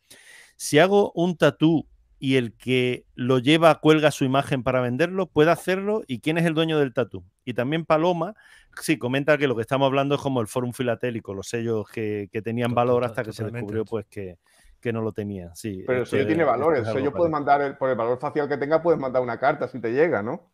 Si 0.56 0.78
hago 0.78 1.12
un 1.14 1.36
tatú 1.36 1.86
y 2.18 2.36
el 2.36 2.54
que 2.56 3.04
lo 3.14 3.38
lleva 3.38 3.80
cuelga 3.80 4.10
su 4.10 4.24
imagen 4.24 4.62
para 4.62 4.80
venderlo, 4.80 5.26
¿puede 5.26 5.50
hacerlo? 5.50 6.02
¿Y 6.06 6.20
quién 6.20 6.38
es 6.38 6.46
el 6.46 6.54
dueño 6.54 6.78
del 6.78 6.94
tatú? 6.94 7.24
Y 7.44 7.54
también 7.54 7.84
Paloma, 7.84 8.34
sí, 8.80 8.98
comenta 8.98 9.36
que 9.38 9.46
lo 9.46 9.54
que 9.54 9.62
estamos 9.62 9.86
hablando 9.86 10.14
es 10.14 10.20
como 10.20 10.40
el 10.40 10.46
Fórum 10.46 10.72
Filatélico, 10.72 11.34
los 11.34 11.48
sellos 11.48 11.88
que, 11.88 12.28
que 12.32 12.42
tenían 12.42 12.74
valor 12.74 13.04
hasta 13.04 13.22
que 13.22 13.32
se 13.32 13.44
descubrió 13.44 13.84
pues 13.84 14.06
que, 14.06 14.38
que 14.80 14.92
no 14.92 15.02
lo 15.02 15.12
tenían. 15.12 15.54
Sí, 15.54 15.82
Pero 15.86 16.00
el 16.00 16.06
sello 16.06 16.26
tiene 16.26 16.42
es 16.42 16.48
El 16.48 16.84
sello 16.86 17.12
parecido. 17.12 17.28
mandar, 17.30 17.60
el- 17.60 17.76
por 17.76 17.90
el 17.90 17.96
valor 17.96 18.18
facial 18.18 18.48
que 18.48 18.56
tenga, 18.56 18.82
puedes 18.82 19.00
mandar 19.00 19.22
una 19.22 19.38
carta 19.38 19.68
si 19.68 19.80
te 19.80 19.92
llega, 19.92 20.22
¿no? 20.22 20.50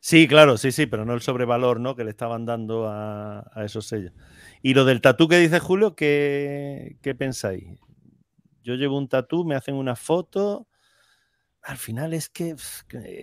Sí, 0.00 0.26
claro, 0.28 0.56
sí, 0.56 0.72
sí, 0.72 0.86
pero 0.86 1.04
no 1.04 1.14
el 1.14 1.20
sobrevalor 1.20 1.80
¿no? 1.80 1.94
que 1.94 2.04
le 2.04 2.10
estaban 2.10 2.44
dando 2.44 2.88
a, 2.88 3.40
a 3.52 3.64
esos 3.64 3.86
sellos. 3.86 4.12
Y 4.62 4.74
lo 4.74 4.84
del 4.84 5.00
tatú 5.00 5.28
que 5.28 5.38
dice 5.38 5.60
Julio, 5.60 5.94
¿qué, 5.94 6.96
qué 7.02 7.14
pensáis? 7.14 7.64
Yo 8.62 8.74
llevo 8.74 8.98
un 8.98 9.08
tatú, 9.08 9.44
me 9.44 9.54
hacen 9.54 9.74
una 9.76 9.94
foto. 9.96 10.66
Al 11.66 11.78
final 11.78 12.14
es 12.14 12.28
que, 12.28 12.54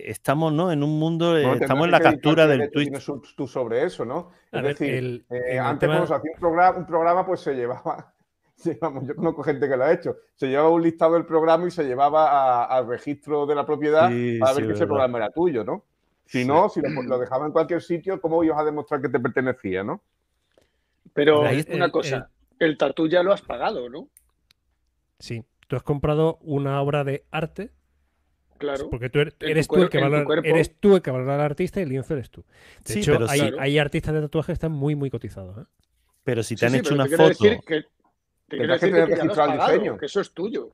estamos 0.06 0.52
¿no? 0.52 0.70
en 0.70 0.82
un 0.82 0.98
mundo, 0.98 1.38
eh, 1.38 1.46
Bueno, 1.46 1.54
estamos 1.62 1.84
tendrás 1.84 2.00
en 2.00 2.04
la 2.04 2.10
captura 2.12 2.46
del 2.46 2.70
tweet. 2.70 2.84
tienes 2.84 3.04
tú- 3.06 3.22
tú 3.34 3.48
sobre 3.48 3.84
eso, 3.84 4.04
¿no? 4.04 4.32
A 4.52 4.58
Es 4.58 4.62
ver, 4.62 4.76
decir, 4.78 4.94
el- 4.94 5.26
eh, 5.30 5.40
el 5.52 5.58
antes 5.60 5.80
tema- 5.80 5.94
cuando 5.94 6.06
se 6.08 6.14
hacía 6.14 6.30
un 6.34 6.40
programa, 6.40 6.78
un 6.78 6.86
programa, 6.86 7.24
pues 7.26 7.40
se 7.40 7.54
llevaba, 7.54 8.12
llevaba- 8.64 9.02
yo 9.02 9.16
conozco 9.16 9.42
gente 9.44 9.66
que 9.66 9.76
lo 9.78 9.84
ha 9.84 9.92
hecho, 9.92 10.16
se 10.34 10.48
llevaba 10.48 10.68
un 10.68 10.82
listado 10.82 11.14
del 11.14 11.24
programa 11.24 11.66
y 11.66 11.70
se 11.70 11.84
llevaba 11.84 12.30
a- 12.30 12.64
al 12.66 12.86
registro 12.86 13.46
de 13.46 13.54
la 13.54 13.64
propiedad 13.64 14.10
Sí, 14.10 14.38
para 14.38 14.52
sí, 14.52 14.60
ver 14.60 14.68
que 14.68 14.74
ese 14.74 14.86
programa 14.86 15.16
era 15.18 15.30
tuyo, 15.30 15.64
¿no? 15.64 15.84
Si 16.26 16.42
Sí. 16.42 16.46
no, 16.46 16.68
si 16.68 16.82
lo, 16.82 17.02
lo 17.02 17.18
dejaba 17.18 17.46
en 17.46 17.52
cualquier 17.52 17.80
sitio, 17.80 18.20
¿cómo 18.20 18.44
ibas 18.44 18.58
a 18.58 18.64
demostrar 18.64 19.00
que 19.00 19.08
te 19.08 19.20
pertenecía, 19.20 19.82
no? 19.82 20.02
Pero 21.14 21.40
una 21.40 21.50
el- 21.86 21.90
cosa, 21.90 22.28
el 22.58 22.76
tatú 22.76 23.08
ya 23.08 23.22
lo 23.22 23.32
has 23.32 23.40
pagado, 23.40 23.88
¿no? 23.88 24.08
Sí, 25.18 25.44
tú 25.66 25.76
has 25.76 25.82
comprado 25.82 26.36
una 26.42 26.82
obra 26.82 27.04
de 27.04 27.24
arte 27.30 27.72
Claro. 28.58 28.88
porque 28.90 29.10
tú 29.10 29.18
eres, 29.20 29.34
tu 29.36 29.46
eres 29.46 29.66
tú 29.68 29.76
el 29.82 29.88
que 29.88 30.00
valora, 30.00 30.24
cuerpo. 30.24 30.46
eres 30.48 30.78
tú 30.80 30.96
el 30.96 31.02
que 31.02 31.10
valora 31.10 31.34
al 31.34 31.40
artista 31.40 31.80
y 31.80 31.82
el 31.84 31.88
lienzo 31.90 32.14
eres 32.14 32.30
tú. 32.30 32.42
De 32.84 32.92
Sí, 32.94 33.00
hecho, 33.00 33.12
pero 33.12 33.26
hay, 33.58 33.78
artistas 33.78 34.14
de 34.14 34.20
tatuaje 34.22 34.46
que 34.46 34.52
están 34.52 34.72
muy, 34.72 34.94
muy 34.94 35.10
cotizados. 35.10 35.58
¿eh? 35.58 35.68
Pero 36.22 36.42
si 36.42 36.54
te 36.54 36.60
Sí, 36.60 36.66
han 36.66 36.72
sí, 36.72 36.78
hecho 36.78 36.94
una 36.94 37.06
foto, 37.06 37.28
decir 37.28 37.58
que- 37.66 37.82
te 38.48 38.56
quiero 38.58 38.66
que 38.78 38.86
decir 38.86 38.94
que 38.94 39.04
registrado 39.06 39.52
el 39.52 39.58
pagado, 39.58 39.72
diseño. 39.72 39.98
que 39.98 40.06
eso 40.06 40.20
es 40.20 40.32
tuyo. 40.32 40.70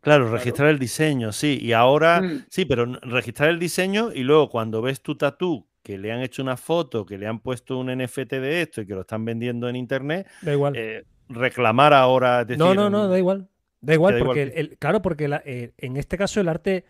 claro, 0.00 0.30
registrar 0.30 0.68
el 0.68 0.78
diseño, 0.78 1.32
sí. 1.32 1.58
Y 1.60 1.72
ahora, 1.72 2.20
Mm. 2.20 2.44
sí, 2.50 2.64
pero 2.66 2.86
registrar 3.02 3.48
el 3.50 3.58
diseño 3.58 4.12
y 4.12 4.22
luego 4.24 4.48
cuando 4.50 4.82
ves 4.82 5.00
tu 5.00 5.16
tatú, 5.16 5.66
que 5.82 5.96
le 5.96 6.12
han 6.12 6.20
hecho 6.20 6.42
una 6.42 6.56
foto, 6.58 7.06
que 7.06 7.16
le 7.16 7.26
han 7.26 7.38
puesto 7.40 7.78
un 7.78 7.88
NFT 7.88 8.38
de 8.40 8.62
esto 8.62 8.82
y 8.82 8.86
que 8.86 8.94
lo 8.94 9.00
están 9.02 9.24
vendiendo 9.24 9.68
en 9.68 9.76
internet, 9.76 10.26
Da 10.42 10.52
igual. 10.52 10.76
eh, 10.76 11.04
reclamar 11.28 11.94
ahora. 11.94 12.44
no, 12.58 12.74
no, 12.74 12.90
no, 12.90 13.08
da 13.08 13.18
igual. 13.18 13.48
Da 13.80 13.94
igual, 13.94 14.14
da 14.14 14.18
igual 14.20 14.26
porque, 14.36 14.52
que- 14.52 14.60
el- 14.60 14.78
claro, 14.78 15.02
porque 15.02 15.28
la- 15.28 15.42
eh, 15.44 15.72
en 15.78 15.96
este 15.96 16.16
caso 16.18 16.40
el 16.40 16.48
arte 16.48 16.84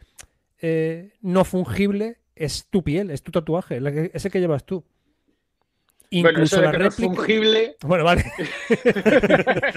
eh, 0.63 1.13
no 1.23 1.45
fungible 1.45 2.19
es 2.37 2.67
tu 2.69 2.83
piel, 2.83 3.11
es 3.11 3.23
tu 3.23 3.31
tatuaje, 3.33 3.77
es 3.77 3.83
la 3.83 3.93
que- 3.93 4.11
es 4.13 4.25
el 4.25 4.31
que 4.33 4.41
llevas 4.41 4.65
tú. 4.65 4.85
Bueno, 6.13 6.31
Incluso 6.31 6.57
eso 6.57 6.61
de 6.61 6.67
la 6.67 6.73
que 6.73 6.79
no 6.79 6.87
es 6.89 6.97
réplica. 6.99 7.15
fungible. 7.15 7.77
Bueno, 7.83 8.05
vale. 8.05 8.25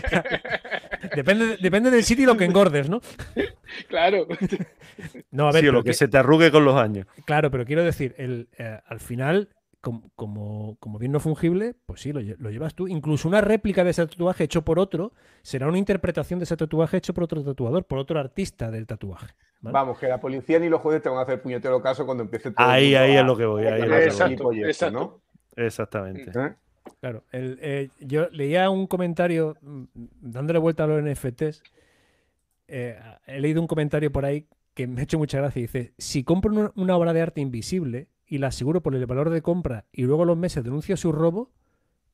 depende, 1.15 1.57
depende 1.61 1.91
del 1.91 2.03
sitio 2.03 2.23
y 2.23 2.27
lo 2.27 2.37
que 2.37 2.45
engordes, 2.45 2.89
¿no? 2.89 3.01
claro. 3.87 4.27
No, 5.31 5.47
a 5.47 5.51
ver, 5.51 5.61
sí, 5.61 5.67
o 5.67 5.69
pero 5.69 5.71
lo 5.73 5.83
que 5.83 5.91
que- 5.91 5.95
se 5.95 6.07
te 6.07 6.17
arrugue 6.17 6.51
con 6.51 6.65
los 6.65 6.75
años. 6.75 7.05
claro, 7.25 7.51
pero 7.51 7.65
quiero 7.65 7.83
decir, 7.83 8.15
el, 8.17 8.47
eh, 8.57 8.79
al 8.85 8.99
final, 8.99 9.49
com- 9.83 10.09
como, 10.15 10.77
como 10.79 10.97
bien 10.97 11.11
no 11.11 11.19
fungible, 11.19 11.75
pues 11.85 11.99
sí, 12.01 12.13
lo, 12.13 12.21
lle- 12.21 12.37
lo 12.39 12.49
llevas 12.49 12.73
tú. 12.73 12.87
Incluso 12.87 13.27
una 13.27 13.41
réplica 13.41 13.83
de 13.83 13.89
ese 13.91 14.07
tatuaje 14.07 14.45
hecho 14.45 14.63
por 14.63 14.79
otro 14.79 15.11
será 15.41 15.67
una 15.67 15.77
interpretación 15.77 16.39
de 16.39 16.45
ese 16.45 16.55
tatuaje 16.55 16.97
hecho 16.97 17.13
por 17.13 17.25
otro 17.25 17.43
tatuador, 17.43 17.83
por 17.85 17.99
otro 17.99 18.17
artista 18.19 18.71
del 18.71 18.87
tatuaje. 18.87 19.35
¿vale? 19.59 19.73
Vamos, 19.73 19.99
que 19.99 20.07
la 20.07 20.19
policía 20.21 20.57
ni 20.59 20.69
los 20.69 20.79
jueces 20.81 21.01
te 21.03 21.09
van 21.09 21.19
a 21.19 21.23
hacer 21.23 21.41
puñetero 21.41 21.81
caso 21.81 22.05
cuando 22.05 22.23
empiece 22.23 22.51
todo. 22.51 22.65
el 22.65 22.71
Ahí, 22.73 22.83
mundo 22.91 22.99
ahí 22.99 23.11
a- 23.15 23.19
es 23.19 23.25
lo 23.25 23.37
que 23.37 23.45
voy. 23.45 23.65
Ahí 23.65 23.81
es 23.81 23.87
lo 23.87 23.87
que 23.87 23.93
a- 23.93 23.97
voy. 23.97 24.05
Exacto, 24.07 24.53
exacto. 24.53 24.99
¿no? 24.99 25.21
Exactamente. 25.63 26.31
¿Eh? 26.33 26.53
Claro, 27.01 27.23
el- 27.31 27.59
eh, 27.61 27.89
yo 27.99 28.29
leía 28.31 28.69
un 28.69 28.87
comentario 28.87 29.57
mm, 29.61 29.83
dándole 30.21 30.59
vuelta 30.59 30.85
a 30.85 30.87
los 30.87 31.01
NFTs. 31.03 31.61
eh, 32.67 32.97
he 33.27 33.39
leído 33.41 33.61
un 33.61 33.67
comentario 33.67 34.11
por 34.11 34.25
ahí 34.25 34.47
que 34.73 34.87
me 34.87 35.01
ha 35.01 35.03
hecho 35.03 35.17
mucha 35.19 35.37
gracia. 35.39 35.61
Dice: 35.61 35.93
Si 35.97 36.23
compro 36.23 36.71
una 36.75 36.95
obra 36.97 37.13
de 37.13 37.21
arte 37.21 37.41
invisible 37.41 38.07
y 38.33 38.39
la 38.39 38.47
aseguro 38.47 38.81
por 38.81 38.95
el 38.95 39.05
valor 39.05 39.29
de 39.29 39.43
compra 39.43 39.85
y 39.91 40.01
luego 40.03 40.23
a 40.23 40.25
los 40.25 40.35
meses 40.37 40.63
denuncio 40.63 40.97
su 40.97 41.11
robo, 41.11 41.51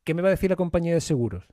¿qué 0.03 0.13
me 0.13 0.21
va 0.21 0.27
a 0.27 0.31
decir 0.31 0.49
la 0.49 0.57
compañía 0.57 0.93
de 0.93 0.99
seguros? 0.99 1.45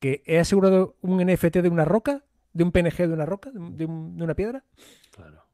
¿Que 0.00 0.22
he 0.26 0.38
asegurado 0.38 0.96
un 1.00 1.18
NFT 1.24 1.56
de 1.62 1.70
una 1.70 1.86
roca? 1.86 2.22
¿De 2.52 2.62
un 2.62 2.72
PNG 2.72 3.06
de 3.08 3.14
una 3.14 3.24
roca? 3.24 3.50
¿De, 3.50 3.58
un- 3.58 3.76
de 3.78 3.86
un- 3.86 4.18
de 4.18 4.24
una 4.24 4.34
piedra? 4.34 4.64
Claro. 5.12 5.45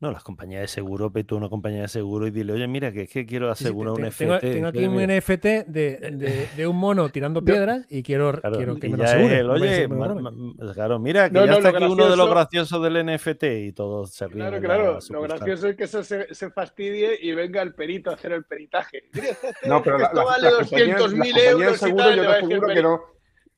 No, 0.00 0.10
las 0.10 0.24
compañías 0.24 0.62
de 0.62 0.68
seguro, 0.68 1.10
ve 1.10 1.24
tú 1.24 1.34
a 1.34 1.38
una 1.38 1.50
compañía 1.50 1.82
de 1.82 1.88
seguro 1.88 2.26
y 2.26 2.30
dile, 2.30 2.54
oye, 2.54 2.66
mira, 2.66 2.90
que 2.90 3.02
es 3.02 3.10
que 3.10 3.26
quiero 3.26 3.54
Sí, 3.54 3.64
sí, 3.64 3.64
asegurar 3.66 3.92
te- 3.94 4.00
un 4.00 4.02
te- 4.04 4.08
FT. 4.08 4.24
tengo, 4.40 4.54
tengo 4.54 4.68
aquí 4.68 4.86
un. 4.86 4.94
NFT 4.96 5.44
de, 5.66 5.96
de- 6.16 6.48
de 6.56 6.66
un 6.66 6.76
mono 6.76 7.10
tirando 7.10 7.44
piedras 7.44 7.84
y 7.90 8.02
quiero, 8.02 8.32
Claro, 8.32 8.56
quiero 8.56 8.76
que 8.76 8.86
y 8.86 8.90
me 8.92 8.96
lo 8.96 9.04
asegure. 9.04 9.38
el, 9.40 9.46
no 9.46 9.52
vaya 9.52 9.64
a 9.64 9.68
oye, 9.68 9.80
que 9.82 9.88
ma- 9.88 10.08
roben". 10.08 10.24
ma- 10.24 10.72
claro, 10.72 10.98
mira, 10.98 11.28
que 11.28 11.34
No, 11.34 11.44
ya 11.44 11.50
no, 11.50 11.56
está 11.58 11.68
aquí 11.68 11.84
uno 11.84 12.08
de 12.08 12.16
los 12.16 12.30
gracioso- 12.30 12.80
graciosos 12.80 12.82
del 12.82 12.96
NFT 13.04 13.42
y 13.66 13.72
todos 13.72 14.10
se 14.14 14.26
ríen. 14.26 14.38
Claro, 14.38 14.60
claro. 14.60 14.98
Lo 15.10 15.20
gracioso 15.22 15.68
es 15.68 15.76
que 15.76 15.84
eso 15.84 16.02
se, 16.02 16.34
se 16.34 16.50
fastidie 16.50 17.18
y 17.20 17.32
venga 17.34 17.60
el 17.60 17.74
perito 17.74 18.10
a 18.10 18.14
hacer 18.14 18.32
el 18.32 18.44
peritaje. 18.44 19.02
No, 19.66 19.82
pero 19.82 19.98
la- 19.98 20.06
esto 20.06 20.16
la- 20.16 20.24
vale 20.24 20.42
las 20.50 20.54
compañías- 20.70 20.88
las 20.88 21.10
200.000 21.10 21.10
compañías 21.10 21.36
de 21.36 21.50
euros 21.50 21.74
y 21.74 21.78
seguro 21.78 22.04
tal, 22.04 22.16
yo 22.16 22.22
te 22.22 22.28
aseguro 22.28 22.68
que 22.68 22.82
no, 22.82 23.00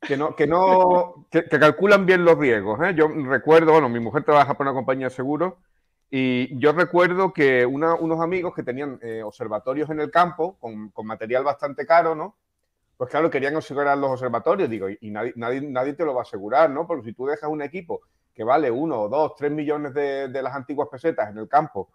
que 0.00 0.16
no, 0.16 0.34
que 0.34 0.46
no, 0.48 1.26
que, 1.30 1.44
calculan 1.60 2.04
bien 2.04 2.24
los 2.24 2.36
riesgos. 2.36 2.80
¿eh? 2.84 2.94
Yo 2.96 3.06
recuerdo, 3.06 3.70
bueno, 3.70 3.88
mi 3.88 4.00
mujer 4.00 4.24
trabaja 4.24 4.54
por 4.56 4.66
una 4.66 4.74
compañía 4.74 5.06
de 5.06 5.10
seguros 5.14 5.54
y 6.14 6.58
yo 6.58 6.72
recuerdo 6.72 7.32
que 7.32 7.64
unos 7.64 8.20
amigos 8.20 8.54
que 8.54 8.62
tenían 8.62 8.98
eh, 9.00 9.22
observatorios 9.22 9.88
en 9.88 9.98
el 9.98 10.10
campo 10.10 10.58
con, 10.60 10.92
material 11.06 11.42
bastante 11.42 11.86
caro, 11.86 12.14
¿no? 12.14 12.36
Pues 12.98 13.08
claro, 13.08 13.30
querían 13.30 13.56
asegurar 13.56 13.96
los 13.96 14.10
observatorios, 14.10 14.68
digo, 14.68 14.88
y 14.90 15.10
nadie, 15.10 15.32
nadie, 15.36 15.62
nadie 15.62 15.94
te 15.94 16.04
lo 16.04 16.12
va 16.12 16.20
a 16.20 16.24
asegurar, 16.24 16.68
¿no? 16.68 16.86
Porque 16.86 17.06
si 17.06 17.14
tú 17.14 17.24
dejas 17.24 17.48
un 17.48 17.62
equipo 17.62 18.02
que 18.34 18.44
vale 18.44 18.70
uno, 18.70 19.08
dos, 19.08 19.34
tres 19.36 19.50
millones 19.52 19.94
de, 19.94 20.28
de 20.28 20.42
las 20.42 20.54
antiguas 20.54 20.88
pesetas 20.92 21.30
en 21.30 21.38
el 21.38 21.48
campo 21.48 21.88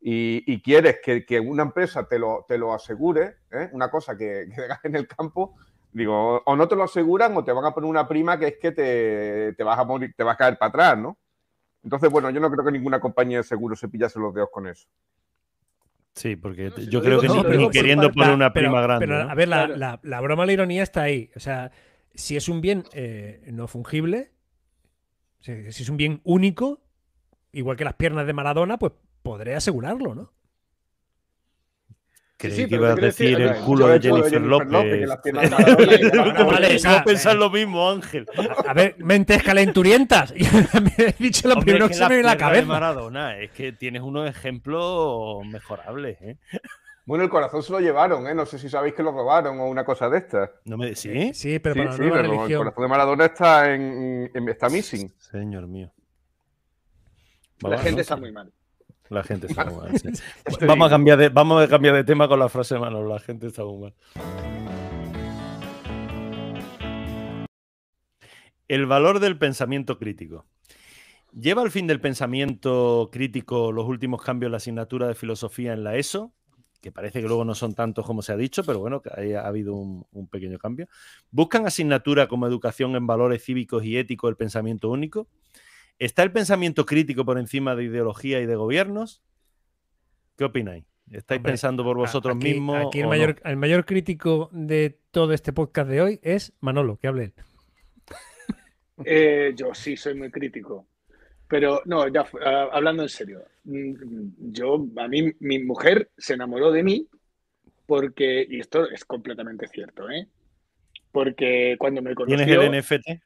y, 0.00 0.62
quieres 0.62 1.00
que, 1.02 1.38
una 1.38 1.64
empresa 1.64 2.08
te 2.08 2.18
lo, 2.18 2.46
te 2.48 2.56
lo 2.56 2.72
asegure, 2.72 3.36
¿eh? 3.50 3.68
una 3.72 3.90
cosa 3.90 4.16
que, 4.16 4.48
que 4.54 4.62
dejas 4.62 4.82
en 4.86 4.96
el 4.96 5.06
campo, 5.06 5.56
digo, 5.92 6.40
o 6.46 6.56
no 6.56 6.66
te 6.66 6.76
lo 6.76 6.84
aseguran 6.84 7.36
o 7.36 7.44
te 7.44 7.52
van 7.52 7.66
a 7.66 7.74
poner 7.74 7.90
una 7.90 8.08
prima 8.08 8.38
que 8.38 8.46
es 8.46 8.58
que 8.58 8.72
te, 8.72 9.52
te 9.52 9.62
vas 9.62 9.78
a 9.78 9.84
morir, 9.84 10.14
te 10.16 10.24
vas 10.24 10.34
a 10.34 10.38
caer 10.38 10.56
para 10.56 10.70
atrás, 10.70 10.98
¿no? 10.98 11.18
Entonces, 11.82 12.10
bueno, 12.10 12.30
yo 12.30 12.40
no 12.40 12.50
creo 12.50 12.64
que 12.64 12.72
ninguna 12.72 13.00
compañía 13.00 13.38
de 13.38 13.44
seguros 13.44 13.80
se 13.80 13.88
pillase 13.88 14.18
los 14.18 14.34
dedos 14.34 14.50
con 14.52 14.66
eso. 14.66 14.86
Sí, 16.14 16.36
porque 16.36 16.70
yo 16.88 17.00
creo 17.02 17.20
que 17.20 17.28
ni, 17.28 17.70
queriendo 17.70 18.10
poner 18.10 18.34
una 18.34 18.52
prima 18.52 18.82
grande. 18.82 19.06
Pero, 19.06 19.30
a 19.30 19.34
ver, 19.34 19.48
la, 19.48 19.98
la, 20.02 20.20
broma, 20.20 20.44
la 20.44 20.52
ironía 20.52 20.82
está 20.82 21.02
ahí. 21.02 21.30
O 21.36 21.40
sea, 21.40 21.70
si 22.14 22.36
es 22.36 22.48
un 22.48 22.60
bien 22.60 22.84
eh, 22.92 23.48
no 23.52 23.68
fungible, 23.68 24.32
si 25.40 25.52
es 25.52 25.88
un 25.88 25.96
bien 25.96 26.20
único, 26.24 26.82
igual 27.52 27.76
que 27.76 27.84
las 27.84 27.94
piernas 27.94 28.26
de 28.26 28.32
Maradona, 28.32 28.78
pues 28.78 28.92
podré 29.22 29.54
asegurarlo, 29.54 30.14
¿no? 30.14 30.32
Creí 32.40 32.66
que 32.66 32.76
iba 32.76 32.92
a 32.92 32.94
decir 32.94 33.38
el 33.38 33.54
culo 33.56 33.88
de 33.88 34.00
Jennifer, 34.00 34.40
López. 34.40 35.06
vale, 36.46 36.78
a 36.86 37.04
pensar 37.04 37.36
lo 37.36 37.50
mismo, 37.50 37.90
Ángel. 37.90 38.26
A, 38.66 38.72
ver, 38.72 38.96
mentes 38.96 39.42
calenturientas. 39.42 40.32
me 40.82 40.92
he 40.96 41.14
dicho 41.18 41.48
lo 41.48 41.60
primero 41.60 41.88
que, 41.88 41.94
se 41.94 42.02
me 42.04 42.08
viene 42.08 42.22
la 42.22 42.38
cabeza. 42.38 42.66
Maradona, 42.66 43.36
es 43.36 43.50
que 43.50 43.72
tienes 43.72 44.00
unos 44.00 44.26
ejemplos 44.26 45.44
mejorables, 45.44 46.16
¿eh? 46.22 46.38
Bueno, 47.04 47.24
el 47.24 47.30
corazón 47.30 47.62
se 47.62 47.72
lo 47.72 47.80
llevaron, 47.80 48.26
¿eh? 48.26 48.34
No 48.34 48.46
sé 48.46 48.58
si 48.58 48.70
sabéis 48.70 48.94
que 48.94 49.02
lo 49.02 49.12
robaron 49.12 49.60
o 49.60 49.66
una 49.66 49.84
cosa 49.84 50.08
de 50.08 50.16
estas. 50.16 50.48
¿No 50.64 50.78
me... 50.78 50.94
¿Sí? 50.94 51.34
Sí, 51.34 51.58
pero 51.58 51.74
para 51.74 51.92
sí, 51.92 52.04
pero 52.10 52.20
el 52.20 52.56
corazón 52.56 52.82
de 52.82 52.88
Maradona 52.88 53.26
está 53.26 53.74
en, 53.74 54.30
está 54.48 54.70
missing. 54.70 55.12
Señor 55.18 55.66
mío. 55.66 55.92
La 57.60 57.76
gente 57.76 58.00
está 58.00 58.16
muy 58.16 58.32
mal. 58.32 58.50
La 59.10 59.24
gente 59.24 59.48
está 59.48 59.64
muy 59.64 59.74
mal. 59.74 59.92
vamos, 60.68 60.86
a 60.86 60.90
cambiar 60.90 61.18
de, 61.18 61.28
vamos 61.30 61.60
a 61.60 61.68
cambiar 61.68 61.96
de 61.96 62.04
tema 62.04 62.28
con 62.28 62.38
la 62.38 62.48
frase 62.48 62.78
mano. 62.78 63.04
La 63.04 63.18
gente 63.18 63.48
está 63.48 63.64
muy 63.64 63.80
mal. 63.80 63.94
El 68.68 68.86
valor 68.86 69.18
del 69.18 69.36
pensamiento 69.36 69.98
crítico. 69.98 70.46
¿Lleva 71.32 71.62
al 71.62 71.72
fin 71.72 71.88
del 71.88 72.00
pensamiento 72.00 73.10
crítico 73.12 73.72
los 73.72 73.86
últimos 73.86 74.22
cambios 74.22 74.46
en 74.46 74.52
la 74.52 74.58
asignatura 74.58 75.08
de 75.08 75.16
filosofía 75.16 75.72
en 75.72 75.82
la 75.82 75.96
ESO? 75.96 76.32
Que 76.80 76.92
parece 76.92 77.20
que 77.20 77.26
luego 77.26 77.44
no 77.44 77.56
son 77.56 77.74
tantos 77.74 78.06
como 78.06 78.22
se 78.22 78.32
ha 78.32 78.36
dicho, 78.36 78.62
pero 78.62 78.78
bueno, 78.78 79.02
que 79.02 79.36
ha 79.36 79.46
habido 79.46 79.74
un, 79.74 80.06
un 80.12 80.28
pequeño 80.28 80.58
cambio. 80.58 80.88
¿Buscan 81.32 81.66
asignatura 81.66 82.28
como 82.28 82.46
educación 82.46 82.94
en 82.94 83.08
valores 83.08 83.44
cívicos 83.44 83.84
y 83.84 83.96
éticos 83.96 84.28
del 84.28 84.36
pensamiento 84.36 84.88
único? 84.88 85.26
¿Está 86.00 86.22
el 86.22 86.32
pensamiento 86.32 86.86
crítico 86.86 87.26
por 87.26 87.38
encima 87.38 87.76
de 87.76 87.84
ideología 87.84 88.40
y 88.40 88.46
de 88.46 88.56
gobiernos? 88.56 89.22
¿Qué 90.38 90.44
opináis? 90.44 90.86
¿Estáis 91.10 91.42
pensando 91.42 91.84
por 91.84 91.98
vosotros 91.98 92.36
mismos? 92.36 92.86
Aquí 92.86 93.00
el 93.00 93.06
mayor, 93.06 93.38
el 93.44 93.56
mayor 93.58 93.84
crítico 93.84 94.48
de 94.50 94.98
todo 95.10 95.34
este 95.34 95.52
podcast 95.52 95.90
de 95.90 96.00
hoy 96.00 96.20
es 96.22 96.54
Manolo, 96.60 96.96
que 96.96 97.06
hable 97.06 97.24
él. 97.24 97.34
Eh, 99.04 99.52
yo 99.56 99.74
sí 99.74 99.96
soy 99.96 100.14
muy 100.14 100.30
crítico. 100.30 100.86
Pero 101.48 101.82
no, 101.84 102.08
ya 102.08 102.26
hablando 102.70 103.02
en 103.02 103.08
serio, 103.08 103.44
mm, 103.64 104.52
yo, 104.52 104.86
a 104.96 105.08
mí, 105.08 105.32
mi 105.40 105.58
mujer 105.58 106.10
se 106.16 106.34
enamoró 106.34 106.70
de 106.70 106.82
mí 106.82 107.08
porque, 107.86 108.46
y 108.48 108.60
esto 108.60 108.88
es 108.88 109.04
completamente 109.04 109.66
cierto, 109.68 110.08
¿eh? 110.10 110.28
Porque 111.12 111.76
cuando 111.78 112.00
me 112.02 112.14
conoció... 112.14 112.44
¿Tienes 112.44 112.90
el 112.90 113.00
NFT? 113.00 113.22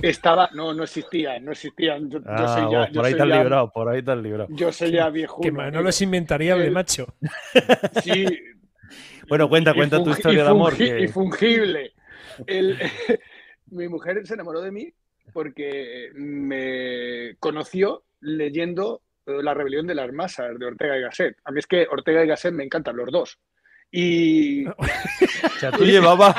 Estaba, 0.00 0.50
no, 0.54 0.72
no 0.74 0.84
existían, 0.84 1.44
no 1.44 1.52
existían. 1.52 2.10
Yo, 2.10 2.20
ah, 2.26 2.48
soy 2.48 2.72
ya, 2.72 2.88
por 2.92 3.04
ahí 3.04 3.14
te 3.14 3.22
has 3.22 3.28
librado, 3.28 3.72
por 3.72 3.88
ahí 3.88 4.02
te 4.02 4.10
has 4.10 4.18
librado. 4.18 4.48
Yo 4.50 4.72
soy 4.72 4.92
ya 4.92 5.08
viejo. 5.10 5.40
Que 5.40 5.50
no 5.50 5.88
es 5.88 6.02
inventariable, 6.02 6.70
macho. 6.70 7.06
Sí. 8.02 8.26
bueno, 9.28 9.48
cuenta, 9.48 9.74
cuenta 9.74 10.02
tu 10.02 10.10
historia 10.10 10.44
de 10.44 10.50
amor. 10.50 10.74
Y 10.80 11.08
fungible. 11.08 11.92
mi 13.66 13.88
mujer 13.88 14.26
se 14.26 14.34
enamoró 14.34 14.60
de 14.60 14.70
mí 14.70 14.92
porque 15.32 16.10
me 16.14 17.36
conoció 17.38 18.04
leyendo 18.20 19.02
La 19.26 19.54
rebelión 19.54 19.86
de 19.86 19.94
las 19.94 20.12
masas 20.12 20.58
de 20.58 20.66
Ortega 20.66 20.98
y 20.98 21.02
Gasset. 21.02 21.36
A 21.44 21.52
mí 21.52 21.58
es 21.58 21.66
que 21.66 21.86
Ortega 21.90 22.24
y 22.24 22.28
Gasset 22.28 22.52
me 22.52 22.64
encantan 22.64 22.96
los 22.96 23.10
dos. 23.10 23.38
Y. 23.94 24.66
o 24.66 24.74
sea, 25.60 25.70
tú 25.70 25.84
llevabas. 25.84 26.34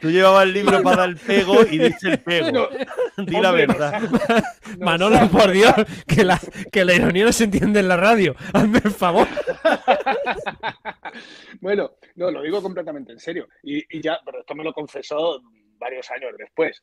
Tú 0.00 0.10
llevabas 0.10 0.44
el 0.44 0.52
libro 0.52 0.80
para 0.82 0.96
dar 0.98 1.08
el 1.08 1.16
pego 1.16 1.62
y 1.68 1.78
dice 1.78 2.10
el 2.10 2.18
pego. 2.20 2.68
Di 3.18 3.40
la 3.40 3.50
verdad. 3.50 4.00
Manolo, 4.78 5.28
por 5.28 5.50
Dios, 5.50 5.74
que 6.06 6.22
la, 6.22 6.40
que 6.70 6.84
la 6.84 6.94
ironía 6.94 7.24
no 7.24 7.32
se 7.32 7.44
entiende 7.44 7.80
en 7.80 7.88
la 7.88 7.96
radio. 7.96 8.36
Hazme 8.52 8.80
el 8.84 8.92
favor. 8.92 9.26
bueno, 11.60 11.96
no, 12.14 12.30
lo 12.30 12.42
digo 12.42 12.62
completamente 12.62 13.10
en 13.10 13.18
serio. 13.18 13.48
Y, 13.64 14.00
ya, 14.00 14.20
pero 14.24 14.38
esto 14.40 14.54
me 14.54 14.62
lo 14.62 14.72
confesó 14.72 15.42
varios 15.78 16.08
años 16.12 16.30
después. 16.38 16.80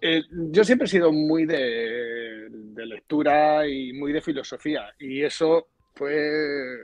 Eh, 0.00 0.22
yo 0.30 0.64
siempre 0.64 0.86
he 0.86 0.90
sido 0.90 1.12
muy 1.12 1.44
de, 1.44 2.48
de 2.48 2.86
lectura 2.86 3.68
y 3.68 3.92
muy 3.92 4.14
de 4.14 4.22
filosofía. 4.22 4.94
Y 4.98 5.22
eso 5.22 5.68
fue 5.96 6.76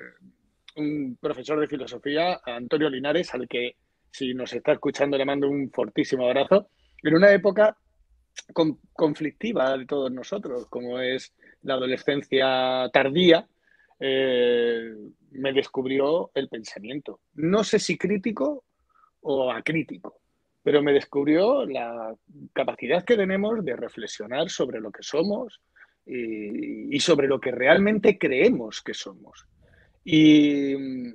un 0.77 1.17
profesor 1.21 1.61
de 1.61 1.69
filosofía, 1.69 2.41
Antonio 2.45 2.89
Linares, 2.89 3.33
al 3.35 3.47
que 3.47 3.77
si 4.11 4.35
nos 4.35 4.53
está 4.53 4.73
escuchando 4.73 5.17
le 5.17 5.25
mando 5.25 5.49
un 5.49 5.71
fortísimo 5.71 6.27
abrazo, 6.27 6.69
en 7.03 7.15
una 7.15 7.31
época 7.31 7.77
conflictiva 8.95 9.77
de 9.77 9.87
todos 9.87 10.11
nosotros, 10.11 10.67
como 10.69 10.99
es 10.99 11.35
la 11.63 11.75
adolescencia 11.75 12.89
tardía, 12.93 13.47
eh, 14.01 14.95
me 15.33 15.53
descubrió 15.53 16.31
el 16.35 16.49
pensamiento. 16.49 17.21
No 17.35 17.63
sé 17.65 17.79
si 17.79 17.99
crítico 17.99 18.65
o 19.21 19.53
acrítico, 19.53 20.21
pero 20.63 20.83
me 20.83 20.93
descubrió 20.93 21.67
la 21.67 22.15
capacidad 22.53 23.05
que 23.05 23.17
tenemos 23.17 23.63
de 23.65 23.77
reflexionar 23.77 24.49
sobre 24.49 24.81
lo 24.81 24.91
que 24.91 25.03
somos, 25.03 25.61
y, 26.07 26.99
sobre 27.01 27.29
lo 27.29 27.41
que 27.41 27.51
realmente 27.51 28.19
creemos 28.19 28.81
que 28.83 28.95
somos. 28.95 29.47
Y 30.05 30.75
mm, 30.77 31.13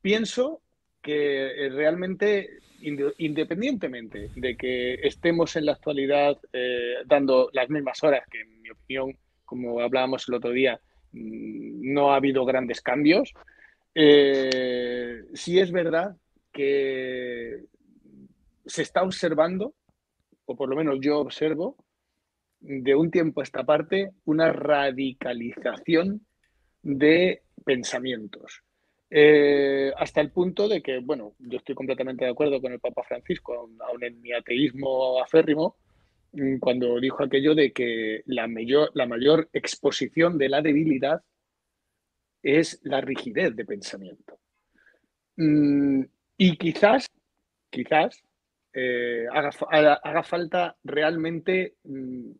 pienso 0.00 0.62
que 1.02 1.66
eh, 1.66 1.68
realmente, 1.70 2.58
independientemente 2.80 4.30
de 4.34 4.56
que 4.56 4.94
estemos 4.94 5.56
en 5.56 5.66
la 5.66 5.72
actualidad 5.72 6.38
eh, 6.52 6.94
dando 7.06 7.50
las 7.52 7.68
mismas 7.70 8.02
horas, 8.02 8.24
que 8.30 8.40
en 8.40 8.62
mi 8.62 8.70
opinión, 8.70 9.16
como 9.44 9.80
hablábamos 9.80 10.28
el 10.28 10.34
otro 10.34 10.50
día, 10.50 10.80
mm, 11.12 11.92
no 11.92 12.12
ha 12.12 12.16
habido 12.16 12.44
grandes 12.44 12.80
cambios, 12.80 13.32
eh, 13.94 15.22
sí 15.34 15.58
es 15.58 15.72
verdad 15.72 16.16
que 16.52 17.64
se 18.66 18.82
está 18.82 19.02
observando, 19.02 19.74
o 20.46 20.56
por 20.56 20.68
lo 20.68 20.76
menos 20.76 20.98
yo 21.00 21.18
observo, 21.18 21.76
de 22.60 22.94
un 22.94 23.10
tiempo 23.10 23.40
a 23.40 23.44
esta 23.44 23.64
parte 23.64 24.10
una 24.24 24.52
radicalización 24.52 26.26
de 26.82 27.42
pensamientos. 27.64 28.62
Eh, 29.10 29.90
hasta 29.96 30.20
el 30.20 30.30
punto 30.30 30.68
de 30.68 30.82
que, 30.82 30.98
bueno, 30.98 31.34
yo 31.38 31.58
estoy 31.58 31.74
completamente 31.74 32.24
de 32.24 32.30
acuerdo 32.30 32.60
con 32.60 32.72
el 32.72 32.80
Papa 32.80 33.02
Francisco, 33.04 33.70
aún 33.80 34.04
en 34.04 34.20
mi 34.20 34.32
ateísmo 34.32 35.22
aférrimo, 35.22 35.76
mm, 36.32 36.58
cuando 36.58 37.00
dijo 37.00 37.22
aquello 37.22 37.54
de 37.54 37.72
que 37.72 38.22
la 38.26 38.46
mayor, 38.48 38.90
la 38.94 39.06
mayor 39.06 39.48
exposición 39.52 40.36
de 40.36 40.48
la 40.50 40.60
debilidad 40.60 41.22
es 42.42 42.80
la 42.84 43.00
rigidez 43.00 43.56
de 43.56 43.64
pensamiento. 43.64 44.38
Mm, 45.36 46.02
y 46.36 46.56
quizás, 46.56 47.06
quizás, 47.70 48.22
eh, 48.72 49.26
haga, 49.32 50.22
falta 50.22 50.76
realmente 50.84 51.76
mm, 51.84 52.30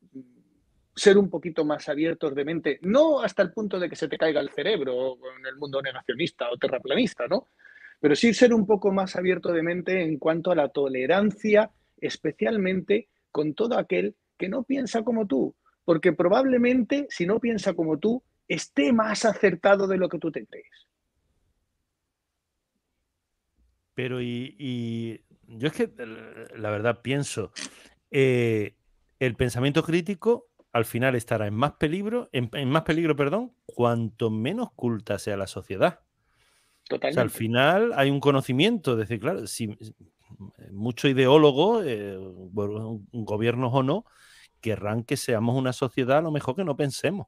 ser 0.95 1.16
un 1.16 1.31
poquito 1.31 1.64
más 1.64 1.89
abiertos 1.89 2.35
de 2.35 2.45
mente, 2.45 2.79
no 2.83 3.20
hasta 3.20 3.43
el 3.43 3.53
punto 3.53 3.79
de 3.79 3.89
que 3.89 3.97
se 3.97 4.09
te 4.09 4.18
caiga 4.18 4.41
el 4.41 4.51
cerebro 4.51 5.16
en 5.39 5.47
el 5.47 5.57
mundo 5.57 5.81
negacionista 5.81 6.51
o 6.51 6.59
terraplanista, 6.59 7.26
¿no? 7.29 7.49
Pero 8.01 8.14
sí 8.14 8.35
ser 8.35 8.53
un 8.53 8.66
poco 8.66 8.93
más 8.93 9.16
abierto 9.16 9.53
de 9.53 9.62
mente 9.62 10.03
en 10.03 10.18
cuanto 10.18 10.51
a 10.51 10.55
la 10.55 10.68
tolerancia, 10.68 11.70
especialmente 12.01 13.09
con 13.33 13.55
todo 13.55 13.79
aquel 13.79 14.14
que 14.37 14.49
no 14.49 14.62
piensa 14.62 15.03
como 15.03 15.26
tú, 15.26 15.55
porque 15.85 16.12
probablemente 16.12 17.07
si 17.11 17.26
no 17.26 17.41
piensa 17.41 17.74
como 17.74 17.99
tú, 17.99 18.22
esté 18.47 18.93
más 18.93 19.24
acertado 19.24 19.87
de 19.87 19.99
lo 19.99 20.09
que 20.09 20.18
tú 20.18 20.31
te 20.31 20.47
crees. 20.47 20.89
Pero 23.95 24.22
y, 24.22 25.20
yo 25.49 25.68
es 25.68 25.74
que 25.74 25.90
la 26.57 26.70
verdad 26.70 27.01
pienso, 27.03 27.53
eh, 28.11 28.76
el 29.18 29.34
pensamiento 29.34 29.82
crítico 29.82 30.49
al 30.72 30.84
final 30.84 31.14
estará 31.14 31.46
en 31.46 31.55
más 31.55 31.72
peligro, 31.72 32.28
en, 32.32 32.68
más 32.68 32.82
peligro, 32.82 33.16
perdón, 33.16 33.55
cuanto 33.64 34.30
menos 34.30 34.70
culta 34.72 35.18
sea 35.18 35.36
la 35.36 35.46
sociedad. 35.46 36.01
Totalmente. 36.88 37.20
al 37.20 37.28
final 37.28 37.92
hay 37.96 38.09
un 38.09 38.18
conocimiento, 38.18 38.92
es 38.92 38.99
decir, 38.99 39.20
claro, 39.20 39.46
si 39.46 39.76
muchos 40.70 41.11
ideólogos, 41.11 41.84
eh, 41.86 42.16
gobiernos 43.12 43.74
o 43.74 43.82
no, 43.82 44.07
querrán 44.62 45.05
que 45.05 45.18
seamos 45.18 45.57
una 45.57 45.74
sociedad 45.74 46.18
a 46.18 46.22
lo 46.22 46.30
mejor 46.30 46.57
que 46.57 46.64
no 46.64 46.76
pensemos. 46.76 47.26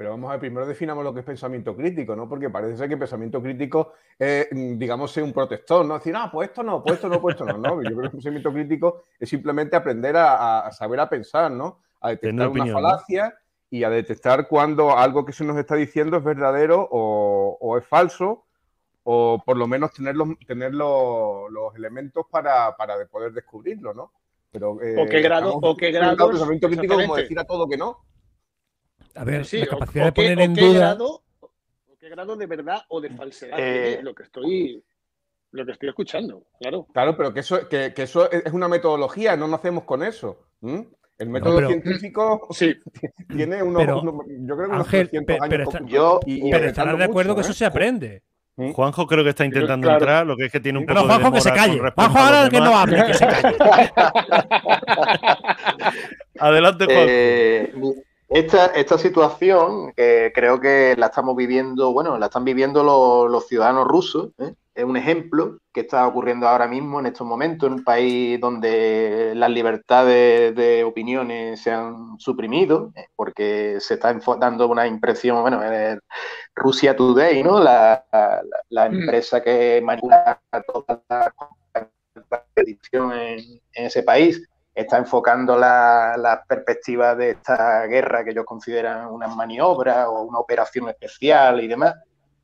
Pero 0.00 0.12
vamos 0.12 0.28
a 0.28 0.32
ver, 0.32 0.40
primero 0.40 0.66
definamos 0.66 1.04
lo 1.04 1.12
que 1.12 1.20
es 1.20 1.26
pensamiento 1.26 1.76
crítico, 1.76 2.16
¿no? 2.16 2.26
Porque 2.26 2.48
parece 2.48 2.74
ser 2.74 2.88
que 2.88 2.96
pensamiento 2.96 3.42
crítico 3.42 3.92
es, 4.18 4.48
digamos, 4.50 5.12
ser 5.12 5.24
un 5.24 5.32
protector, 5.34 5.84
¿no? 5.84 5.98
Decir, 5.98 6.14
ah, 6.16 6.30
pues 6.32 6.48
esto 6.48 6.62
no, 6.62 6.82
pues 6.82 6.94
esto 6.94 7.10
no, 7.10 7.20
pues 7.20 7.34
esto 7.34 7.44
no, 7.44 7.58
¿no? 7.58 7.82
Yo 7.82 7.90
creo 7.90 8.00
que 8.00 8.06
el 8.06 8.12
pensamiento 8.12 8.50
crítico 8.50 9.02
es 9.18 9.28
simplemente 9.28 9.76
aprender 9.76 10.16
a, 10.16 10.70
saber 10.72 11.00
a 11.00 11.10
pensar, 11.10 11.50
¿no? 11.50 11.80
A 12.00 12.08
detectar 12.08 12.48
una 12.48 12.72
falacia 12.72 13.34
y 13.68 13.84
a 13.84 13.90
detectar 13.90 14.48
cuando 14.48 14.96
algo 14.96 15.26
que 15.26 15.34
se 15.34 15.44
nos 15.44 15.58
está 15.58 15.74
diciendo 15.74 16.16
es 16.16 16.24
verdadero 16.24 16.88
o, 16.90 17.76
es 17.76 17.86
falso, 17.86 18.46
o 19.04 19.42
por 19.44 19.58
lo 19.58 19.66
menos 19.66 19.92
tener 19.92 20.16
los, 20.16 20.30
tener 20.46 20.72
los, 20.72 21.76
elementos 21.76 22.24
para, 22.30 22.74
poder 23.12 23.34
descubrirlo, 23.34 23.92
¿no? 23.92 24.12
Pero, 24.50 24.80
eh, 24.80 24.96
o 24.98 25.06
qué 25.06 25.20
grado, 25.20 25.56
o 25.56 25.76
qué 25.76 25.90
grado. 25.90 26.30
Pensamiento 26.30 26.68
crítico 26.68 26.94
como 26.94 27.16
decir 27.16 27.38
a 27.38 27.44
todo 27.44 27.68
que 27.68 27.76
no. 27.76 27.98
A 29.20 29.24
ver, 29.24 29.46
la 29.52 29.66
capacidad 29.66 30.04
de 30.06 30.12
poner 30.12 30.40
en 30.40 30.54
duda. 30.54 30.78
Grado, 30.78 31.22
o 31.40 31.50
qué 31.98 32.08
grado 32.08 32.36
de 32.36 32.46
verdad 32.46 32.82
o 32.88 33.02
de 33.02 33.10
falsedad 33.10 33.58
eh, 33.60 34.00
lo 34.02 34.14
que 34.14 34.22
estoy 34.22 34.82
lo 35.50 35.66
que 35.66 35.72
estoy 35.72 35.90
escuchando, 35.90 36.44
claro. 36.58 36.86
Claro, 36.94 37.16
pero 37.18 37.34
que 37.34 37.40
eso, 37.40 37.68
que, 37.68 37.92
eso 37.94 38.30
es 38.30 38.50
una 38.52 38.66
metodología, 38.66 39.36
no 39.36 39.46
nacemos 39.46 39.84
con 39.84 40.02
eso. 40.02 40.46
El 40.62 41.28
método 41.28 41.66
científico 41.66 42.48
sí. 42.50 42.74
tiene 43.28 43.62
unos, 43.62 43.84
yo 43.84 44.56
creo 44.56 44.68
que 44.68 44.74
unos 44.74 44.86
Ángel, 44.86 45.10
años. 45.12 45.24
Pero, 45.26 46.20
pero 46.50 46.66
estarás 46.66 46.96
de 46.96 47.04
acuerdo 47.04 47.34
que 47.34 47.42
eso 47.42 47.50
¿eh? 47.50 47.54
se 47.54 47.66
aprende. 47.66 48.22
Juanjo 48.72 49.06
creo 49.06 49.22
que 49.22 49.30
está 49.30 49.44
intentando 49.44 49.90
entrar, 49.90 50.26
lo 50.26 50.34
que 50.34 50.46
es 50.46 50.52
que 50.52 50.60
tiene 50.60 50.78
un 50.78 50.86
poco 50.86 50.94
Pero 50.94 51.08
Juanjo 51.08 51.32
que 51.32 51.40
se 51.42 51.52
calle. 51.52 51.78
Juanjo 51.78 52.18
ahora 52.18 52.48
que 52.48 52.58
no 52.58 52.74
hable, 52.74 53.04
que 53.04 53.14
se 53.14 53.26
calle. 53.26 53.56
Adelante, 56.38 56.84
Juanjo. 56.86 57.06
Eh, 57.06 57.74
esta, 58.30 58.66
esta 58.66 58.96
situación 58.96 59.92
creo 59.96 60.60
que 60.60 60.94
la 60.96 61.06
estamos 61.06 61.36
viviendo, 61.36 61.92
bueno, 61.92 62.16
la 62.16 62.26
están 62.26 62.44
viviendo 62.44 62.82
los, 62.84 63.48
ciudadanos 63.48 63.86
rusos. 63.88 64.30
¿eh? 64.38 64.54
Es 64.72 64.84
un 64.84 64.96
ejemplo 64.96 65.58
que 65.72 65.80
está 65.80 66.06
ocurriendo 66.06 66.46
ahora 66.46 66.68
mismo 66.68 67.00
en 67.00 67.06
estos 67.06 67.26
momentos 67.26 67.66
en 67.66 67.74
un 67.74 67.84
país 67.84 68.40
donde 68.40 69.32
las 69.34 69.50
libertades 69.50 70.54
de 70.54 70.84
opiniones 70.84 71.60
se 71.60 71.72
han 71.72 72.18
suprimido, 72.20 72.92
¿eh? 72.94 73.06
porque 73.16 73.78
se 73.80 73.94
está 73.94 74.16
dando 74.38 74.68
una 74.68 74.86
impresión, 74.86 75.42
bueno, 75.42 75.60
Rusia 76.54 76.94
Today, 76.94 77.42
¿no? 77.42 77.58
La, 77.58 78.04
la, 78.68 78.88
mm. 78.88 78.94
empresa 78.94 79.42
que 79.42 79.82
manipula 79.84 80.40
toda 80.72 81.02
la 81.08 82.44
edición 82.54 83.12
en, 83.12 83.60
en 83.72 83.86
ese 83.86 84.04
país 84.04 84.48
está 84.74 84.98
enfocando 84.98 85.56
la, 85.56 86.14
la, 86.16 86.44
perspectiva 86.44 87.14
de 87.14 87.30
esta 87.30 87.86
guerra 87.86 88.24
que 88.24 88.30
ellos 88.30 88.44
consideran 88.44 89.06
una 89.08 89.28
maniobra 89.28 90.08
o 90.08 90.22
una 90.22 90.38
operación 90.38 90.88
especial 90.88 91.62
y 91.62 91.68
demás, 91.68 91.94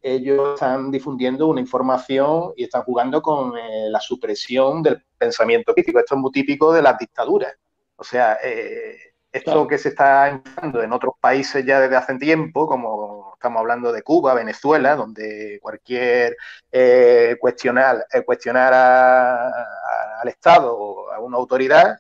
ellos 0.07 0.55
están 0.55 0.91
difundiendo 0.93 1.49
una 1.49 1.61
información 1.61 2.53
y 2.57 2.65
están 2.65 2.83
jugando 2.83 3.21
con 3.21 3.57
eh, 3.59 3.89
la 3.91 4.01
supresión 4.01 4.83
del 4.83 5.03
pensamiento 5.19 5.75
crítico. 5.75 5.99
Esto 5.99 6.15
es 6.15 6.21
muy 6.21 6.31
típico 6.31 6.73
de 6.73 6.83
las 6.83 6.97
dictaduras. 6.97 7.53
O 7.97 8.05
sea, 8.05 8.39
eh, 8.43 8.97
esto 9.33 9.67
que 9.67 9.79
se 9.79 9.89
está 9.89 10.29
enfocando 10.29 10.83
en 10.83 10.93
otros 10.93 11.15
países 11.21 11.65
ya 11.67 11.81
desde 11.81 11.97
hace 11.97 12.17
tiempo, 12.19 12.67
como 12.69 13.33
estamos 13.35 13.61
hablando 13.61 13.93
de 13.93 14.03
Cuba, 14.03 14.35
Venezuela, 14.35 14.95
donde 14.95 15.59
cualquier 15.61 16.37
eh, 16.71 17.37
cuestionar, 17.41 18.07
cuestionar 18.25 18.73
al 18.75 20.29
Estado 20.29 20.77
o 20.79 21.06
a 21.17 21.21
una 21.21 21.39
autoridad 21.39 21.97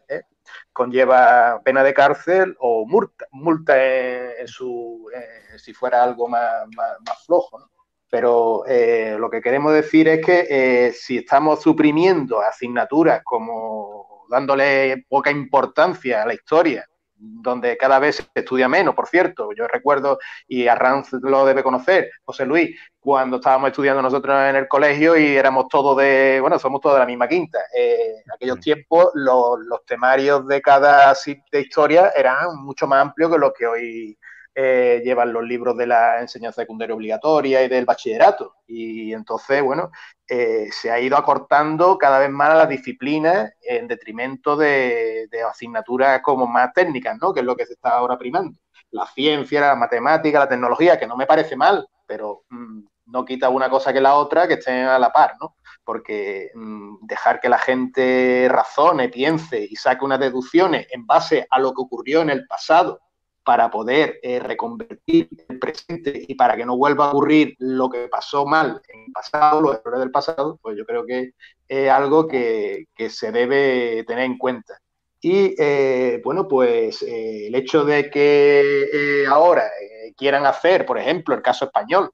conlleva 0.72 1.60
pena 1.64 1.82
de 1.82 1.94
cárcel 1.94 2.56
o 2.60 2.86
multa, 2.86 3.26
multa 3.32 3.74
en, 3.82 4.46
su, 4.46 5.08
si 5.56 5.72
fuera 5.72 6.02
algo 6.02 6.28
más, 6.28 6.66
más, 6.76 7.24
flojo. 7.24 7.70
Pero 8.08 8.64
eh, 8.66 9.16
lo 9.18 9.28
que 9.28 9.40
queremos 9.40 9.72
decir 9.72 10.06
es 10.08 10.24
que 10.24 10.46
eh, 10.48 10.92
si 10.92 11.18
estamos 11.18 11.62
suprimiendo 11.62 12.40
asignaturas 12.40 13.22
como 13.24 14.26
dándole 14.30 15.04
poca 15.08 15.30
importancia 15.30 16.22
a 16.22 16.26
la 16.26 16.34
historia, 16.34 16.86
donde 17.18 17.76
cada 17.76 17.98
vez 17.98 18.16
se 18.16 18.26
estudia 18.34 18.68
menos, 18.68 18.94
por 18.94 19.08
cierto. 19.08 19.50
Yo 19.52 19.66
recuerdo, 19.66 20.18
y 20.46 20.68
Arranz 20.68 21.12
lo 21.12 21.46
debe 21.46 21.62
conocer, 21.62 22.10
José 22.24 22.46
Luis, 22.46 22.78
cuando 23.00 23.36
estábamos 23.36 23.70
estudiando 23.70 24.02
nosotros 24.02 24.36
en 24.48 24.56
el 24.56 24.68
colegio 24.68 25.16
y 25.16 25.36
éramos 25.36 25.68
todos 25.68 25.96
de, 25.96 26.38
bueno, 26.40 26.58
somos 26.58 26.80
todos 26.80 26.96
de 26.96 27.00
la 27.00 27.06
misma 27.06 27.28
quinta. 27.28 27.58
Eh, 27.76 28.22
en 28.24 28.32
aquellos 28.32 28.60
tiempos 28.60 29.10
los, 29.14 29.60
los, 29.60 29.84
temarios 29.84 30.46
de 30.48 30.60
cada 30.60 31.14
de 31.52 31.60
historia 31.60 32.12
eran 32.16 32.56
mucho 32.56 32.86
más 32.86 33.02
amplios 33.02 33.30
que 33.30 33.38
los 33.38 33.52
que 33.52 33.66
hoy 33.66 34.18
eh, 34.58 35.02
llevan 35.04 35.34
los 35.34 35.44
libros 35.44 35.76
de 35.76 35.86
la 35.86 36.18
enseñanza 36.18 36.62
secundaria 36.62 36.94
obligatoria 36.94 37.62
y 37.62 37.68
del 37.68 37.84
bachillerato. 37.84 38.54
Y 38.66 39.12
entonces, 39.12 39.62
bueno, 39.62 39.90
eh, 40.26 40.68
se 40.72 40.90
ha 40.90 40.98
ido 40.98 41.18
acortando 41.18 41.98
cada 41.98 42.20
vez 42.20 42.30
más 42.30 42.56
las 42.56 42.68
disciplinas 42.70 43.52
en 43.60 43.86
detrimento 43.86 44.56
de, 44.56 45.28
asignaturas 45.46 46.22
como 46.22 46.46
más 46.46 46.72
técnicas, 46.72 47.18
¿no? 47.20 47.34
Que 47.34 47.40
es 47.40 47.46
lo 47.46 47.54
que 47.54 47.66
se 47.66 47.74
está 47.74 47.90
ahora 47.90 48.16
primando. 48.16 48.58
La 48.92 49.06
ciencia, 49.06 49.60
la 49.60 49.76
matemática, 49.76 50.38
la 50.38 50.48
tecnología, 50.48 50.98
que 50.98 51.06
no 51.06 51.18
me 51.18 51.26
parece 51.26 51.54
mal, 51.54 51.86
pero 52.06 52.44
mm, 52.48 52.80
no 53.08 53.26
quita 53.26 53.50
una 53.50 53.68
cosa 53.68 53.92
que 53.92 54.00
la 54.00 54.14
otra 54.14 54.48
que 54.48 54.54
estén 54.54 54.86
a 54.86 54.98
la 54.98 55.12
par, 55.12 55.34
¿no? 55.38 55.56
Porque 55.84 56.50
mm, 56.54 57.04
dejar 57.06 57.40
que 57.40 57.50
la 57.50 57.58
gente 57.58 58.48
razone, 58.50 59.10
piense 59.10 59.60
y 59.68 59.76
saque 59.76 60.06
unas 60.06 60.20
deducciones 60.20 60.86
en 60.92 61.04
base 61.04 61.46
a 61.50 61.58
lo 61.58 61.74
que 61.74 61.82
ocurrió 61.82 62.22
en 62.22 62.30
el 62.30 62.46
pasado 62.46 63.02
para 63.46 63.70
poder 63.70 64.18
eh, 64.24 64.40
reconvertir 64.40 65.28
el 65.48 65.60
presente 65.60 66.24
y 66.26 66.34
para 66.34 66.56
que 66.56 66.66
no 66.66 66.76
vuelva 66.76 67.06
a 67.06 67.10
ocurrir 67.10 67.54
lo 67.60 67.88
que 67.88 68.08
pasó 68.08 68.44
mal 68.44 68.82
en 68.88 69.04
el 69.04 69.12
pasado, 69.12 69.60
los 69.60 69.76
errores 69.76 70.00
del 70.00 70.10
pasado, 70.10 70.58
pues 70.60 70.76
yo 70.76 70.84
creo 70.84 71.06
que 71.06 71.30
es 71.68 71.88
algo 71.88 72.26
que, 72.26 72.86
se 73.08 73.30
debe 73.30 74.02
tener 74.04 74.24
en 74.24 74.36
cuenta. 74.36 74.80
Y 75.20 75.54
eh, 75.58 76.20
bueno, 76.24 76.48
pues 76.48 77.02
eh, 77.02 77.46
el 77.46 77.54
hecho 77.54 77.84
de 77.84 78.10
que 78.10 79.24
ahora 79.28 79.70
quieran 80.16 80.44
hacer, 80.44 80.84
por 80.84 80.98
ejemplo, 80.98 81.32
el 81.32 81.42
caso 81.42 81.66
español, 81.66 82.10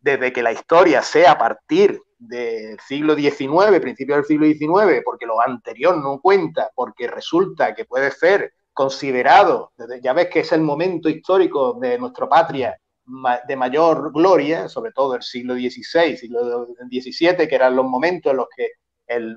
desde 0.00 0.32
que 0.32 0.42
la 0.42 0.52
historia 0.52 1.02
sea 1.02 1.32
a 1.32 1.38
partir 1.38 2.00
del 2.16 2.78
siglo 2.78 3.16
XIX, 3.16 3.80
principio 3.80 4.14
del 4.14 4.24
siglo 4.24 4.46
XIX, 4.46 5.02
porque 5.04 5.26
lo 5.26 5.44
anterior 5.44 5.96
no 5.96 6.20
cuenta, 6.20 6.70
porque 6.76 7.08
resulta 7.08 7.74
que 7.74 7.86
puede 7.86 8.12
ser 8.12 8.52
considerado, 8.72 9.72
ya 10.02 10.12
ves 10.12 10.28
que 10.28 10.40
es 10.40 10.52
el 10.52 10.60
momento 10.60 11.08
histórico 11.08 11.74
de 11.74 11.98
nuestra 11.98 12.28
patria 12.28 12.78
de 13.46 13.56
mayor 13.56 14.12
gloria, 14.12 14.68
sobre 14.68 14.92
todo 14.92 15.16
el 15.16 15.22
siglo 15.22 15.54
XVI, 15.54 16.16
siglo 16.16 16.66
XVII, 16.66 17.48
que 17.48 17.54
eran 17.54 17.74
los 17.74 17.84
momentos 17.84 18.30
en 18.30 18.36
los 18.36 18.46
que 18.54 18.68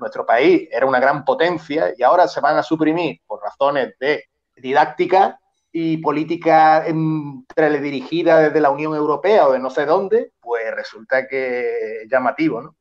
nuestro 0.00 0.24
país 0.24 0.68
era 0.70 0.86
una 0.86 1.00
gran 1.00 1.24
potencia 1.24 1.92
y 1.96 2.02
ahora 2.02 2.28
se 2.28 2.40
van 2.40 2.56
a 2.56 2.62
suprimir 2.62 3.20
por 3.26 3.42
razones 3.42 3.94
de 3.98 4.24
didáctica 4.56 5.40
y 5.72 5.96
política 5.96 6.84
dirigida 6.84 8.38
desde 8.38 8.60
la 8.60 8.70
Unión 8.70 8.94
Europea 8.94 9.48
o 9.48 9.52
de 9.52 9.58
no 9.58 9.70
sé 9.70 9.84
dónde, 9.84 10.30
pues 10.40 10.62
resulta 10.72 11.26
que 11.26 12.02
es 12.02 12.08
llamativo, 12.08 12.62
¿no? 12.62 12.76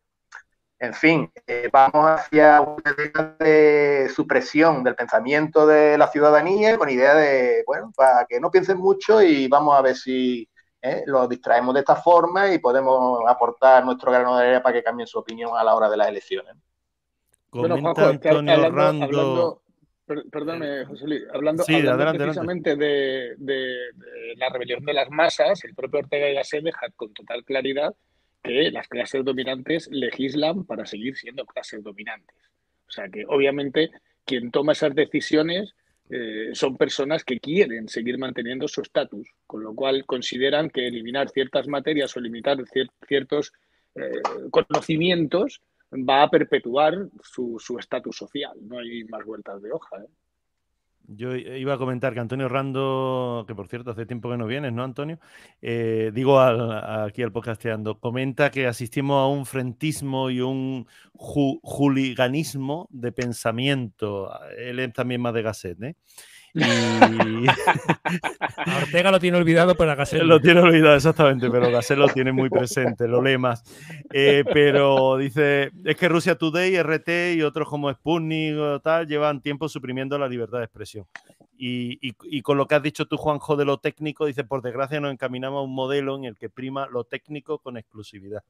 En 0.83 0.93
fin, 0.93 1.31
eh, 1.47 1.69
vamos 1.71 2.05
hacia 2.07 2.59
una 2.59 2.93
idea 2.97 3.35
de 3.39 4.09
supresión 4.13 4.83
del 4.83 4.95
pensamiento 4.95 5.65
de 5.65 5.97
la 5.97 6.07
ciudadanía 6.07 6.77
con 6.77 6.89
idea 6.89 7.15
de, 7.15 7.63
bueno, 7.65 7.93
para 7.95 8.25
que 8.25 8.37
no 8.41 8.51
piensen 8.51 8.79
mucho 8.79 9.21
y 9.21 9.47
vamos 9.47 9.77
a 9.77 9.81
ver 9.81 9.95
si 9.95 10.45
eh, 10.81 11.03
los 11.05 11.29
distraemos 11.29 11.73
de 11.73 11.79
esta 11.79 11.95
forma 11.95 12.53
y 12.53 12.59
podemos 12.59 13.21
aportar 13.29 13.85
nuestro 13.85 14.11
grano 14.11 14.35
de 14.35 14.43
arena 14.43 14.61
para 14.61 14.73
que 14.73 14.83
cambien 14.83 15.07
su 15.07 15.19
opinión 15.19 15.51
a 15.55 15.63
la 15.63 15.73
hora 15.73 15.89
de 15.89 15.95
las 15.95 16.09
elecciones. 16.09 16.53
Bueno, 17.49 17.79
Juanjo, 17.79 18.01
Antonio 18.01 18.53
hablando, 18.53 19.61
perdóname, 20.05 20.83
José 20.83 21.07
Luis, 21.07 21.23
hablando, 21.33 21.63
precisamente 21.63 22.75
De, 22.75 23.35
de, 23.37 23.75
la 24.35 24.49
rebelión 24.49 24.83
de 24.83 24.93
las 24.93 25.09
masas, 25.09 25.63
el 25.63 25.75
propio 25.75 26.01
Ortega 26.01 26.29
y 26.29 26.33
Gasset 26.33 26.61
deja 26.61 26.87
con 26.97 27.13
total 27.13 27.45
claridad 27.45 27.95
que 28.43 28.69
las 28.71 28.87
clases 28.87 29.23
dominantes 29.23 29.89
legislan 29.91 30.65
para 30.65 30.85
seguir 30.85 31.15
siendo 31.15 31.45
clases 31.45 31.81
dominantes. 31.81 32.35
O 32.87 32.91
sea 32.91 33.07
que 33.09 33.25
obviamente 33.27 33.91
quien 34.25 34.51
toma 34.51 34.73
esas 34.73 34.93
decisiones 34.93 35.73
eh, 36.09 36.49
son 36.53 36.77
personas 36.77 37.23
que 37.23 37.39
quieren 37.39 37.87
seguir 37.87 38.17
manteniendo 38.17 38.67
su 38.67 38.81
estatus, 38.81 39.27
con 39.47 39.63
lo 39.63 39.73
cual 39.73 40.05
consideran 40.05 40.69
que 40.69 40.87
eliminar 40.87 41.29
ciertas 41.29 41.67
materias 41.67 42.15
o 42.15 42.19
limitar 42.19 42.57
ciertos 43.07 43.53
eh, 43.95 44.21
conocimientos 44.51 45.61
va 45.91 46.23
a 46.23 46.29
perpetuar 46.29 47.07
su 47.21 47.77
estatus 47.79 48.17
social. 48.17 48.53
No 48.61 48.79
hay 48.79 49.05
más 49.05 49.23
vueltas 49.25 49.61
de 49.61 49.71
hoja. 49.71 49.97
¿eh? 50.03 50.07
Yo 51.07 51.35
iba 51.35 51.73
a 51.73 51.77
comentar 51.77 52.13
que 52.13 52.21
Antonio 52.21 52.47
Rando, 52.47 53.43
que 53.47 53.53
por 53.53 53.67
cierto 53.67 53.91
hace 53.91 54.05
tiempo 54.05 54.29
que 54.29 54.37
no 54.37 54.47
vienes, 54.47 54.71
¿no, 54.71 54.83
Antonio? 54.83 55.19
Eh, 55.61 56.11
digo 56.13 56.39
aquí 56.39 57.21
al 57.23 57.31
podcasteando, 57.31 57.99
comenta 57.99 58.51
que 58.51 58.67
asistimos 58.67 59.21
a 59.21 59.27
un 59.27 59.45
frentismo 59.45 60.29
y 60.29 60.39
un 60.39 60.87
ju 61.13 61.59
juliganismo 61.61 62.87
de 62.89 63.11
pensamiento. 63.11 64.31
Él 64.57 64.79
es 64.79 64.93
también 64.93 65.21
más 65.21 65.33
de 65.33 65.41
Gasset, 65.41 65.83
¿eh? 65.83 65.95
Y... 66.53 66.61
Ortega 68.83 69.11
lo 69.11 69.19
tiene 69.19 69.37
olvidado, 69.37 69.75
pero 69.75 69.95
Gasset. 69.95 70.21
Lo 70.21 70.39
tiene 70.39 70.61
olvidado, 70.61 70.95
exactamente, 70.95 71.49
pero 71.49 71.71
Gasset 71.71 71.97
lo 71.97 72.07
tiene 72.09 72.31
muy 72.31 72.49
presente, 72.49 73.07
lo 73.07 73.21
lee 73.21 73.37
más. 73.37 73.63
Eh, 74.11 74.43
pero 74.53 75.17
dice: 75.17 75.71
es 75.83 75.95
que 75.95 76.09
Rusia 76.09 76.35
Today, 76.35 76.81
RT 76.81 77.35
y 77.35 77.41
otros 77.41 77.67
como 77.67 77.91
Sputnik 77.91 78.57
o 78.57 78.79
tal 78.79 79.07
llevan 79.07 79.41
tiempo 79.41 79.67
suprimiendo 79.67 80.17
la 80.19 80.27
libertad 80.27 80.59
de 80.59 80.65
expresión. 80.65 81.07
Y, 81.57 81.97
y, 82.01 82.41
con 82.41 82.57
lo 82.57 82.67
que 82.67 82.75
has 82.75 82.83
dicho 82.83 83.05
tú, 83.05 83.17
Juanjo, 83.17 83.55
de 83.55 83.65
lo 83.65 83.77
técnico, 83.77 84.25
dice: 84.25 84.43
por 84.43 84.61
desgracia 84.61 84.99
nos 84.99 85.11
encaminamos 85.11 85.59
a 85.59 85.63
un 85.63 85.73
modelo 85.73 86.15
en 86.17 86.25
el 86.25 86.37
que 86.37 86.49
prima 86.49 86.87
lo 86.87 87.03
técnico 87.03 87.59
con 87.59 87.77
exclusividad. 87.77 88.43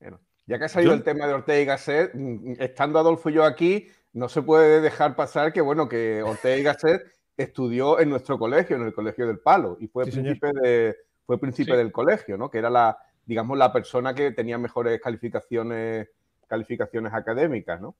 Bueno, 0.00 0.20
ya 0.46 0.58
que 0.58 0.64
ha 0.64 0.68
salido 0.68 0.94
el 0.94 1.02
tema 1.02 1.26
de 1.26 1.34
Ortega 1.34 1.60
y 1.60 1.64
Gasset, 1.64 2.10
mm, 2.14 2.54
estando 2.58 2.98
Adolfo 2.98 3.30
y 3.30 3.34
yo 3.34 3.44
aquí, 3.44 3.88
no 4.12 4.28
se 4.28 4.42
puede 4.42 4.80
dejar 4.80 5.14
pasar 5.14 5.52
que, 5.52 5.60
bueno, 5.60 5.88
que 5.88 6.22
Ortega 6.22 6.56
y 6.56 6.62
Gasset 6.62 7.15
estudió 7.36 8.00
en 8.00 8.10
nuestro 8.10 8.38
colegio, 8.38 8.76
en 8.76 8.82
el 8.82 8.94
Colegio 8.94 9.26
del 9.26 9.38
Palo, 9.38 9.76
y 9.80 9.88
fue 9.88 10.04
príncipe, 10.04 10.52
de, 10.52 10.96
fue 11.24 11.38
príncipe 11.38 11.76
del 11.76 11.92
colegio, 11.92 12.38
¿no? 12.38 12.50
Que 12.50 12.58
era 12.58 12.70
la, 12.70 12.98
digamos, 13.24 13.58
la 13.58 13.72
persona 13.72 14.14
que 14.14 14.32
tenía 14.32 14.58
mejores 14.58 15.00
calificaciones, 15.00 16.08
calificaciones 16.46 17.12
académicas, 17.12 17.80
¿no? 17.80 17.96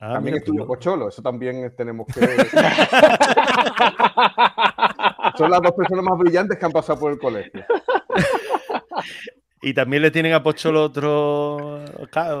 Ah, 0.00 0.14
también 0.14 0.36
estudió 0.36 0.64
Pocholo, 0.66 1.08
eso 1.08 1.22
también 1.22 1.74
tenemos 1.76 2.06
que. 2.06 2.20
Son 5.36 5.50
las 5.50 5.60
dos 5.60 5.72
personas 5.72 6.04
más 6.04 6.16
brillantes 6.18 6.56
que 6.58 6.66
han 6.66 6.72
pasado 6.72 7.00
por 7.00 7.12
el 7.12 7.18
colegio. 7.18 7.64
Y 9.60 9.74
también 9.74 10.02
le 10.02 10.10
tienen 10.10 10.32
a 10.34 10.42
Pocholo 10.42 10.84
otro, 10.84 11.84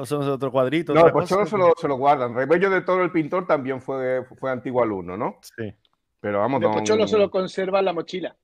son 0.04 0.28
otro 0.28 0.52
cuadrito. 0.52 0.94
No, 0.94 1.00
a 1.00 1.12
Pocholo 1.12 1.46
se 1.46 1.58
lo, 1.58 1.72
se 1.76 1.88
lo, 1.88 1.96
guardan. 1.96 2.34
Rebello 2.34 2.70
de 2.70 2.82
todo 2.82 3.02
el 3.02 3.10
pintor 3.10 3.46
también 3.46 3.80
fue, 3.80 4.24
fue 4.38 4.50
antiguo 4.50 4.82
alumno, 4.82 5.16
¿no? 5.16 5.38
Sí. 5.42 5.74
Pero 6.20 6.40
vamos, 6.40 6.60
de 6.60 6.68
Pocholo 6.68 7.06
se 7.06 7.18
lo 7.18 7.30
conserva 7.30 7.80
en 7.80 7.84
la 7.84 7.92
mochila. 7.92 8.36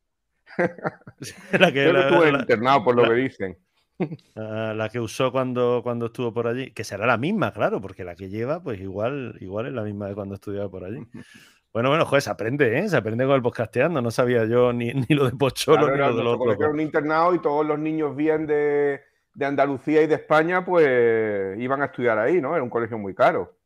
la 1.52 1.72
que, 1.72 1.84
Yo 1.84 1.92
la, 1.92 2.08
estuve 2.08 2.28
internado, 2.30 2.84
por 2.84 2.96
lo 2.96 3.04
que 3.04 3.14
dicen. 3.14 3.58
La 4.34 4.88
que 4.90 4.98
usó 4.98 5.30
cuando, 5.30 5.80
cuando 5.84 6.06
estuvo 6.06 6.32
por 6.34 6.48
allí, 6.48 6.72
que 6.72 6.82
será 6.82 7.06
la 7.06 7.16
misma, 7.16 7.52
claro, 7.52 7.80
porque 7.80 8.02
la 8.02 8.16
que 8.16 8.28
lleva, 8.28 8.60
pues 8.60 8.80
igual, 8.80 9.36
igual 9.40 9.66
es 9.66 9.72
la 9.72 9.82
misma 9.82 10.08
de 10.08 10.14
cuando 10.14 10.34
estudiaba 10.34 10.68
por 10.68 10.84
allí. 10.84 11.06
Bueno, 11.74 11.88
bueno, 11.88 12.06
joder, 12.06 12.22
se 12.22 12.30
aprende, 12.30 12.78
¿eh? 12.78 12.88
Se 12.88 12.96
aprende 12.96 13.26
con 13.26 13.34
el 13.34 13.42
podcasteando. 13.42 14.00
No 14.00 14.12
sabía 14.12 14.44
yo 14.44 14.72
ni, 14.72 14.92
lo 15.08 15.28
de 15.28 15.36
Pocholo 15.36 15.90
ni 15.90 15.98
lo 15.98 16.16
de 16.16 16.22
los 16.22 16.58
un 16.70 16.78
internado 16.78 17.34
y 17.34 17.40
todos 17.40 17.66
los 17.66 17.80
niños 17.80 18.14
bien 18.14 18.46
de, 18.46 19.02
Andalucía 19.40 20.00
y 20.02 20.06
de 20.06 20.14
España, 20.14 20.64
pues 20.64 21.58
iban 21.58 21.82
a 21.82 21.86
estudiar 21.86 22.16
ahí, 22.16 22.40
¿no? 22.40 22.54
Era 22.54 22.62
un 22.62 22.70
colegio 22.70 22.96
muy 22.96 23.12
caro, 23.12 23.56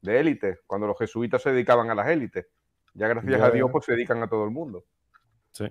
de 0.00 0.18
élite, 0.18 0.60
cuando 0.66 0.86
los 0.86 0.98
jesuitas 0.98 1.42
se 1.42 1.52
dedicaban 1.52 1.90
a 1.90 1.94
las 1.94 2.08
élites. 2.08 2.46
Ya 2.94 3.06
gracias 3.06 3.42
a 3.42 3.50
Dios, 3.50 3.68
pues 3.70 3.84
se 3.84 3.92
dedican 3.92 4.22
a 4.22 4.28
todo 4.28 4.44
el 4.44 4.50
mundo. 4.50 4.86
Sí. 5.52 5.70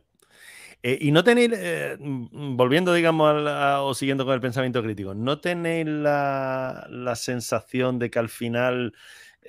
Eh, 0.84 1.00
y 1.02 1.12
no 1.12 1.24
tenéis, 1.24 1.50
eh, 1.56 1.98
volviendo, 2.00 2.93
digamos, 2.93 3.34
o 3.82 3.93
siguiendo 3.95 4.24
con 4.24 4.36
el 4.36 4.39
pensamiento 4.39 4.84
crítico, 4.84 5.16
¿no 5.16 5.41
tenéis 5.41 5.88
la, 5.88 6.86
la 6.91 7.16
sensación 7.16 7.98
de 7.98 8.12
que 8.12 8.20
al 8.20 8.30
final 8.30 8.93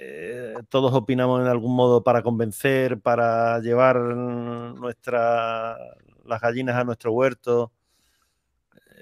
eh, 0.00 0.54
todos 0.68 0.94
opinamos 0.94 1.40
en 1.40 1.48
algún 1.48 1.74
modo 1.74 2.04
para 2.04 2.22
convencer, 2.22 3.00
para 3.00 3.58
llevar 3.58 3.96
nuestra, 3.98 5.76
las 6.24 6.40
gallinas 6.40 6.76
a 6.76 6.84
nuestro 6.84 7.10
huerto. 7.10 7.72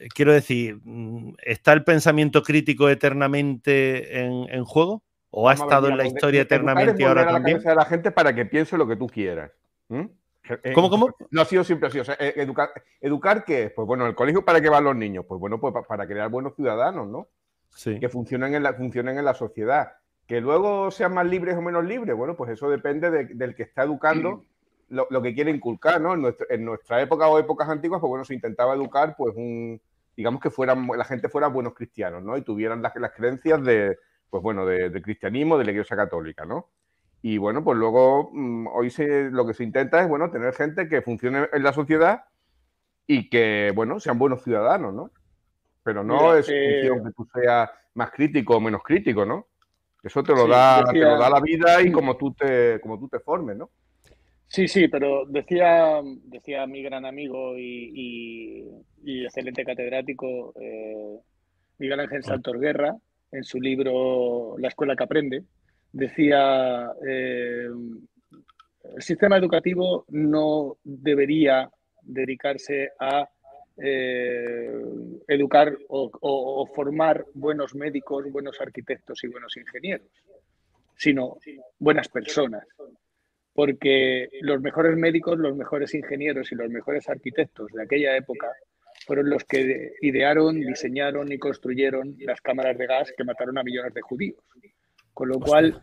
Eh, 0.00 0.08
quiero 0.14 0.32
decir, 0.32 0.80
mm, 0.82 1.34
¿está 1.42 1.74
el 1.74 1.84
pensamiento 1.84 2.42
crítico 2.42 2.88
eternamente 2.88 4.20
en, 4.24 4.64
juego? 4.64 5.02
¿O 5.28 5.50
ha 5.50 5.52
estado 5.52 5.88
en 5.88 5.98
la 5.98 6.06
historia 6.06 6.40
eternamente 6.40 7.02
y 7.02 7.04
ahora 7.04 7.26
también? 7.26 7.68
A 7.68 7.74
la 7.74 7.84
gente 7.84 8.10
para 8.10 8.34
que 8.34 8.46
piense 8.46 8.78
lo 8.78 8.88
que 8.88 8.96
tú 8.96 9.06
quieras. 9.06 9.50
Eh, 9.90 10.72
¿Cómo, 10.72 10.88
cómo? 10.88 11.14
No 11.30 11.42
ha 11.42 11.44
sido 11.44 11.62
siempre 11.62 11.88
así. 11.88 11.98
O 11.98 12.04
sea, 12.04 12.16
educar, 12.18 12.70
¿Educar 13.02 13.44
qué 13.44 13.64
es? 13.64 13.72
Pues 13.72 13.86
bueno, 13.86 14.06
¿el 14.06 14.14
colegio 14.14 14.46
para 14.46 14.62
qué 14.62 14.70
van 14.70 14.84
los 14.84 14.96
niños? 14.96 15.26
Pues 15.28 15.38
bueno, 15.38 15.60
pues 15.60 15.74
para 15.86 16.06
crear 16.06 16.30
buenos 16.30 16.54
ciudadanos, 16.56 17.06
¿no? 17.06 17.28
Sí. 17.68 18.00
Que 18.00 18.08
funcionen 18.08 18.54
en 18.54 18.62
la, 18.62 18.72
funcionen 18.72 19.18
en 19.18 19.26
la 19.26 19.34
sociedad. 19.34 19.92
Que 20.26 20.40
luego 20.40 20.90
sean 20.90 21.14
más 21.14 21.26
libres 21.26 21.56
o 21.56 21.62
menos 21.62 21.84
libres, 21.84 22.16
bueno, 22.16 22.36
pues 22.36 22.50
eso 22.50 22.68
depende 22.68 23.10
del 23.10 23.54
que 23.54 23.62
está 23.62 23.84
educando 23.84 24.44
lo, 24.88 25.22
que 25.22 25.34
quiere 25.34 25.50
inculcar, 25.50 26.00
¿no? 26.00 26.14
En, 26.48 26.64
nuestra 26.64 27.00
época 27.00 27.28
o 27.28 27.38
épocas 27.38 27.68
antiguas, 27.68 28.00
pues 28.00 28.08
bueno, 28.08 28.24
se 28.24 28.34
intentaba 28.34 28.74
educar, 28.74 29.14
pues 29.16 29.34
un, 29.36 29.80
digamos 30.16 30.40
que 30.40 30.50
fueran, 30.50 30.86
la 30.96 31.04
gente 31.04 31.28
fuera 31.28 31.48
buenos 31.48 31.74
cristianos, 31.74 32.22
¿no? 32.22 32.36
Y 32.36 32.42
tuvieran 32.42 32.82
las, 32.82 32.94
las 32.96 33.12
creencias 33.12 33.62
de, 33.64 33.98
pues 34.30 34.42
bueno, 34.42 34.64
de, 34.64 35.02
cristianismo, 35.02 35.58
de 35.58 35.64
la 35.64 35.72
Iglesia 35.72 35.96
Católica, 35.96 36.44
¿no? 36.44 36.68
Y 37.22 37.38
bueno, 37.38 37.64
pues 37.64 37.76
luego 37.76 38.30
mm, 38.32 38.68
hoy 38.68 38.90
se, 38.90 39.30
lo 39.30 39.46
que 39.46 39.54
se 39.54 39.64
intenta 39.64 40.00
es, 40.00 40.08
bueno, 40.08 40.30
tener 40.30 40.54
gente 40.54 40.88
que 40.88 41.02
funcione 41.02 41.48
en 41.52 41.62
la 41.62 41.72
sociedad 41.72 42.24
y 43.06 43.28
que, 43.28 43.72
bueno, 43.74 43.98
sean 43.98 44.18
buenos 44.18 44.42
ciudadanos, 44.44 44.94
¿no? 44.94 45.10
Pero 45.82 46.04
no 46.04 46.34
es 46.34 46.48
eh, 46.48 46.88
función 46.88 47.04
que 47.04 47.12
tú 47.12 47.28
seas 47.32 47.70
más 47.94 48.10
crítico 48.10 48.56
o 48.56 48.60
menos 48.60 48.82
crítico, 48.82 49.24
¿no? 49.24 49.46
Eso 50.06 50.22
te 50.22 50.32
lo, 50.32 50.46
da, 50.46 50.84
da 50.84 51.28
la 51.28 51.40
vida 51.40 51.82
y 51.82 51.90
como 51.90 52.16
tú 52.16 52.32
te, 52.32 52.78
como 52.80 52.96
tú 52.96 53.08
te 53.08 53.18
formes, 53.18 53.56
¿no? 53.56 53.70
Sí, 54.46 54.68
sí, 54.68 54.86
pero 54.86 55.26
decía, 55.26 56.00
decía 56.22 56.64
mi 56.68 56.80
gran 56.80 57.04
amigo 57.04 57.58
y, 57.58 58.70
excelente 59.04 59.64
catedrático 59.64 60.54
eh, 60.60 61.18
Miguel 61.78 62.00
Ángel 62.00 62.22
Santos 62.22 62.54
Guerra 62.60 62.96
en 63.32 63.42
su 63.42 63.60
libro 63.60 64.56
La 64.58 64.68
escuela 64.68 64.94
que 64.94 65.02
aprende, 65.02 65.42
decía 65.90 66.88
eh, 67.04 67.66
el 68.94 69.02
sistema 69.02 69.36
educativo 69.38 70.04
no 70.10 70.76
debería 70.84 71.68
dedicarse 72.02 72.90
a 73.00 73.28
eh, 73.78 74.70
educar 75.28 75.76
o, 75.88 76.66
formar 76.74 77.26
buenos 77.34 77.74
médicos, 77.74 78.30
buenos 78.30 78.60
arquitectos 78.60 79.22
y 79.24 79.28
buenos 79.28 79.56
ingenieros, 79.56 80.08
sino 80.96 81.38
buenas 81.78 82.08
personas. 82.08 82.66
Porque 83.52 84.28
los 84.42 84.60
mejores 84.60 84.96
médicos, 84.96 85.38
los 85.38 85.56
mejores 85.56 85.94
ingenieros 85.94 86.52
y 86.52 86.54
los 86.54 86.68
mejores 86.70 87.08
arquitectos 87.08 87.72
de 87.72 87.82
aquella 87.82 88.16
época 88.16 88.48
fueron 89.06 89.30
los 89.30 89.44
que 89.44 89.92
idearon, 90.00 90.60
diseñaron 90.60 91.30
y 91.32 91.38
construyeron 91.38 92.16
las 92.20 92.40
cámaras 92.40 92.76
de 92.76 92.86
gas 92.86 93.12
que 93.16 93.24
mataron 93.24 93.58
a 93.58 93.62
millones 93.62 93.94
de 93.94 94.00
judíos. 94.00 94.38
Con 95.12 95.28
lo 95.28 95.40
cual, 95.40 95.82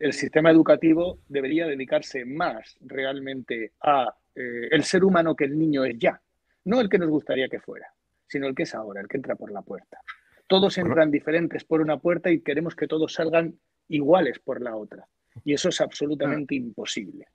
el 0.00 0.12
sistema 0.14 0.50
educativo 0.50 1.18
debería 1.28 1.66
dedicarse 1.66 2.24
más 2.24 2.76
realmente 2.80 3.72
a 3.82 4.14
eh, 4.34 4.68
el 4.70 4.82
ser 4.84 5.04
humano 5.04 5.36
que 5.36 5.44
el 5.44 5.58
niño 5.58 5.84
es 5.84 5.98
ya, 5.98 6.18
no 6.64 6.80
el 6.80 6.88
que 6.88 6.98
nos 6.98 7.08
gustaría 7.08 7.48
que 7.48 7.60
fuera, 7.60 7.86
sino 8.26 8.46
el 8.46 8.54
que 8.54 8.64
es 8.64 8.74
ahora, 8.74 9.00
el 9.00 9.08
que 9.08 9.16
entra 9.16 9.36
por 9.36 9.50
la 9.50 9.62
puerta. 9.62 10.00
Todos 10.46 10.76
entran 10.78 11.10
diferentes 11.10 11.64
por 11.64 11.80
una 11.80 11.98
puerta 11.98 12.30
y 12.30 12.40
queremos 12.40 12.74
que 12.74 12.86
todos 12.86 13.14
salgan 13.14 13.54
iguales 13.88 14.38
por 14.38 14.60
la 14.60 14.76
otra. 14.76 15.06
Y 15.44 15.54
eso 15.54 15.70
es 15.70 15.80
absolutamente 15.80 16.54
imposible. 16.54 17.26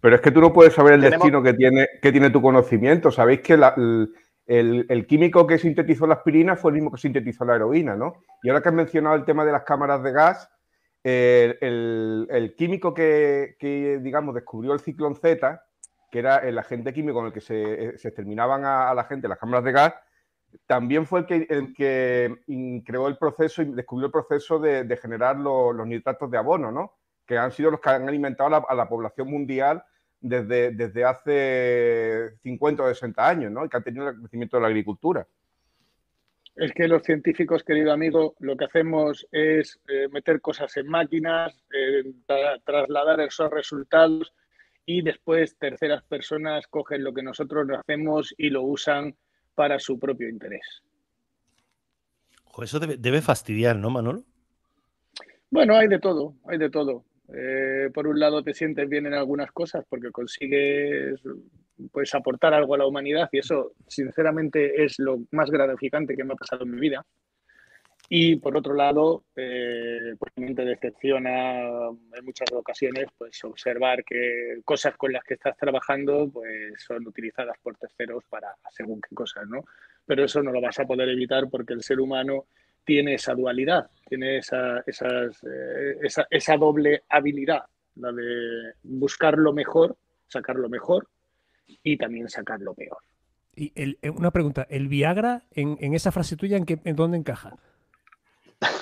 Pero 0.00 0.16
es 0.16 0.20
que 0.20 0.30
tú 0.30 0.40
no 0.40 0.52
puedes 0.52 0.74
saber 0.74 0.94
el 0.94 1.00
destino 1.00 1.42
que 1.42 1.54
tiene, 1.54 1.88
que 2.02 2.12
tiene 2.12 2.30
tu 2.30 2.42
conocimiento. 2.42 3.10
Sabéis 3.10 3.40
que 3.40 3.54
el, 3.54 5.06
químico 5.06 5.46
que 5.46 5.58
sintetizó 5.58 6.06
la 6.06 6.14
aspirina 6.14 6.56
fue 6.56 6.72
el 6.72 6.74
mismo 6.74 6.90
que 6.90 7.00
sintetizó 7.00 7.44
la 7.44 7.56
heroína, 7.56 7.96
¿no? 7.96 8.22
Y 8.42 8.48
ahora 8.48 8.60
que 8.60 8.68
has 8.68 8.74
mencionado 8.74 9.16
el 9.16 9.24
tema 9.24 9.44
de 9.44 9.52
las 9.52 9.62
cámaras 9.62 10.02
de 10.02 10.12
gas, 10.12 10.50
el, 11.02 12.54
químico 12.58 12.92
que, 12.92 13.56
que, 13.58 13.98
digamos, 14.02 14.34
descubrió 14.34 14.72
el 14.72 14.80
ciclón 14.80 15.14
Z, 15.14 15.62
que 16.14 16.20
era 16.20 16.36
el 16.36 16.56
agente 16.56 16.94
químico 16.94 17.16
con 17.16 17.26
el 17.26 17.32
que 17.32 17.40
se, 17.40 17.60
eh, 17.60 17.88
exterminaban 17.88 18.64
a, 18.64 18.94
la 18.94 19.02
gente 19.02 19.26
las 19.26 19.36
cámaras 19.36 19.64
de 19.64 19.72
gas, 19.72 19.94
también 20.64 21.06
fue 21.06 21.18
el 21.18 21.26
que, 21.26 21.46
el 21.50 21.74
que 21.74 22.82
creó 22.86 23.08
el 23.08 23.16
proceso 23.16 23.62
y 23.62 23.72
descubrió 23.72 24.06
el 24.06 24.12
proceso 24.12 24.60
de, 24.60 24.96
generar 24.96 25.36
los 25.36 25.84
nitratos 25.84 26.30
de 26.30 26.38
abono, 26.38 26.70
¿no? 26.70 26.92
que 27.26 27.36
han 27.36 27.50
sido 27.50 27.72
los 27.72 27.80
que 27.80 27.90
han 27.90 28.08
alimentado 28.08 28.64
a 28.68 28.74
la, 28.76 28.88
población 28.88 29.28
mundial 29.28 29.82
desde, 30.20 30.70
desde, 30.70 31.04
hace 31.04 32.36
50 32.44 32.84
o 32.84 32.86
60 32.86 33.28
años, 33.28 33.50
¿no? 33.50 33.64
y 33.64 33.68
que 33.68 33.76
han 33.76 33.82
tenido 33.82 34.08
el 34.08 34.20
crecimiento 34.20 34.56
de 34.56 34.60
la 34.60 34.68
agricultura. 34.68 35.26
Es 36.54 36.70
que 36.74 36.86
los 36.86 37.02
científicos, 37.02 37.64
querido 37.64 37.92
amigo, 37.92 38.36
lo 38.38 38.56
que 38.56 38.66
hacemos 38.66 39.26
es 39.32 39.80
eh, 39.88 40.06
meter 40.12 40.40
cosas 40.40 40.76
en 40.76 40.86
máquinas, 40.86 41.60
eh, 41.72 42.04
trasladar 42.64 43.20
esos 43.20 43.50
resultados 43.50 44.32
y 44.86 45.02
después 45.02 45.56
terceras 45.58 46.02
personas 46.04 46.66
cogen 46.68 47.04
lo 47.04 47.14
que 47.14 47.22
nosotros 47.22 47.66
hacemos 47.78 48.34
y 48.36 48.50
lo 48.50 48.62
usan 48.62 49.14
para 49.54 49.78
su 49.78 49.98
propio 49.98 50.28
interés. 50.28 50.82
eso 52.62 52.78
debe, 52.78 53.22
fastidiar, 53.22 53.76
¿no, 53.76 53.90
Manolo? 53.90 54.22
Bueno, 55.50 55.76
hay 55.76 55.88
de 55.88 55.98
todo, 55.98 56.34
hay 56.46 56.58
de 56.58 56.70
todo. 56.70 57.04
Eh, 57.32 57.90
por 57.94 58.06
un 58.06 58.18
lado 58.18 58.42
te 58.42 58.52
sientes 58.52 58.88
bien 58.88 59.06
en 59.06 59.14
algunas 59.14 59.50
cosas 59.52 59.84
porque 59.88 60.10
consigues 60.10 61.20
pues, 61.90 62.14
aportar 62.14 62.52
algo 62.52 62.74
a 62.74 62.78
la 62.78 62.86
humanidad 62.86 63.30
y 63.32 63.38
eso 63.38 63.72
sinceramente 63.86 64.84
es 64.84 64.98
lo 64.98 65.20
más 65.30 65.50
gratificante 65.50 66.14
que 66.14 66.24
me 66.24 66.34
ha 66.34 66.36
pasado 66.36 66.64
en 66.64 66.72
mi 66.72 66.80
vida. 66.80 67.04
Y 68.08 68.36
por 68.36 68.56
otro 68.56 68.74
lado, 68.74 69.24
eh, 69.34 70.14
pues 70.18 70.32
te 70.34 70.64
decepciona 70.64 71.88
en 71.88 72.24
muchas 72.24 72.52
ocasiones 72.52 73.06
pues, 73.16 73.42
observar 73.44 74.04
que 74.04 74.60
cosas 74.64 74.96
con 74.96 75.12
las 75.12 75.24
que 75.24 75.34
estás 75.34 75.56
trabajando 75.56 76.28
pues, 76.30 76.74
son 76.86 77.06
utilizadas 77.06 77.56
por 77.62 77.76
terceros 77.76 78.22
para 78.28 78.48
según 78.70 79.00
qué 79.00 79.14
cosas, 79.14 79.46
¿no? 79.48 79.64
Pero 80.04 80.24
eso 80.24 80.42
no 80.42 80.52
lo 80.52 80.60
vas 80.60 80.78
a 80.78 80.84
poder 80.84 81.08
evitar 81.08 81.48
porque 81.48 81.72
el 81.72 81.82
ser 81.82 81.98
humano 81.98 82.44
tiene 82.84 83.14
esa 83.14 83.34
dualidad, 83.34 83.90
tiene 84.06 84.38
esa, 84.38 84.80
esas, 84.86 85.42
eh, 85.44 85.96
esa, 86.02 86.26
esa, 86.30 86.56
doble 86.58 87.04
habilidad, 87.08 87.62
la 87.96 88.12
de 88.12 88.74
buscar 88.82 89.38
lo 89.38 89.54
mejor, 89.54 89.96
sacar 90.28 90.56
lo 90.56 90.68
mejor 90.68 91.08
y 91.82 91.96
también 91.96 92.28
sacar 92.28 92.60
lo 92.60 92.74
peor. 92.74 92.98
Y 93.56 93.72
el, 93.74 93.98
eh, 94.02 94.10
una 94.10 94.30
pregunta, 94.30 94.66
¿el 94.68 94.88
Viagra 94.88 95.44
en, 95.52 95.78
en 95.80 95.94
esa 95.94 96.12
frase 96.12 96.36
tuya 96.36 96.58
en, 96.58 96.66
qué, 96.66 96.78
en 96.84 96.96
dónde 96.96 97.16
encaja? 97.16 97.56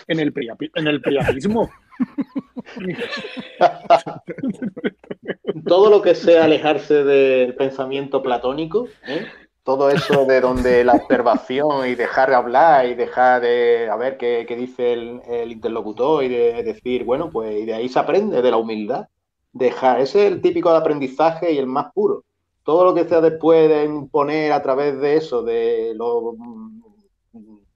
En 0.06 0.20
el, 0.20 0.32
en 0.74 0.86
el 0.86 1.00
priapismo. 1.00 1.70
Todo 5.66 5.90
lo 5.90 6.02
que 6.02 6.14
sea 6.14 6.44
alejarse 6.44 7.04
del 7.04 7.54
pensamiento 7.54 8.22
platónico, 8.22 8.88
¿eh? 9.06 9.26
todo 9.62 9.90
eso 9.90 10.24
de 10.24 10.40
donde 10.40 10.84
la 10.84 10.94
observación 10.94 11.86
y 11.86 11.94
dejar 11.94 12.32
hablar 12.34 12.86
y 12.86 12.94
dejar 12.94 13.42
de 13.42 13.88
a 13.88 13.96
ver 13.96 14.16
qué, 14.16 14.44
dice 14.58 14.92
el, 14.92 15.52
interlocutor 15.52 16.24
y 16.24 16.28
de 16.28 16.62
decir, 16.62 17.04
bueno, 17.04 17.30
pues 17.30 17.60
y 17.60 17.64
de 17.64 17.74
ahí 17.74 17.88
se 17.88 17.98
aprende, 17.98 18.42
de 18.42 18.50
la 18.50 18.56
humildad. 18.56 19.08
Dejar, 19.52 20.00
ese 20.00 20.26
es 20.26 20.32
el 20.32 20.40
típico 20.40 20.72
de 20.72 20.78
aprendizaje 20.78 21.52
y 21.52 21.58
el 21.58 21.66
más 21.66 21.92
puro. 21.92 22.24
Todo 22.64 22.84
lo 22.84 22.94
que 22.94 23.04
sea 23.04 23.20
después 23.20 23.68
de 23.68 23.84
imponer 23.84 24.52
a 24.52 24.62
través 24.62 24.98
de 25.00 25.16
eso, 25.16 25.42
de 25.42 25.92
lo 25.94 26.34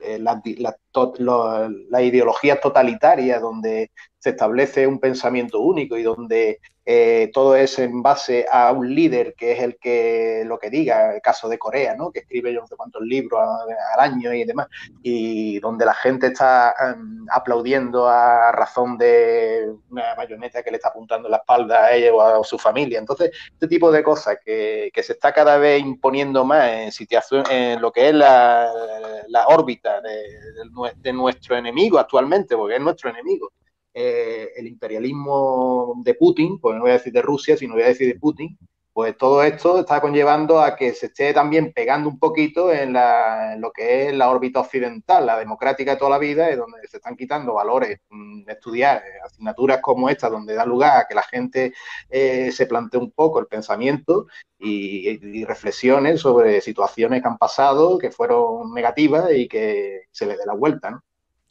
eh, 0.00 0.18
las, 0.18 0.42
la, 1.18 2.02
ideologías 2.02 2.60
totalitarias 2.60 3.40
donde 3.40 3.90
se 4.18 4.30
establece 4.30 4.86
un 4.86 4.98
pensamiento 4.98 5.60
único 5.60 5.96
y 5.96 6.02
donde 6.02 6.60
eh, 6.88 7.32
todo 7.34 7.56
es 7.56 7.80
en 7.80 8.00
base 8.00 8.46
a 8.48 8.70
un 8.70 8.94
líder 8.94 9.34
que 9.34 9.50
es 9.50 9.60
el 9.60 9.76
que 9.76 10.44
lo 10.46 10.56
que 10.56 10.70
diga, 10.70 11.16
el 11.16 11.20
caso 11.20 11.48
de 11.48 11.58
Corea, 11.58 11.96
¿no? 11.96 12.12
que 12.12 12.20
escribe 12.20 12.54
yo 12.54 12.60
no 12.60 12.66
sé 12.68 12.76
cuántos 12.76 13.02
libros 13.02 13.40
al 13.92 14.00
año 14.00 14.32
y 14.32 14.44
demás, 14.44 14.68
y 15.02 15.58
donde 15.58 15.84
la 15.84 15.94
gente 15.94 16.28
está 16.28 16.72
em, 16.78 17.26
aplaudiendo 17.32 18.08
a 18.08 18.52
razón 18.52 18.96
de 18.96 19.68
una 19.90 20.14
bayoneta 20.14 20.62
que 20.62 20.70
le 20.70 20.76
está 20.76 20.90
apuntando 20.90 21.28
la 21.28 21.38
espalda 21.38 21.86
a 21.86 21.92
ella 21.92 22.14
o 22.14 22.20
a 22.20 22.44
su 22.44 22.56
familia. 22.56 23.00
Entonces, 23.00 23.32
este 23.52 23.66
tipo 23.66 23.90
de 23.90 24.04
cosas 24.04 24.38
que, 24.44 24.92
se 24.94 25.12
está 25.12 25.32
cada 25.32 25.58
vez 25.58 25.80
imponiendo 25.80 26.44
más 26.44 26.68
en, 26.70 26.92
situación, 26.92 27.44
en 27.50 27.80
lo 27.80 27.90
que 27.92 28.08
es 28.08 28.14
la, 28.14 28.70
órbita 29.48 30.00
de 30.00 31.12
nuestro 31.12 31.56
enemigo 31.56 31.98
actualmente, 31.98 32.56
porque 32.56 32.76
es 32.76 32.80
nuestro 32.80 33.10
enemigo 33.10 33.50
eh, 33.98 34.52
el 34.56 34.66
imperialismo 34.66 35.94
de 36.04 36.12
Putin, 36.12 36.58
pues 36.60 36.74
no 36.76 36.82
voy 36.82 36.90
a 36.90 36.94
decir 36.94 37.14
de 37.14 37.22
Rusia, 37.22 37.56
sino 37.56 37.72
voy 37.72 37.84
a 37.84 37.86
decir 37.88 38.06
de 38.06 38.20
Putin, 38.20 38.58
pues 38.92 39.16
todo 39.16 39.42
esto 39.42 39.80
está 39.80 40.02
conllevando 40.02 40.60
a 40.60 40.76
que 40.76 40.92
se 40.92 41.06
esté 41.06 41.32
también 41.32 41.72
pegando 41.72 42.10
un 42.10 42.18
poquito 42.18 42.70
en, 42.70 42.92
lo 42.92 43.72
que 43.72 44.08
es 44.08 44.14
la 44.14 44.28
órbita 44.28 44.60
occidental, 44.60 45.24
la 45.24 45.38
democrática 45.38 45.92
de 45.92 45.96
toda 45.96 46.10
la 46.10 46.18
vida, 46.18 46.52
y 46.52 46.56
donde 46.56 46.86
se 46.88 46.98
están 46.98 47.16
quitando 47.16 47.54
valores 47.54 48.00
mm, 48.10 48.44
de 48.44 48.52
estudiar 48.52 48.98
eh, 48.98 49.18
asignaturas 49.24 49.80
como 49.80 50.10
esta, 50.10 50.28
donde 50.28 50.54
da 50.54 50.66
lugar 50.66 51.00
a 51.00 51.06
que 51.08 51.14
la 51.14 51.22
gente 51.22 51.72
eh, 52.10 52.52
se 52.52 52.66
plantee 52.66 53.00
un 53.00 53.12
poco 53.12 53.40
el 53.40 53.46
pensamiento 53.46 54.26
y, 54.58 55.08
y, 55.08 55.44
reflexiones 55.46 56.20
sobre 56.20 56.60
situaciones 56.60 57.22
que 57.22 57.28
han 57.28 57.38
pasado, 57.38 57.96
que 57.96 58.10
fueron 58.10 58.74
negativas 58.74 59.32
y 59.32 59.48
que 59.48 60.02
se 60.10 60.26
le 60.26 60.36
dé 60.36 60.44
la 60.44 60.54
vuelta, 60.54 60.90
¿no? 60.90 61.02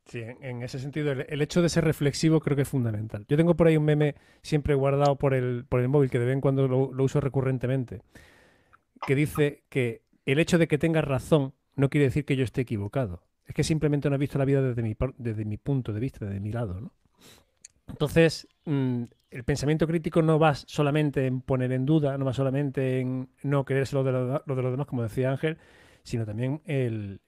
Sí, 0.06 0.22
en 0.22 0.62
ese 0.62 0.78
sentido, 0.78 1.12
el, 1.14 1.42
hecho 1.42 1.64
de 1.64 1.70
ser 1.70 1.84
reflexivo 1.84 2.40
creo 2.40 2.56
que 2.56 2.62
es 2.62 2.70
fundamental. 2.70 3.26
Yo 3.28 3.38
tengo 3.38 3.56
por 3.56 3.68
ahí 3.68 3.76
un 3.76 3.86
meme 3.86 4.16
siempre 4.44 4.76
guardado 4.76 5.16
por 5.16 5.34
el, 5.34 5.66
por 5.68 5.80
el 5.80 5.88
móvil, 5.88 6.12
que 6.12 6.20
de 6.20 6.26
vez 6.26 6.34
en 6.34 6.42
cuando 6.42 6.68
lo, 6.68 7.04
uso 7.04 7.20
recurrentemente, 7.20 8.02
que 9.06 9.16
dice 9.16 9.64
que 9.68 10.04
el 10.28 10.38
hecho 10.38 10.60
de 10.60 10.68
que 10.68 10.78
tengas 10.78 11.06
razón 11.06 11.54
no 11.76 11.90
quiere 11.90 12.06
decir 12.06 12.24
que 12.24 12.36
yo 12.36 12.44
esté 12.44 12.62
equivocado. 12.62 13.24
Es 13.48 13.56
que 13.56 13.64
simplemente 13.64 14.10
no 14.10 14.16
he 14.16 14.20
visto 14.20 14.38
la 14.38 14.46
vida 14.46 14.62
desde 14.62 14.84
mi, 14.84 14.96
desde 15.18 15.44
mi 15.44 15.58
punto 15.58 15.92
de 15.92 16.00
vista, 16.00 16.26
desde 16.26 16.40
mi 16.40 16.52
lado. 16.52 16.80
¿no? 16.80 16.94
Entonces, 17.88 18.48
mm, 18.66 19.04
el 19.32 19.44
pensamiento 19.44 19.88
crítico 19.88 20.22
no 20.22 20.38
va 20.38 20.54
solamente 20.54 21.26
en 21.26 21.42
poner 21.42 21.72
en 21.72 21.86
duda, 21.86 22.18
no 22.18 22.26
va 22.26 22.34
solamente 22.34 23.00
en 23.00 23.30
no 23.42 23.66
creerse 23.66 23.96
lo 23.96 24.04
de, 24.04 24.12
lo 24.12 24.56
de 24.56 24.62
los 24.62 24.72
demás, 24.72 24.86
como 24.86 25.02
decía 25.02 25.32
Ángel, 25.32 25.58
sino 26.06 26.24
también 26.24 26.62
el, 26.66 27.20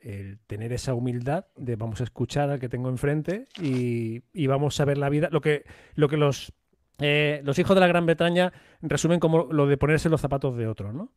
tener 0.46 0.72
esa 0.72 0.94
humildad 0.94 1.48
de 1.56 1.76
vamos 1.76 2.00
a 2.00 2.04
escuchar 2.04 2.52
al 2.52 2.60
que 2.60 2.70
tengo 2.70 2.90
enfrente 2.90 3.48
y, 3.60 4.46
vamos 4.46 4.80
a 4.80 4.86
ver 4.86 5.00
la 5.00 5.10
vida. 5.10 5.30
Lo 5.32 5.42
que, 5.42 5.66
lo 5.96 6.08
que 6.08 6.16
los, 6.16 6.54
eh, 7.00 7.42
los 7.44 7.58
hijos 7.58 7.76
de 7.76 7.82
la 7.82 7.88
Gran 7.88 8.06
Bretaña 8.06 8.54
resumen 8.82 9.20
como 9.20 9.52
lo 9.52 9.66
de 9.66 9.78
ponerse 9.78 10.10
los 10.10 10.22
zapatos 10.22 10.56
de 10.56 10.68
otro, 10.68 10.94
¿no? 10.94 11.12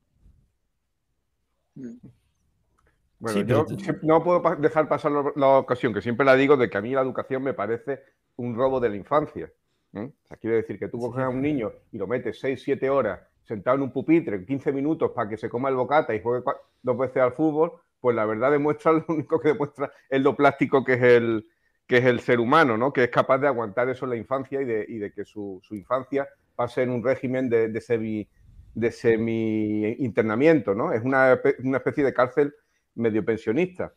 Bueno, 3.18 3.42
yo 3.42 3.66
no 4.02 4.24
puedo 4.24 4.56
dejar 4.56 4.88
pasar 4.88 5.12
la 5.36 5.48
ocasión, 5.58 5.92
que 5.92 6.00
siempre 6.00 6.24
la 6.24 6.36
digo, 6.36 6.56
de 6.56 6.70
que 6.70 6.78
a 6.78 6.80
mí 6.80 6.92
la 6.92 7.02
educación 7.02 7.42
me 7.42 7.52
parece 7.52 8.00
un 8.36 8.56
robo 8.56 8.80
de 8.80 8.88
la 8.88 8.96
infancia. 8.96 9.52
¿eh? 9.92 10.10
O 10.24 10.28
sea, 10.28 10.38
quiero 10.38 10.56
decir 10.56 10.78
que 10.78 10.88
tú 10.88 10.98
coges 10.98 11.24
a 11.24 11.28
un 11.28 11.42
niño 11.42 11.72
y 11.92 11.98
lo 11.98 12.06
metes 12.06 12.40
6, 12.40 12.62
7 12.62 12.88
horas 12.88 13.20
sentado 13.50 13.76
en 13.76 13.82
un 13.82 13.90
pupitre 13.90 14.46
15 14.46 14.72
minutos 14.72 15.10
para 15.10 15.28
que 15.28 15.36
se 15.36 15.48
coma 15.48 15.68
el 15.70 15.74
bocata 15.74 16.14
y 16.14 16.22
juegue 16.22 16.44
dos 16.82 16.96
veces 16.96 17.16
al 17.16 17.32
fútbol, 17.32 17.72
pues 18.00 18.14
la 18.14 18.24
verdad 18.24 18.52
demuestra, 18.52 18.92
lo 18.92 19.04
único 19.08 19.40
que 19.40 19.48
demuestra 19.48 19.92
es 20.08 20.20
lo 20.22 20.36
plástico 20.36 20.84
que 20.84 20.94
es 20.94 21.02
el, 21.02 21.46
que 21.88 21.98
es 21.98 22.04
el 22.04 22.20
ser 22.20 22.38
humano, 22.38 22.76
¿no? 22.76 22.92
Que 22.92 23.04
es 23.04 23.10
capaz 23.10 23.38
de 23.38 23.48
aguantar 23.48 23.88
eso 23.88 24.04
en 24.04 24.10
la 24.10 24.16
infancia 24.16 24.62
y 24.62 24.64
de, 24.64 25.12
que 25.12 25.24
su, 25.24 25.60
infancia 25.72 26.28
pase 26.54 26.82
en 26.82 26.90
un 26.90 27.02
régimen 27.02 27.48
de, 27.48 27.80
semi, 27.80 28.28
de 28.74 29.96
internamiento, 29.98 30.72
¿no? 30.72 30.92
Es 30.92 31.02
una, 31.02 31.32
especie 31.32 32.04
de 32.04 32.14
cárcel 32.14 32.54
medio 32.94 33.24
pensionista. 33.24 33.92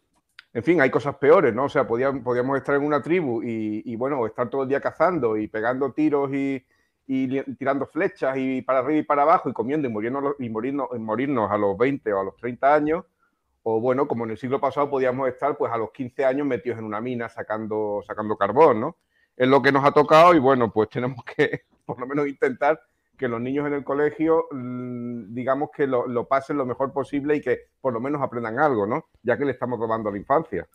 En 0.51 0.63
fin, 0.63 0.81
hay 0.81 0.89
cosas 0.89 1.15
peores, 1.17 1.53
¿no? 1.53 1.65
O 1.65 1.69
sea, 1.69 1.85
podíamos, 1.85 2.23
podíamos 2.23 2.57
estar 2.57 2.75
en 2.75 2.83
una 2.83 3.03
tribu 3.03 3.43
y, 3.43 3.83
y, 3.85 3.95
bueno, 3.95 4.25
estar 4.25 4.49
todo 4.49 4.63
el 4.63 4.69
día 4.69 4.81
cazando 4.81 5.37
y 5.37 5.47
pegando 5.47 5.91
tiros 5.93 6.33
y, 6.33 6.65
y 7.05 7.41
tirando 7.55 7.85
flechas 7.85 8.37
y 8.37 8.61
para 8.61 8.79
arriba 8.79 8.99
y 8.99 9.03
para 9.03 9.23
abajo 9.23 9.49
y 9.49 9.53
comiendo 9.53 9.87
y, 9.87 9.91
muriendo, 9.91 10.35
y 10.39 10.49
morirnos, 10.49 10.87
morirnos 10.99 11.51
a 11.51 11.57
los 11.57 11.77
20 11.77 12.13
o 12.13 12.19
a 12.19 12.23
los 12.23 12.35
30 12.37 12.73
años, 12.73 13.05
o 13.63 13.79
bueno, 13.79 14.07
como 14.07 14.25
en 14.25 14.31
el 14.31 14.37
siglo 14.37 14.59
pasado 14.59 14.89
podíamos 14.89 15.27
estar 15.27 15.57
pues 15.57 15.71
a 15.71 15.77
los 15.77 15.91
15 15.91 16.25
años 16.25 16.47
metidos 16.47 16.79
en 16.79 16.85
una 16.85 17.01
mina 17.01 17.29
sacando, 17.29 18.01
sacando 18.05 18.37
carbón, 18.37 18.79
¿no? 18.79 18.97
Es 19.35 19.47
lo 19.47 19.61
que 19.61 19.71
nos 19.71 19.83
ha 19.83 19.91
tocado 19.91 20.33
y 20.33 20.39
bueno, 20.39 20.71
pues 20.71 20.89
tenemos 20.91 21.23
que 21.25 21.63
por 21.85 21.99
lo 21.99 22.07
menos 22.07 22.27
intentar 22.27 22.79
que 23.17 23.27
los 23.27 23.41
niños 23.41 23.67
en 23.67 23.73
el 23.73 23.83
colegio, 23.83 24.47
mm, 24.51 25.33
digamos 25.33 25.69
que 25.75 25.87
lo, 25.87 26.07
lo 26.07 26.27
pasen 26.27 26.57
lo 26.57 26.65
mejor 26.65 26.91
posible 26.91 27.35
y 27.35 27.41
que 27.41 27.67
por 27.79 27.93
lo 27.93 27.99
menos 27.99 28.21
aprendan 28.21 28.59
algo, 28.59 28.87
¿no? 28.87 29.05
Ya 29.21 29.37
que 29.37 29.45
le 29.45 29.51
estamos 29.51 29.79
robando 29.79 30.09
la 30.09 30.17
infancia 30.17 30.67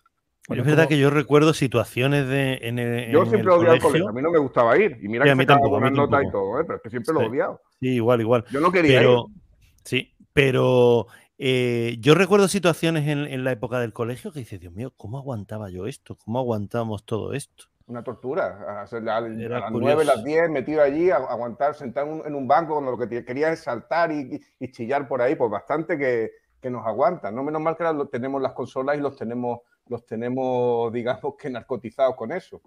es 0.48 0.64
verdad 0.64 0.88
que 0.88 0.98
yo 0.98 1.10
recuerdo 1.10 1.52
situaciones 1.52 2.26
de. 2.26 2.58
En 2.62 2.78
el, 2.78 3.12
yo 3.12 3.26
siempre 3.26 3.50
he 3.50 3.54
odiado 3.54 3.74
el 3.74 3.80
colegio. 3.82 4.08
A 4.08 4.12
mí 4.12 4.22
no 4.22 4.30
me 4.30 4.38
gustaba 4.38 4.76
ir. 4.78 4.98
Y 5.02 5.08
mira 5.08 5.24
que 5.24 5.30
a 5.30 5.34
mí 5.34 5.44
tampoco, 5.44 5.78
nota 5.80 6.22
y 6.22 6.30
todo, 6.30 6.60
¿eh? 6.60 6.64
pero 6.64 6.76
es 6.76 6.82
que 6.82 6.90
siempre 6.90 7.14
lo 7.14 7.22
he 7.22 7.26
odiado. 7.26 7.60
Sí, 7.80 7.88
igual, 7.88 8.20
igual. 8.20 8.44
Yo 8.50 8.60
no 8.60 8.72
quería 8.72 8.98
pero, 8.98 9.26
ir. 9.28 9.42
Sí, 9.84 10.14
pero 10.32 11.06
eh, 11.40 11.96
yo 12.00 12.14
recuerdo 12.14 12.48
situaciones 12.48 13.06
en, 13.06 13.44
la 13.44 13.52
época 13.52 13.78
del 13.78 13.92
colegio 13.92 14.32
que 14.32 14.40
dices, 14.40 14.60
Dios 14.60 14.72
mío, 14.72 14.92
¿cómo 14.96 15.18
aguantaba 15.18 15.70
yo 15.70 15.86
esto? 15.86 16.16
¿Cómo 16.16 16.40
aguantamos 16.40 17.04
todo 17.04 17.32
esto? 17.32 17.66
Una 17.86 18.02
tortura. 18.02 18.82
A, 18.82 18.98
las 19.00 19.72
9, 19.72 20.04
las 20.04 20.24
10, 20.24 20.50
metido 20.50 20.82
allí, 20.82 21.10
aguantar, 21.10 21.74
sentado 21.74 22.26
en 22.26 22.34
un, 22.34 22.48
banco 22.48 22.74
cuando 22.74 22.90
lo 22.90 22.98
que 22.98 23.24
quería 23.24 23.52
es 23.52 23.60
saltar 23.60 24.10
y, 24.10 24.40
chillar 24.72 25.06
por 25.06 25.22
ahí, 25.22 25.36
pues 25.36 25.50
bastante 25.50 25.96
que, 25.96 26.32
que 26.60 26.70
nos 26.70 26.84
aguanta. 26.84 27.30
No 27.30 27.44
menos 27.44 27.62
mal 27.62 27.76
que 27.76 27.84
tenemos 28.10 28.42
las 28.42 28.52
consolas 28.52 28.98
y 28.98 29.00
los 29.00 29.16
tenemos 29.16 29.60
los 29.88 30.04
tenemos, 30.06 30.92
digamos, 30.92 31.34
que 31.36 31.50
narcotizados 31.50 32.16
con 32.16 32.32
eso. 32.32 32.60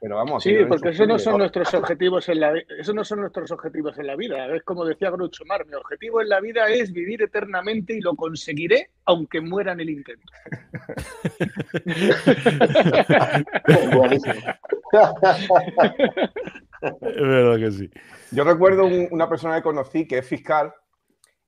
Pero 0.00 0.16
vamos. 0.16 0.42
Sí, 0.42 0.54
porque 0.68 0.90
esos 0.90 1.08
no 1.08 1.18
son 1.18 1.38
nuestros 1.38 1.72
objetivos 1.72 2.28
en 2.28 2.40
la 2.40 2.52
eso 2.78 2.92
no 2.92 3.04
son 3.04 3.20
nuestros 3.20 3.50
objetivos 3.50 3.98
en 3.98 4.06
la 4.06 4.16
vida. 4.16 4.54
Es 4.54 4.62
como 4.62 4.84
decía 4.84 5.08
Groucho 5.10 5.46
Mar, 5.46 5.64
mi 5.66 5.72
objetivo 5.74 6.20
en 6.20 6.28
la 6.28 6.40
vida 6.40 6.66
es 6.68 6.92
vivir 6.92 7.22
eternamente 7.22 7.96
y 7.96 8.00
lo 8.02 8.14
conseguiré 8.14 8.90
aunque 9.06 9.40
muera 9.40 9.72
en 9.72 9.80
el 9.80 9.88
intento. 9.88 10.30
es 17.00 17.22
verdad 17.22 17.56
que 17.58 17.70
sí. 17.70 17.90
Yo 18.30 18.44
recuerdo 18.44 18.84
una 18.84 19.26
persona 19.26 19.56
que 19.56 19.62
conocí 19.62 20.06
que 20.06 20.18
es 20.18 20.26
fiscal 20.26 20.74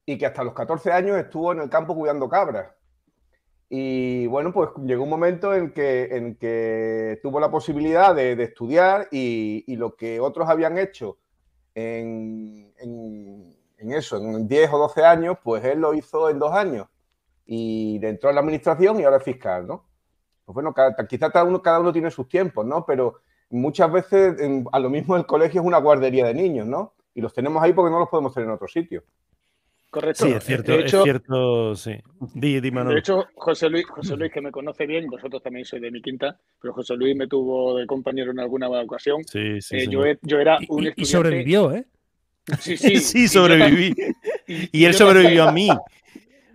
y 0.06 0.16
que 0.16 0.24
hasta 0.24 0.42
los 0.42 0.54
14 0.54 0.92
años 0.92 1.18
estuvo 1.18 1.52
en 1.52 1.60
el 1.60 1.68
campo 1.68 1.94
cuidando 1.94 2.26
cabras 2.26 2.70
Y 3.68 4.26
bueno, 4.28 4.52
pues 4.52 4.70
llegó 4.84 5.02
un 5.02 5.10
momento 5.10 5.52
en 5.52 5.72
que, 5.72 6.04
en 6.16 6.36
que 6.36 7.18
tuvo 7.22 7.40
la 7.40 7.50
posibilidad 7.50 8.14
de, 8.14 8.40
estudiar 8.42 9.08
y, 9.10 9.74
lo 9.76 9.96
que 9.96 10.20
otros 10.20 10.48
habían 10.48 10.78
hecho 10.78 11.18
en, 11.74 12.72
eso, 13.78 14.16
en 14.18 14.46
10 14.46 14.72
o 14.72 14.78
12 14.78 15.04
años, 15.04 15.38
pues 15.42 15.64
él 15.64 15.80
lo 15.80 15.94
hizo 15.94 16.30
en 16.30 16.38
dos 16.38 16.52
años. 16.52 16.86
Y 17.44 17.98
entró 18.02 18.30
en 18.30 18.36
la 18.36 18.40
administración 18.40 19.00
y 19.00 19.04
ahora 19.04 19.18
es 19.18 19.24
fiscal, 19.24 19.66
¿no? 19.66 19.84
Pues 20.44 20.54
bueno, 20.54 20.74
quizás 21.08 21.30
cada 21.32 21.44
uno, 21.44 21.60
cada 21.60 21.80
uno 21.80 21.92
tiene 21.92 22.10
sus 22.10 22.28
tiempos, 22.28 22.64
¿no? 22.64 22.84
Pero 22.86 23.20
muchas 23.50 23.90
veces 23.90 24.36
a 24.72 24.78
lo 24.78 24.90
mismo 24.90 25.16
el 25.16 25.26
colegio 25.26 25.60
es 25.60 25.66
una 25.66 25.78
guardería 25.78 26.26
de 26.26 26.34
niños, 26.34 26.66
¿no? 26.66 26.94
Y 27.14 27.20
los 27.20 27.32
tenemos 27.34 27.62
ahí 27.62 27.72
porque 27.72 27.90
no 27.90 27.98
los 27.98 28.08
podemos 28.08 28.32
tener 28.32 28.48
en 28.48 28.54
otro 28.54 28.68
sitio. 28.68 29.02
Correcto. 29.96 30.26
Sí, 30.26 30.32
es 30.32 30.44
cierto, 30.44 30.72
es 30.74 30.90
cierto, 30.90 31.74
sí. 31.74 31.92
Di, 32.34 32.60
de 32.60 32.98
hecho, 32.98 33.28
José 33.34 33.70
Luis, 33.70 33.86
José 33.86 34.14
Luis, 34.14 34.30
que 34.30 34.42
me 34.42 34.50
conoce 34.50 34.84
bien, 34.84 35.06
vosotros 35.06 35.42
también 35.42 35.64
sois 35.64 35.80
de 35.80 35.90
mi 35.90 36.02
quinta, 36.02 36.38
pero 36.60 36.74
José 36.74 36.96
Luis 36.96 37.16
me 37.16 37.26
tuvo 37.26 37.78
de 37.78 37.86
compañero 37.86 38.30
en 38.30 38.38
alguna 38.38 38.68
ocasión. 38.68 39.24
Sí, 39.24 39.58
sí. 39.62 39.76
Eh, 39.78 39.88
yo, 39.88 40.02
yo, 40.20 40.38
era 40.38 40.58
un 40.68 40.86
estudiante... 40.86 41.00
Y 41.00 41.04
sobrevivió, 41.06 41.72
¿eh? 41.72 41.86
Sí, 42.60 42.76
sí. 42.76 42.96
sí, 43.00 43.26
sobreviví. 43.26 43.94
Y, 44.46 44.84
él 44.84 44.92
sobrevivió 44.92 45.44
a 45.44 45.52
mí. 45.52 45.70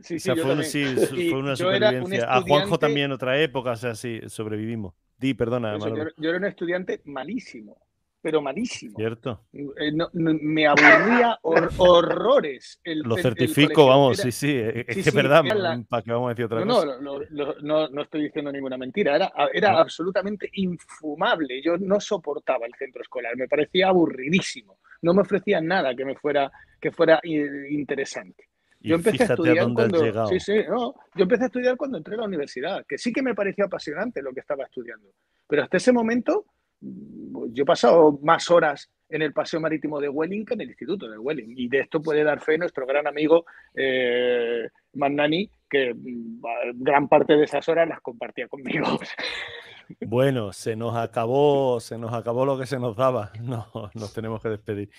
Sí, 0.02 0.20
sí, 0.20 0.32
fue, 0.32 0.64
sí, 0.64 0.84
fue, 1.30 1.40
una 1.40 1.56
supervivencia. 1.56 2.26
A 2.28 2.42
Juanjo 2.42 2.80
también 2.80 3.12
otra 3.12 3.40
época, 3.40 3.72
o 3.72 3.76
sea, 3.76 3.94
sí, 3.96 4.20
sobrevivimos. 4.28 4.94
Di, 5.18 5.36
perdona. 5.36 5.78
yo, 5.78 5.96
yo, 6.18 6.30
era 6.30 6.38
un 6.40 6.46
estudiante 6.46 7.02
malísimo 7.06 7.78
pero 8.22 8.42
malísimo. 8.42 8.96
Cierto. 8.96 9.46
Eh, 9.54 9.92
me 10.14 10.68
aburría 10.68 11.40
horrores. 11.42 12.80
Lo 12.84 13.18
certifico, 13.18 13.88
vamos, 13.88 14.18
sí, 14.18 14.32
sí, 14.32 14.56
es 14.56 14.86
que 14.86 15.10
es 15.10 15.14
verdad, 15.14 15.44
¿para 15.90 16.04
qué 16.04 16.12
vamos 16.12 16.28
a 16.28 16.30
decir 16.30 16.46
otra 16.46 16.64
no, 16.64 16.76
cosa? 16.76 16.98
No, 17.02 17.20
no, 17.62 17.90
no, 17.90 18.02
estoy 18.02 18.24
diciendo 18.24 18.52
ninguna 18.52 18.78
mentira, 18.78 19.16
era, 19.16 19.32
era 19.52 19.80
absolutamente 19.80 20.50
infumable. 20.54 21.62
Yo 21.64 21.78
no 21.78 22.00
soportaba 22.00 22.66
el 22.68 22.74
centro 22.76 23.02
escolar, 23.02 23.36
me 23.36 23.48
parecía 23.48 23.88
aburridísimo. 23.88 24.78
No 25.02 25.14
me 25.14 25.22
ofrecían 25.22 25.66
nada 25.66 25.96
que 25.96 26.06
me 26.06 26.16
fuera, 26.16 26.52
que 26.80 26.92
fuera 26.92 27.20
interesante. 27.24 28.50
Yo 28.84 28.96
empecé 28.96 29.24
a 29.24 29.28
estudiar 29.28 29.68
cuando, 29.74 30.28
sí, 30.28 30.40
sí, 30.40 30.56
no, 30.68 30.96
yo 31.16 31.24
empecé 31.24 31.44
a 31.44 31.46
estudiar 31.48 31.78
cuando 31.78 31.98
entré 31.98 32.16
a 32.16 32.18
la 32.18 32.26
universidad, 32.26 32.84
que 32.88 32.98
sí 32.98 33.14
que 33.14 33.22
me 33.22 33.36
parecía 33.36 33.66
apasionante 33.66 34.24
lo 34.24 34.34
que 34.34 34.40
estaba 34.40 34.64
estudiando, 34.64 35.08
pero 35.48 35.64
hasta 35.64 35.78
ese 35.78 35.92
momento 35.92 36.46
yo 36.82 37.64
he 37.64 37.66
pasado 37.66 38.20
más 38.22 38.50
horas 38.50 38.90
en 39.10 39.22
el 39.22 39.34
paseo 39.34 39.60
marítimo 39.60 40.00
de 40.00 40.10
Welling 40.10 40.46
que 40.46 40.54
en 40.54 40.62
el 40.62 40.70
instituto 40.70 41.10
de 41.10 41.18
Welling. 41.18 41.54
Y 41.58 41.68
de 41.68 41.82
esto 41.82 42.02
puede 42.02 42.24
dar 42.24 42.40
fe 42.40 42.58
nuestro 42.58 42.86
gran 42.86 43.08
amigo 43.08 43.46
eh, 43.76 44.70
Magnani, 44.94 45.50
que 45.70 45.94
mm, 45.94 46.42
gran 46.76 47.08
parte 47.08 47.36
de 47.36 47.44
esas 47.44 47.68
horas 47.70 47.88
las 47.88 48.02
compartía 48.02 48.48
conmigo. 48.48 48.86
Bueno, 50.00 50.54
se 50.54 50.78
nos 50.78 50.96
acabó, 50.96 51.82
se 51.82 51.98
nos 51.98 52.14
acabó 52.14 52.46
lo 52.46 52.58
que 52.58 52.66
se 52.66 52.80
nos 52.80 52.96
daba. 52.96 53.34
No, 53.42 53.68
nos 53.94 54.14
tenemos 54.14 54.42
que 54.42 54.48
despedir. 54.48 54.90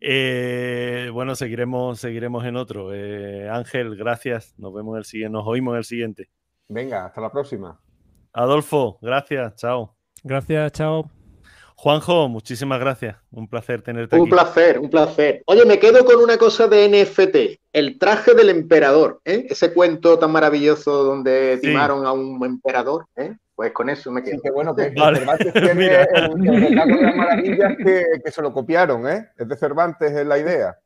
Eh, 0.00 1.08
bueno, 1.12 1.36
seguiremos, 1.36 2.00
seguiremos 2.00 2.44
en 2.44 2.56
otro. 2.56 2.92
Eh, 2.92 3.48
Ángel, 3.48 3.94
gracias. 3.96 4.54
Nos 4.58 4.74
vemos 4.74 4.94
en 4.94 4.98
el 4.98 5.04
siguiente, 5.04 5.32
nos 5.32 5.46
oímos 5.46 5.74
en 5.74 5.78
el 5.78 5.84
siguiente. 5.84 6.30
Venga, 6.68 7.06
hasta 7.06 7.20
la 7.20 7.30
próxima. 7.30 7.80
Adolfo, 8.32 8.98
gracias, 9.00 9.54
chao. 9.54 9.96
Gracias, 10.24 10.72
chao. 10.72 11.10
Juanjo, 11.76 12.28
muchísimas 12.30 12.80
gracias. 12.80 13.16
Un 13.30 13.46
placer 13.46 13.82
tenerte 13.82 14.16
aquí. 14.16 14.22
Un 14.22 14.30
placer, 14.30 14.78
un 14.78 14.88
placer. 14.88 15.42
Oye, 15.46 15.66
me 15.66 15.78
quedo 15.78 16.02
con 16.06 16.16
una 16.16 16.38
cosa 16.38 16.66
de 16.66 16.88
NFT, 16.88 17.60
el 17.74 17.98
traje 17.98 18.32
del 18.32 18.48
emperador, 18.48 19.20
¿eh? 19.26 19.46
ese 19.50 19.74
cuento 19.74 20.18
tan 20.18 20.32
maravilloso 20.32 21.04
donde 21.04 21.58
timaron 21.60 22.06
a 22.06 22.12
un 22.12 22.42
emperador, 22.42 23.06
¿eh? 23.16 23.36
Pues 23.54 23.72
con 23.72 23.90
eso 23.90 24.10
me 24.10 24.22
quedo. 24.22 24.40
Sí, 24.42 24.50
bueno, 24.50 24.74
que 24.74 24.94
Cervantes 24.94 25.52
tiene 25.52 25.86
el, 25.86 26.48
el, 26.48 26.60
de 26.60 26.70
las 26.70 27.16
maravillas 27.16 27.76
que, 27.76 28.04
que, 28.24 28.30
se 28.30 28.42
lo 28.42 28.52
copiaron, 28.52 29.06
¿eh? 29.06 29.28
Es 29.36 29.46
de 29.46 29.56
Cervantes, 29.56 30.10
es 30.10 30.26
la 30.26 30.38
idea. 30.38 30.76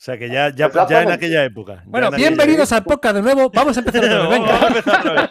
O 0.00 0.02
sea 0.02 0.16
que 0.16 0.30
ya, 0.30 0.48
ya, 0.48 0.70
ya 0.88 1.02
en 1.02 1.10
aquella 1.10 1.44
época. 1.44 1.82
Bueno, 1.84 2.10
bienvenidos 2.10 2.72
a 2.72 2.82
Poca 2.82 3.12
de 3.12 3.20
nuevo. 3.20 3.50
Vamos 3.50 3.76
a 3.76 3.80
empezar 3.80 4.02
otra 4.02 4.28
vez. 4.28 4.30
Venga. 4.30 4.52
Vamos 4.52 4.64
a 4.64 4.68
empezar 4.68 5.00
otra 5.00 5.12
vez. 5.12 5.30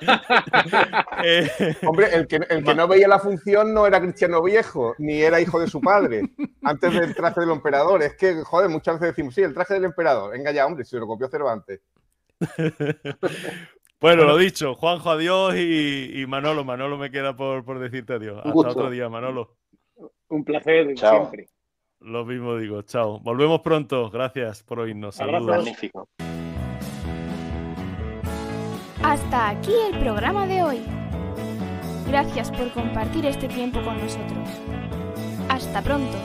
Eh, 1.26 1.76
Hombre, 1.88 2.08
el 2.14 2.28
que, 2.28 2.36
el 2.36 2.64
que 2.64 2.76
no 2.76 2.88
veía 2.88 3.08
la 3.08 3.18
función 3.18 3.74
no 3.74 3.88
era 3.88 4.00
cristiano 4.00 4.44
viejo, 4.44 4.94
ni 5.00 5.22
era 5.24 5.42
hijo 5.42 5.60
de 5.60 5.68
su 5.68 5.82
padre, 5.82 6.22
antes 6.62 6.94
del 6.94 7.16
traje 7.16 7.42
del 7.42 7.50
emperador. 7.50 8.04
Es 8.04 8.16
que, 8.16 8.44
joder, 8.44 8.70
muchas 8.70 9.00
veces 9.00 9.16
decimos, 9.16 9.34
sí, 9.34 9.42
el 9.42 9.56
traje 9.56 9.74
del 9.74 9.86
emperador. 9.86 10.32
Venga 10.32 10.52
ya, 10.52 10.68
hombre, 10.68 10.86
si 10.86 10.96
lo 10.98 11.08
copió 11.08 11.28
Cervantes. 11.28 11.82
Bueno, 14.02 14.24
lo 14.24 14.38
dicho, 14.38 14.76
Juanjo, 14.76 15.10
adiós 15.10 15.56
y, 15.58 16.24
Manolo. 16.26 16.64
Manolo 16.64 16.98
me 16.98 17.12
queda 17.12 17.36
por, 17.36 17.66
por 17.66 17.80
decirte 17.80 18.14
adiós. 18.14 18.38
Hasta 18.46 18.70
otro 18.70 18.90
día, 18.90 19.10
Manolo. 19.10 19.58
Un 20.30 20.46
placer 20.46 20.98
siempre. 20.98 21.50
Lo 22.02 22.26
mismo 22.26 22.56
digo, 22.56 22.82
chao. 22.84 23.20
Volvemos 23.20 23.62
pronto. 23.62 24.10
Gracias 24.10 24.64
por 24.64 24.80
oírnos. 24.80 25.16
Saludos. 25.16 25.58
Magnífico. 25.58 26.08
Hasta 29.04 29.50
aquí 29.50 29.74
el 29.91 30.00
programa 30.00 30.45
de 30.47 30.64
hoy. 30.64 30.82
Gracias 32.08 32.52
por 32.52 32.72
compartir 32.72 33.26
este 33.26 33.47
tiempo 33.47 33.82
con 33.82 33.97
nosotros. 33.97 34.50
Hasta 35.50 35.82
pronto. 35.82 36.18